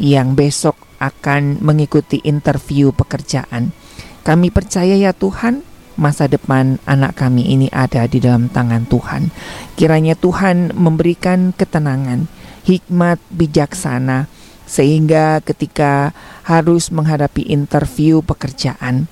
yang 0.00 0.32
besok 0.32 0.74
akan 0.96 1.60
mengikuti 1.60 2.24
interview 2.24 2.90
pekerjaan. 2.90 3.76
Kami 4.24 4.48
percaya 4.48 4.96
ya 4.96 5.12
Tuhan, 5.12 5.60
masa 6.00 6.24
depan 6.24 6.80
anak 6.88 7.20
kami 7.20 7.52
ini 7.52 7.68
ada 7.68 8.08
di 8.08 8.20
dalam 8.20 8.48
tangan 8.48 8.88
Tuhan. 8.88 9.28
Kiranya 9.76 10.16
Tuhan 10.16 10.72
memberikan 10.72 11.52
ketenangan, 11.52 12.24
hikmat 12.64 13.20
bijaksana 13.28 14.28
sehingga 14.64 15.44
ketika 15.44 16.16
harus 16.46 16.88
menghadapi 16.88 17.48
interview 17.52 18.24
pekerjaan, 18.24 19.10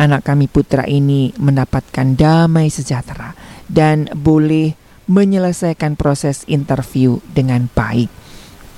anak 0.00 0.24
kami 0.24 0.48
putra 0.48 0.88
ini 0.88 1.34
mendapatkan 1.36 2.16
damai 2.16 2.72
sejahtera 2.72 3.36
dan 3.68 4.08
boleh 4.14 4.76
menyelesaikan 5.04 6.00
proses 6.00 6.48
interview 6.48 7.20
dengan 7.36 7.68
baik. 7.76 8.23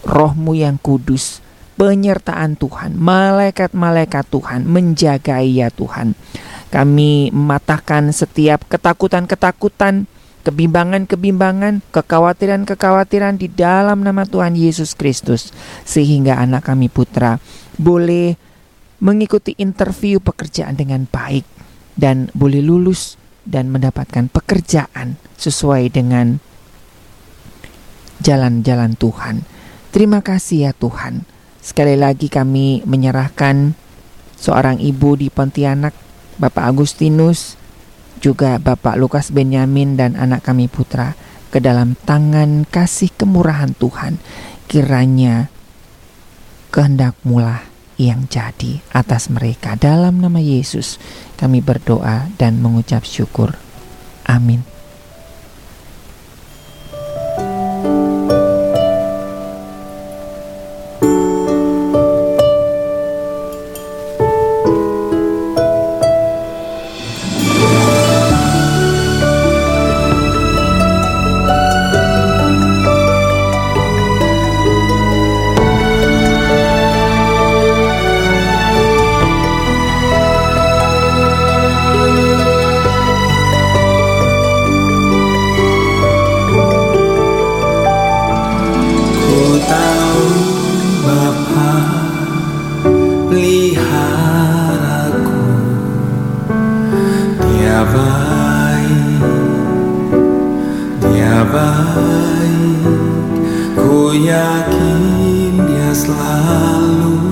Rohmu 0.07 0.55
yang 0.55 0.78
kudus, 0.78 1.43
penyertaan 1.74 2.55
Tuhan, 2.57 2.95
malaikat-malaikat 2.95 4.24
Tuhan 4.31 4.65
menjagai 4.65 5.45
ya 5.51 5.69
Tuhan. 5.69 6.15
Kami 6.70 7.31
mematahkan 7.35 8.11
setiap 8.15 8.65
ketakutan-ketakutan, 8.70 10.07
kebimbangan-kebimbangan, 10.47 11.83
kekhawatiran-kekhawatiran 11.91 13.35
di 13.39 13.51
dalam 13.51 14.07
nama 14.07 14.23
Tuhan 14.23 14.55
Yesus 14.55 14.95
Kristus. 14.95 15.51
Sehingga 15.83 16.39
anak 16.39 16.70
kami 16.70 16.87
putra 16.87 17.43
boleh 17.74 18.39
mengikuti 19.03 19.53
interview 19.61 20.23
pekerjaan 20.23 20.78
dengan 20.78 21.05
baik 21.05 21.45
dan 21.99 22.33
boleh 22.33 22.65
lulus 22.65 23.20
dan 23.47 23.70
mendapatkan 23.70 24.27
pekerjaan 24.33 25.20
sesuai 25.39 25.93
dengan 25.93 26.41
jalan-jalan 28.24 28.97
Tuhan. 28.97 29.56
Terima 29.97 30.20
kasih 30.20 30.68
ya 30.68 30.73
Tuhan. 30.77 31.24
Sekali 31.64 31.97
lagi 31.97 32.28
kami 32.28 32.85
menyerahkan 32.85 33.73
seorang 34.36 34.77
ibu 34.77 35.16
di 35.16 35.32
Pontianak, 35.32 35.97
Bapak 36.36 36.68
Agustinus, 36.68 37.56
juga 38.20 38.60
Bapak 38.60 39.01
Lukas 39.01 39.32
Benyamin 39.32 39.97
dan 39.97 40.12
anak 40.20 40.44
kami 40.44 40.68
putra 40.68 41.16
ke 41.48 41.64
dalam 41.64 41.97
tangan 42.05 42.68
kasih 42.68 43.09
kemurahan 43.16 43.73
Tuhan. 43.73 44.20
Kiranya 44.68 45.48
kehendak 46.68 47.16
mula 47.24 47.64
yang 47.97 48.28
jadi 48.28 48.85
atas 48.93 49.32
mereka. 49.32 49.81
Dalam 49.81 50.20
nama 50.20 50.44
Yesus 50.44 51.01
kami 51.40 51.64
berdoa 51.64 52.28
dan 52.36 52.60
mengucap 52.60 53.01
syukur. 53.09 53.56
Amin. 54.28 54.76
Peliharaku 106.05 107.27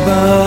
dia 0.00 0.39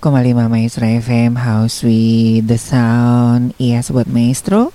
92,5 0.00 0.48
Maestro 0.48 0.88
FM 0.88 1.36
House 1.36 1.84
with 1.84 2.48
the 2.48 2.56
Sound. 2.56 3.52
Iya 3.60 3.84
Sobat 3.84 4.08
Maestro. 4.08 4.72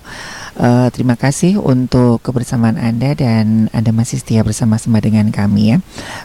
Uh, 0.53 0.85
Terima 0.93 1.17
kasih 1.17 1.57
untuk 1.57 2.21
kebersamaan 2.21 2.77
Anda 2.77 3.17
Dan 3.17 3.65
Anda 3.73 3.89
masih 3.89 4.21
setia 4.21 4.45
bersama-sama 4.45 5.01
dengan 5.01 5.33
kami 5.33 5.73
ya. 5.73 5.77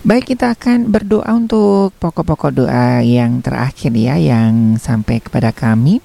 Baik 0.04 0.36
kita 0.36 0.52
akan 0.52 0.92
berdoa 0.92 1.32
untuk 1.32 1.96
pokok-pokok 1.96 2.52
doa 2.52 3.00
yang 3.00 3.40
terakhir 3.40 3.96
ya 3.96 4.20
Yang 4.20 4.84
sampai 4.84 5.24
kepada 5.24 5.48
kami. 5.56 6.04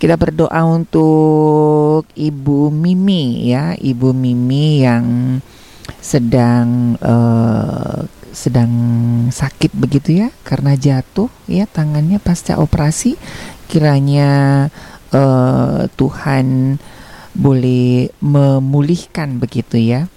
Kita 0.00 0.16
berdoa 0.16 0.64
untuk 0.64 2.08
Ibu 2.16 2.72
Mimi 2.72 3.52
ya, 3.52 3.76
Ibu 3.76 4.16
Mimi 4.16 4.80
yang 4.80 5.36
sedang 6.00 6.96
uh, 7.04 8.08
sedang 8.32 8.72
sakit 9.30 9.74
begitu 9.74 10.26
ya 10.26 10.28
karena 10.46 10.74
jatuh 10.74 11.30
ya 11.50 11.66
tangannya 11.66 12.22
pasca 12.22 12.58
operasi. 12.58 13.18
Kiranya 13.70 14.66
uh, 15.14 15.86
Tuhan 15.94 16.78
boleh 17.34 18.10
memulihkan 18.18 19.38
begitu 19.38 19.78
ya. 19.78 20.10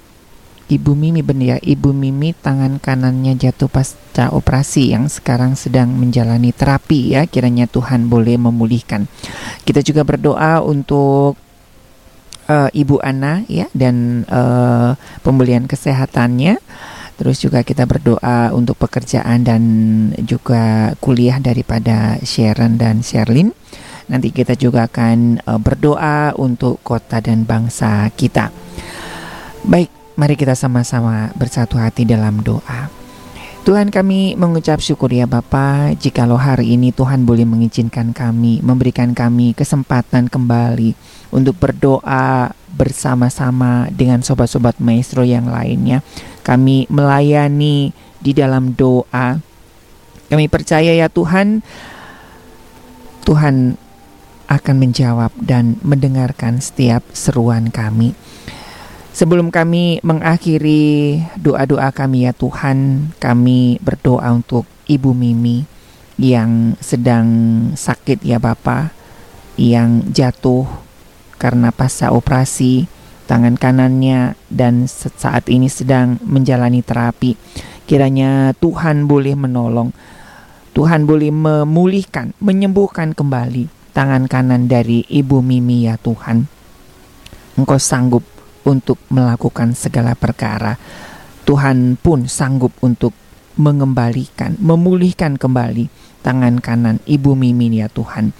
Ibu 0.64 0.96
Mimi 0.96 1.22
benar 1.22 1.58
ya 1.58 1.58
Ibu 1.60 1.92
Mimi 1.92 2.34
tangan 2.34 2.80
kanannya 2.80 3.36
jatuh 3.36 3.70
pasca 3.70 4.32
operasi 4.32 4.96
yang 4.96 5.12
sekarang 5.12 5.54
sedang 5.60 5.92
menjalani 5.92 6.56
terapi 6.56 7.14
ya 7.14 7.28
kiranya 7.30 7.70
Tuhan 7.70 8.10
boleh 8.10 8.40
memulihkan. 8.40 9.06
Kita 9.68 9.84
juga 9.86 10.02
berdoa 10.08 10.64
untuk 10.64 11.38
uh, 12.48 12.70
Ibu 12.72 13.04
Ana 13.04 13.44
ya 13.52 13.68
dan 13.76 14.26
uh, 14.28 14.96
pemulihan 15.22 15.68
kesehatannya 15.68 16.58
Terus 17.14 17.40
juga 17.40 17.62
kita 17.62 17.86
berdoa 17.86 18.52
untuk 18.52 18.76
pekerjaan 18.82 19.46
dan 19.46 19.62
juga 20.26 20.94
kuliah 20.98 21.38
daripada 21.38 22.18
Sharon 22.26 22.82
dan 22.82 23.06
Sherlyn. 23.06 23.54
Nanti 24.10 24.36
kita 24.36 24.58
juga 24.60 24.90
akan 24.92 25.40
uh, 25.48 25.60
berdoa 25.62 26.36
untuk 26.36 26.82
kota 26.84 27.24
dan 27.24 27.48
bangsa 27.48 28.12
kita. 28.12 28.52
Baik, 29.64 29.88
mari 30.20 30.36
kita 30.36 30.58
sama-sama 30.60 31.32
bersatu 31.40 31.80
hati 31.80 32.04
dalam 32.04 32.44
doa. 32.44 32.92
Tuhan 33.64 33.96
kami 33.96 34.36
mengucap 34.36 34.84
syukur 34.84 35.08
ya 35.08 35.24
Bapa 35.24 35.96
jikalau 35.96 36.36
hari 36.36 36.76
ini 36.76 36.92
Tuhan 36.92 37.24
boleh 37.24 37.48
mengizinkan 37.48 38.12
kami, 38.12 38.60
memberikan 38.60 39.16
kami 39.16 39.56
kesempatan 39.56 40.28
kembali 40.28 40.92
untuk 41.32 41.56
berdoa 41.56 42.52
bersama-sama 42.76 43.88
dengan 43.88 44.20
sobat-sobat 44.20 44.84
maestro 44.84 45.24
yang 45.24 45.48
lainnya. 45.48 46.04
Kami 46.44 46.92
melayani 46.92 47.96
di 48.20 48.32
dalam 48.36 48.76
doa. 48.76 49.40
Kami 50.28 50.46
percaya 50.52 50.92
ya 50.92 51.08
Tuhan, 51.08 51.64
Tuhan 53.24 53.80
akan 54.48 54.76
menjawab 54.76 55.32
dan 55.40 55.80
mendengarkan 55.82 56.60
setiap 56.60 57.04
seruan 57.16 57.72
kami. 57.72 58.12
Sebelum 59.14 59.54
kami 59.54 60.02
mengakhiri 60.02 61.22
doa-doa 61.38 61.94
kami 61.94 62.26
ya 62.26 62.34
Tuhan, 62.34 63.10
kami 63.22 63.78
berdoa 63.78 64.26
untuk 64.34 64.66
Ibu 64.90 65.14
Mimi 65.14 65.70
yang 66.18 66.74
sedang 66.82 67.28
sakit 67.78 68.26
ya 68.26 68.42
Bapak, 68.42 68.90
yang 69.56 70.02
jatuh 70.10 70.66
karena 71.38 71.70
pasca 71.70 72.10
operasi 72.10 72.90
tangan 73.26 73.56
kanannya 73.56 74.36
dan 74.52 74.88
saat 74.90 75.48
ini 75.48 75.72
sedang 75.72 76.20
menjalani 76.24 76.84
terapi. 76.84 77.36
Kiranya 77.84 78.56
Tuhan 78.58 79.08
boleh 79.12 79.36
menolong, 79.36 79.92
Tuhan 80.72 81.04
boleh 81.04 81.30
memulihkan, 81.30 82.32
menyembuhkan 82.40 83.12
kembali 83.12 83.68
tangan 83.94 84.26
kanan 84.26 84.66
dari 84.72 85.06
Ibu 85.06 85.44
Mimi 85.44 85.86
ya 85.86 86.00
Tuhan. 86.00 86.50
Engkau 87.54 87.78
sanggup 87.78 88.26
untuk 88.66 88.98
melakukan 89.14 89.78
segala 89.78 90.18
perkara. 90.18 90.80
Tuhan 91.44 92.00
pun 92.00 92.26
sanggup 92.26 92.72
untuk 92.80 93.12
mengembalikan, 93.60 94.58
memulihkan 94.58 95.38
kembali 95.38 95.92
tangan 96.26 96.58
kanan 96.64 96.98
Ibu 97.04 97.36
Mimin 97.38 97.78
ya 97.78 97.92
Tuhan. 97.92 98.34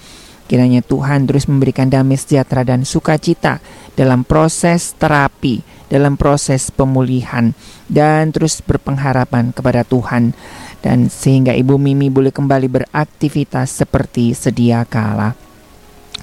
Kiranya 0.44 0.84
Tuhan 0.84 1.24
terus 1.24 1.48
memberikan 1.48 1.88
damai 1.88 2.20
sejahtera 2.20 2.62
dan 2.62 2.84
sukacita 2.84 3.64
dalam 3.96 4.22
proses 4.22 4.92
terapi, 4.96 5.64
dalam 5.88 6.20
proses 6.20 6.68
pemulihan, 6.68 7.56
dan 7.88 8.28
terus 8.32 8.60
berpengharapan 8.60 9.56
kepada 9.56 9.82
Tuhan. 9.82 10.36
Dan 10.84 11.08
sehingga 11.08 11.56
Ibu 11.56 11.80
Mimi 11.80 12.12
boleh 12.12 12.28
kembali 12.28 12.68
beraktivitas 12.68 13.72
seperti 13.72 14.36
sedia 14.36 14.84
kala. 14.84 15.32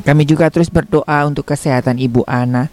Kami 0.05 0.23
juga 0.23 0.47
terus 0.53 0.69
berdoa 0.69 1.25
untuk 1.25 1.49
kesehatan 1.49 1.97
Ibu 1.97 2.23
Ana 2.29 2.69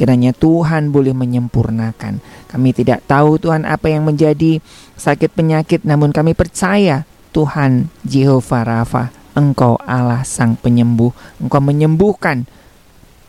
Kiranya 0.00 0.32
Tuhan 0.32 0.96
boleh 0.96 1.12
menyempurnakan. 1.12 2.24
Kami 2.48 2.72
tidak 2.72 3.04
tahu 3.04 3.36
Tuhan 3.36 3.68
apa 3.68 3.92
yang 3.92 4.08
menjadi 4.08 4.64
sakit 4.96 5.36
penyakit, 5.36 5.84
namun 5.84 6.08
kami 6.08 6.32
percaya 6.32 7.04
Tuhan 7.36 7.92
Jehovah 8.08 8.64
Rafa, 8.64 9.12
Engkau 9.40 9.80
Allah 9.80 10.20
Sang 10.28 10.60
Penyembuh. 10.60 11.16
Engkau 11.40 11.64
menyembuhkan, 11.64 12.44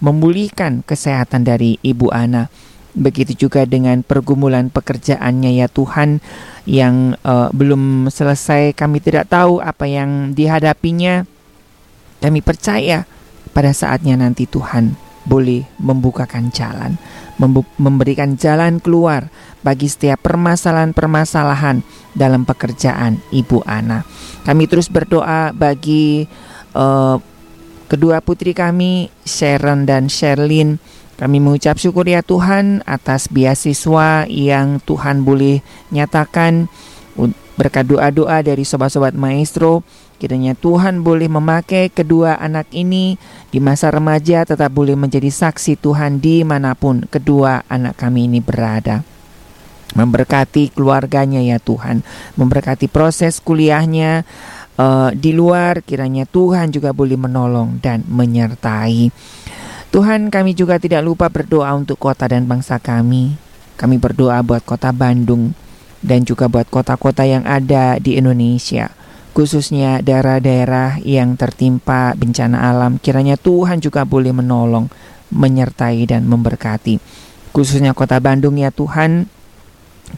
memulihkan 0.04 0.84
kesehatan 0.84 1.48
dari 1.48 1.80
Ibu 1.80 2.12
Ana. 2.12 2.52
Begitu 2.92 3.48
juga 3.48 3.64
dengan 3.64 4.04
pergumulan 4.04 4.68
pekerjaannya 4.68 5.64
ya 5.64 5.72
Tuhan 5.72 6.20
yang 6.68 7.16
uh, 7.24 7.48
belum 7.56 8.12
selesai. 8.12 8.76
Kami 8.76 9.00
tidak 9.00 9.32
tahu 9.32 9.64
apa 9.64 9.88
yang 9.88 10.36
dihadapinya. 10.36 11.24
Kami 12.20 12.44
percaya 12.44 13.08
pada 13.56 13.72
saatnya 13.72 14.20
nanti 14.20 14.44
Tuhan 14.44 14.94
boleh 15.24 15.64
membukakan 15.78 16.50
jalan, 16.50 16.98
memberikan 17.78 18.38
jalan 18.38 18.78
keluar 18.78 19.34
bagi 19.66 19.90
setiap 19.90 20.22
permasalahan-permasalahan 20.22 21.82
dalam 22.14 22.46
pekerjaan 22.46 23.18
Ibu 23.34 23.66
Ana. 23.66 24.06
Kami 24.46 24.70
terus 24.70 24.90
berdoa 24.90 25.50
bagi 25.54 26.30
uh, 26.78 27.18
kedua 27.90 28.22
putri 28.22 28.54
kami, 28.54 29.10
Sharon 29.26 29.90
dan 29.90 30.08
Sherlyn. 30.08 30.78
Kami 31.18 31.38
mengucap 31.38 31.78
syukur 31.78 32.10
ya 32.10 32.26
Tuhan 32.26 32.82
atas 32.90 33.30
beasiswa 33.30 34.26
yang 34.26 34.82
Tuhan 34.82 35.22
boleh 35.22 35.62
nyatakan 35.94 36.66
berkat 37.62 37.86
doa-doa 37.86 38.42
dari 38.42 38.66
sobat-sobat 38.66 39.14
maestro 39.14 39.86
Kiranya 40.22 40.54
Tuhan 40.54 41.02
boleh 41.02 41.26
memakai 41.26 41.90
kedua 41.90 42.38
anak 42.38 42.70
ini 42.78 43.18
di 43.50 43.58
masa 43.58 43.90
remaja 43.90 44.46
tetap 44.46 44.70
boleh 44.70 44.94
menjadi 44.94 45.34
saksi 45.34 45.82
Tuhan 45.82 46.22
di 46.22 46.46
mana 46.46 46.78
pun 46.78 47.10
kedua 47.10 47.66
anak 47.66 47.98
kami 47.98 48.30
ini 48.30 48.38
berada. 48.38 49.02
Memberkati 49.98 50.78
keluarganya 50.78 51.42
ya 51.42 51.58
Tuhan, 51.58 52.06
memberkati 52.38 52.86
proses 52.86 53.42
kuliahnya 53.42 54.22
uh, 54.78 55.10
di 55.10 55.34
luar 55.34 55.82
kiranya 55.82 56.30
Tuhan 56.30 56.70
juga 56.70 56.94
boleh 56.94 57.18
menolong 57.18 57.82
dan 57.82 58.06
menyertai. 58.06 59.10
Tuhan 59.90 60.30
kami 60.30 60.54
juga 60.54 60.78
tidak 60.78 61.02
lupa 61.02 61.34
berdoa 61.34 61.74
untuk 61.74 61.98
kota 61.98 62.30
dan 62.30 62.46
bangsa 62.46 62.78
kami. 62.78 63.34
Kami 63.74 63.98
berdoa 63.98 64.38
buat 64.46 64.62
kota 64.62 64.94
Bandung 64.94 65.58
dan 66.06 66.22
juga 66.22 66.46
buat 66.46 66.70
kota-kota 66.70 67.26
yang 67.26 67.42
ada 67.42 67.98
di 67.98 68.22
Indonesia 68.22 69.01
khususnya 69.32 70.04
daerah-daerah 70.04 71.00
yang 71.04 71.40
tertimpa 71.40 72.12
bencana 72.16 72.68
alam. 72.68 73.00
Kiranya 73.00 73.40
Tuhan 73.40 73.80
juga 73.80 74.04
boleh 74.04 74.36
menolong, 74.36 74.92
menyertai 75.32 76.04
dan 76.08 76.28
memberkati. 76.28 77.00
Khususnya 77.52 77.92
kota 77.96 78.20
Bandung 78.20 78.60
ya 78.60 78.72
Tuhan, 78.72 79.28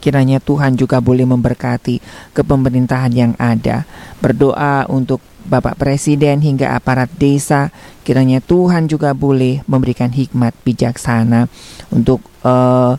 kiranya 0.02 0.42
Tuhan 0.42 0.78
juga 0.78 1.02
boleh 1.02 1.26
memberkati 1.26 2.02
kepemerintahan 2.34 3.14
yang 3.14 3.34
ada. 3.38 3.86
Berdoa 4.22 4.90
untuk 4.90 5.22
Bapak 5.44 5.76
Presiden 5.76 6.40
hingga 6.40 6.72
aparat 6.74 7.12
desa, 7.20 7.70
kiranya 8.08 8.40
Tuhan 8.40 8.88
juga 8.88 9.12
boleh 9.12 9.60
memberikan 9.68 10.10
hikmat 10.10 10.56
bijaksana 10.64 11.52
untuk 11.92 12.24
uh, 12.48 12.96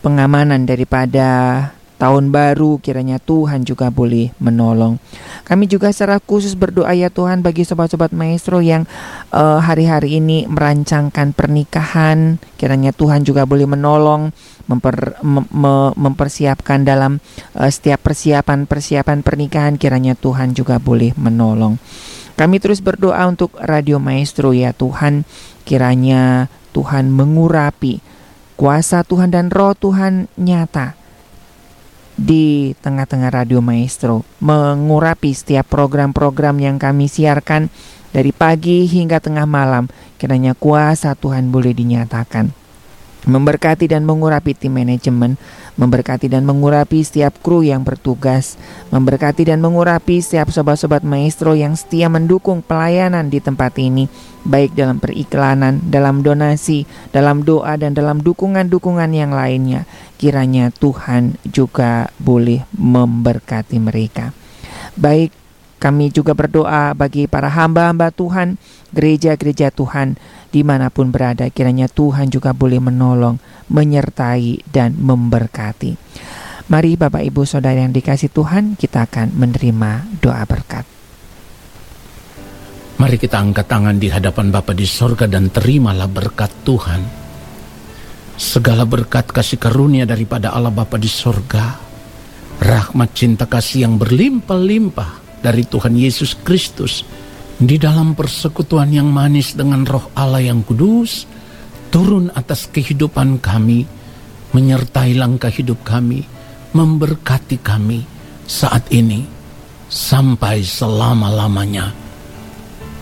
pengamanan 0.00 0.64
daripada 0.64 1.28
tahun 1.96 2.28
baru 2.28 2.76
kiranya 2.80 3.16
Tuhan 3.16 3.64
juga 3.64 3.88
boleh 3.88 4.32
menolong. 4.36 5.00
Kami 5.48 5.64
juga 5.64 5.88
secara 5.92 6.20
khusus 6.20 6.52
berdoa 6.52 6.92
ya 6.92 7.08
Tuhan 7.08 7.40
bagi 7.40 7.64
sobat-sobat 7.64 8.12
maestro 8.12 8.60
yang 8.60 8.84
uh, 9.32 9.60
hari-hari 9.60 10.20
ini 10.20 10.44
merancangkan 10.44 11.32
pernikahan, 11.32 12.36
kiranya 12.60 12.92
Tuhan 12.92 13.24
juga 13.24 13.48
boleh 13.48 13.64
menolong 13.64 14.32
memper, 14.66 15.16
mem, 15.22 15.46
mempersiapkan 15.94 16.82
dalam 16.82 17.22
uh, 17.56 17.70
setiap 17.70 18.02
persiapan-persiapan 18.04 19.22
pernikahan 19.22 19.74
kiranya 19.80 20.18
Tuhan 20.18 20.52
juga 20.52 20.76
boleh 20.76 21.14
menolong. 21.16 21.78
Kami 22.36 22.60
terus 22.60 22.84
berdoa 22.84 23.24
untuk 23.24 23.56
Radio 23.56 23.96
Maestro 23.96 24.52
ya 24.52 24.76
Tuhan, 24.76 25.24
kiranya 25.64 26.52
Tuhan 26.76 27.08
mengurapi 27.08 28.04
kuasa 28.60 29.00
Tuhan 29.08 29.32
dan 29.32 29.48
roh 29.48 29.72
Tuhan 29.72 30.28
nyata 30.36 31.05
di 32.16 32.72
tengah-tengah 32.80 33.30
Radio 33.30 33.60
Maestro, 33.60 34.24
mengurapi 34.40 35.36
setiap 35.36 35.68
program-program 35.68 36.56
yang 36.58 36.76
kami 36.80 37.06
siarkan 37.06 37.68
dari 38.10 38.32
pagi 38.32 38.88
hingga 38.88 39.20
tengah 39.20 39.44
malam. 39.44 39.92
Kiranya 40.16 40.56
kuasa 40.56 41.12
Tuhan 41.12 41.52
boleh 41.52 41.76
dinyatakan 41.76 42.65
memberkati 43.26 43.90
dan 43.90 44.06
mengurapi 44.06 44.54
tim 44.54 44.78
manajemen, 44.78 45.34
memberkati 45.76 46.30
dan 46.30 46.46
mengurapi 46.46 47.02
setiap 47.02 47.36
kru 47.42 47.66
yang 47.66 47.82
bertugas, 47.82 48.54
memberkati 48.94 49.44
dan 49.50 49.58
mengurapi 49.60 50.22
setiap 50.22 50.48
sobat-sobat 50.54 51.02
maestro 51.02 51.52
yang 51.52 51.74
setia 51.74 52.06
mendukung 52.06 52.62
pelayanan 52.62 53.28
di 53.28 53.42
tempat 53.42 53.76
ini, 53.82 54.06
baik 54.46 54.72
dalam 54.78 55.02
periklanan, 55.02 55.82
dalam 55.90 56.22
donasi, 56.22 56.86
dalam 57.10 57.42
doa, 57.42 57.74
dan 57.74 57.92
dalam 57.92 58.22
dukungan-dukungan 58.22 59.10
yang 59.10 59.34
lainnya. 59.34 59.84
Kiranya 60.16 60.72
Tuhan 60.72 61.36
juga 61.44 62.08
boleh 62.16 62.64
memberkati 62.72 63.76
mereka. 63.82 64.32
Baik, 64.96 65.34
kami 65.76 66.08
juga 66.08 66.32
berdoa 66.32 66.96
bagi 66.96 67.28
para 67.28 67.52
hamba-hamba 67.52 68.08
Tuhan, 68.08 68.56
gereja-gereja 68.96 69.68
Tuhan, 69.68 70.16
di 70.48 70.64
mana 70.64 70.88
pun 70.88 71.12
berada 71.12 71.44
kiranya 71.52 71.84
Tuhan 71.84 72.32
juga 72.32 72.56
boleh 72.56 72.80
menolong, 72.80 73.36
menyertai 73.68 74.64
dan 74.72 74.96
memberkati. 74.96 76.00
Mari 76.66 76.96
Bapak 76.96 77.22
Ibu 77.22 77.44
Saudara 77.44 77.78
yang 77.78 77.92
dikasih 77.92 78.32
Tuhan, 78.32 78.74
kita 78.80 79.04
akan 79.06 79.36
menerima 79.36 80.18
doa 80.18 80.42
berkat. 80.48 80.88
Mari 82.96 83.20
kita 83.20 83.36
angkat 83.36 83.68
tangan 83.68 84.00
di 84.00 84.08
hadapan 84.08 84.48
Bapa 84.48 84.72
di 84.72 84.88
sorga 84.88 85.28
dan 85.28 85.52
terimalah 85.52 86.08
berkat 86.08 86.48
Tuhan. 86.64 87.28
Segala 88.40 88.88
berkat 88.88 89.28
kasih 89.28 89.60
karunia 89.60 90.08
daripada 90.08 90.56
Allah 90.56 90.72
Bapa 90.72 90.96
di 90.96 91.08
sorga, 91.08 91.76
rahmat 92.64 93.12
cinta 93.12 93.44
kasih 93.44 93.84
yang 93.84 94.00
berlimpah-limpah 94.00 95.25
dari 95.46 95.62
Tuhan 95.62 95.94
Yesus 95.94 96.34
Kristus, 96.42 97.06
di 97.54 97.78
dalam 97.78 98.18
persekutuan 98.18 98.90
yang 98.90 99.06
manis 99.06 99.54
dengan 99.54 99.86
roh 99.86 100.10
Allah 100.18 100.42
yang 100.42 100.66
kudus, 100.66 101.22
turun 101.94 102.34
atas 102.34 102.66
kehidupan 102.66 103.38
kami, 103.38 103.86
menyertai 104.50 105.14
langkah 105.14 105.54
hidup 105.54 105.86
kami, 105.86 106.26
memberkati 106.74 107.62
kami 107.62 108.02
saat 108.50 108.90
ini, 108.90 109.22
sampai 109.86 110.66
selama-lamanya. 110.66 111.94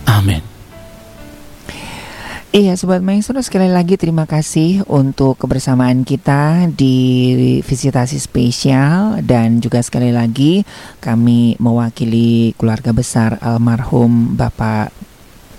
Amin. 0.05 0.54
Iya 2.55 2.79
Sobat 2.79 3.03
Maestro 3.03 3.35
sekali 3.43 3.67
lagi 3.67 3.99
terima 3.99 4.23
kasih 4.23 4.87
untuk 4.87 5.35
kebersamaan 5.35 6.07
kita 6.07 6.71
di 6.71 7.59
visitasi 7.59 8.15
spesial 8.15 9.19
dan 9.27 9.59
juga 9.59 9.83
sekali 9.83 10.15
lagi 10.15 10.63
kami 11.03 11.59
mewakili 11.59 12.55
keluarga 12.55 12.95
besar 12.95 13.35
almarhum 13.43 14.39
Bapak 14.39 14.87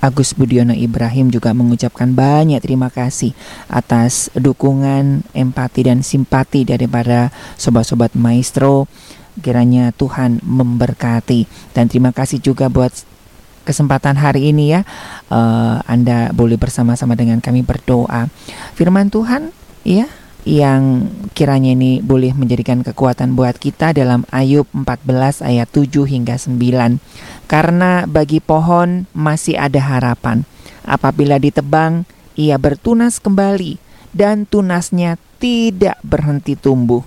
Agus 0.00 0.32
Budiono 0.32 0.72
Ibrahim 0.72 1.28
juga 1.28 1.52
mengucapkan 1.52 2.16
banyak 2.16 2.64
terima 2.64 2.88
kasih 2.88 3.36
atas 3.68 4.32
dukungan, 4.32 5.20
empati 5.36 5.92
dan 5.92 6.00
simpati 6.00 6.64
daripada 6.64 7.28
sobat-sobat 7.60 8.16
maestro. 8.16 8.88
Kiranya 9.44 9.92
Tuhan 9.92 10.40
memberkati 10.40 11.44
dan 11.76 11.92
terima 11.92 12.16
kasih 12.16 12.40
juga 12.40 12.72
buat 12.72 13.15
kesempatan 13.66 14.14
hari 14.14 14.54
ini 14.54 14.78
ya 14.78 14.86
uh, 15.34 15.82
Anda 15.90 16.30
boleh 16.30 16.54
bersama-sama 16.54 17.18
dengan 17.18 17.42
kami 17.42 17.66
berdoa. 17.66 18.30
Firman 18.78 19.10
Tuhan 19.10 19.50
ya 19.82 20.06
yang 20.46 21.10
kiranya 21.34 21.74
ini 21.74 21.98
boleh 21.98 22.30
menjadikan 22.30 22.86
kekuatan 22.86 23.34
buat 23.34 23.58
kita 23.58 23.90
dalam 23.90 24.22
Ayub 24.30 24.70
14 24.70 25.42
ayat 25.42 25.66
7 25.74 26.06
hingga 26.06 26.38
9. 26.38 27.02
Karena 27.50 28.06
bagi 28.06 28.38
pohon 28.38 29.10
masih 29.10 29.58
ada 29.58 29.82
harapan. 29.82 30.46
Apabila 30.86 31.42
ditebang, 31.42 32.06
ia 32.38 32.54
bertunas 32.62 33.18
kembali 33.18 33.82
dan 34.14 34.46
tunasnya 34.46 35.18
tidak 35.42 35.98
berhenti 36.06 36.54
tumbuh 36.54 37.02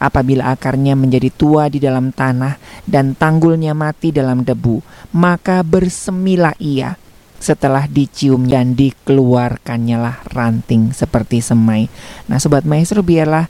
apabila 0.00 0.50
akarnya 0.50 0.96
menjadi 0.96 1.28
tua 1.28 1.68
di 1.68 1.76
dalam 1.78 2.10
tanah 2.10 2.56
dan 2.88 3.12
tanggulnya 3.12 3.76
mati 3.76 4.10
dalam 4.10 4.42
debu, 4.42 4.80
maka 5.14 5.60
bersemilah 5.60 6.56
ia 6.56 6.96
setelah 7.40 7.88
dicium 7.88 8.48
dan 8.48 8.76
dikeluarkannya 8.76 9.96
lah 9.96 10.16
ranting 10.32 10.92
seperti 10.96 11.40
semai. 11.44 11.88
Nah 12.28 12.40
Sobat 12.40 12.64
Maestro 12.64 13.00
biarlah 13.04 13.48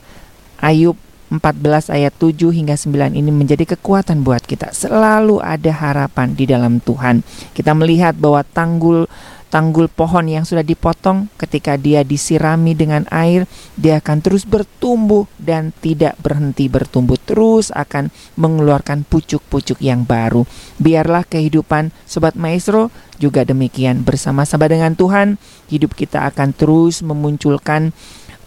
Ayub 0.63 0.95
14 1.31 1.95
ayat 1.95 2.11
7 2.19 2.51
hingga 2.51 2.75
9 2.75 3.15
ini 3.15 3.31
menjadi 3.31 3.63
kekuatan 3.75 4.19
buat 4.19 4.43
kita. 4.43 4.75
Selalu 4.75 5.39
ada 5.39 5.71
harapan 5.71 6.35
di 6.35 6.43
dalam 6.43 6.83
Tuhan. 6.83 7.23
Kita 7.55 7.71
melihat 7.71 8.19
bahwa 8.19 8.43
tanggul 8.43 9.07
tanggul 9.51 9.91
pohon 9.91 10.31
yang 10.31 10.47
sudah 10.47 10.63
dipotong. 10.63 11.27
Ketika 11.35 11.75
dia 11.75 12.07
disirami 12.07 12.71
dengan 12.71 13.03
air 13.11 13.45
dia 13.75 13.99
akan 13.99 14.23
terus 14.23 14.47
bertumbuh 14.47 15.27
dan 15.35 15.75
tidak 15.83 16.15
berhenti 16.23 16.71
bertumbuh. 16.71 17.19
Terus 17.19 17.69
akan 17.75 18.09
mengeluarkan 18.39 19.03
pucuk-pucuk 19.03 19.83
yang 19.83 20.07
baru. 20.07 20.47
Biarlah 20.79 21.27
kehidupan 21.27 21.91
sobat 22.07 22.39
maestro 22.39 22.89
juga 23.19 23.43
demikian. 23.43 24.07
Bersama-sama 24.07 24.71
dengan 24.71 24.95
Tuhan 24.95 25.35
hidup 25.67 25.93
kita 25.93 26.31
akan 26.31 26.55
terus 26.55 27.03
memunculkan 27.03 27.91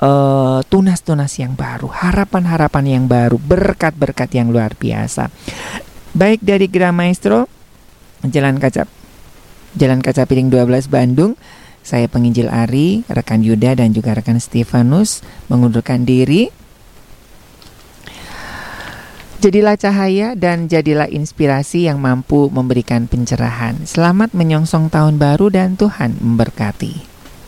eh, 0.01 0.61
tunas-tunas 0.65 1.37
yang 1.37 1.53
baru 1.53 1.93
harapan-harapan 1.93 2.85
yang 2.89 3.05
baru 3.05 3.37
berkat-berkat 3.37 4.33
yang 4.33 4.49
luar 4.49 4.73
biasa. 4.73 5.29
Baik 6.17 6.41
dari 6.41 6.71
Gra 6.71 6.95
Maestro 6.95 7.51
Jalan 8.25 8.57
Kaca 8.57 9.04
Jalan 9.75 9.99
Kaca 10.03 10.23
Piring 10.23 10.55
12 10.55 10.87
Bandung. 10.87 11.35
Saya 11.85 12.09
penginjil 12.09 12.49
Ari, 12.49 13.05
rekan 13.11 13.45
Yuda 13.45 13.77
dan 13.77 13.93
juga 13.93 14.17
rekan 14.17 14.41
Stefanus 14.41 15.21
mengundurkan 15.53 16.07
diri. 16.09 16.49
Jadilah 19.45 19.77
cahaya 19.77 20.33
dan 20.33 20.73
jadilah 20.73 21.05
inspirasi 21.05 21.85
yang 21.85 22.01
mampu 22.01 22.49
memberikan 22.49 23.05
pencerahan. 23.05 23.85
Selamat 23.85 24.33
menyongsong 24.33 24.89
tahun 24.89 25.21
baru 25.21 25.53
dan 25.53 25.77
Tuhan 25.77 26.17
memberkati. 26.17 27.14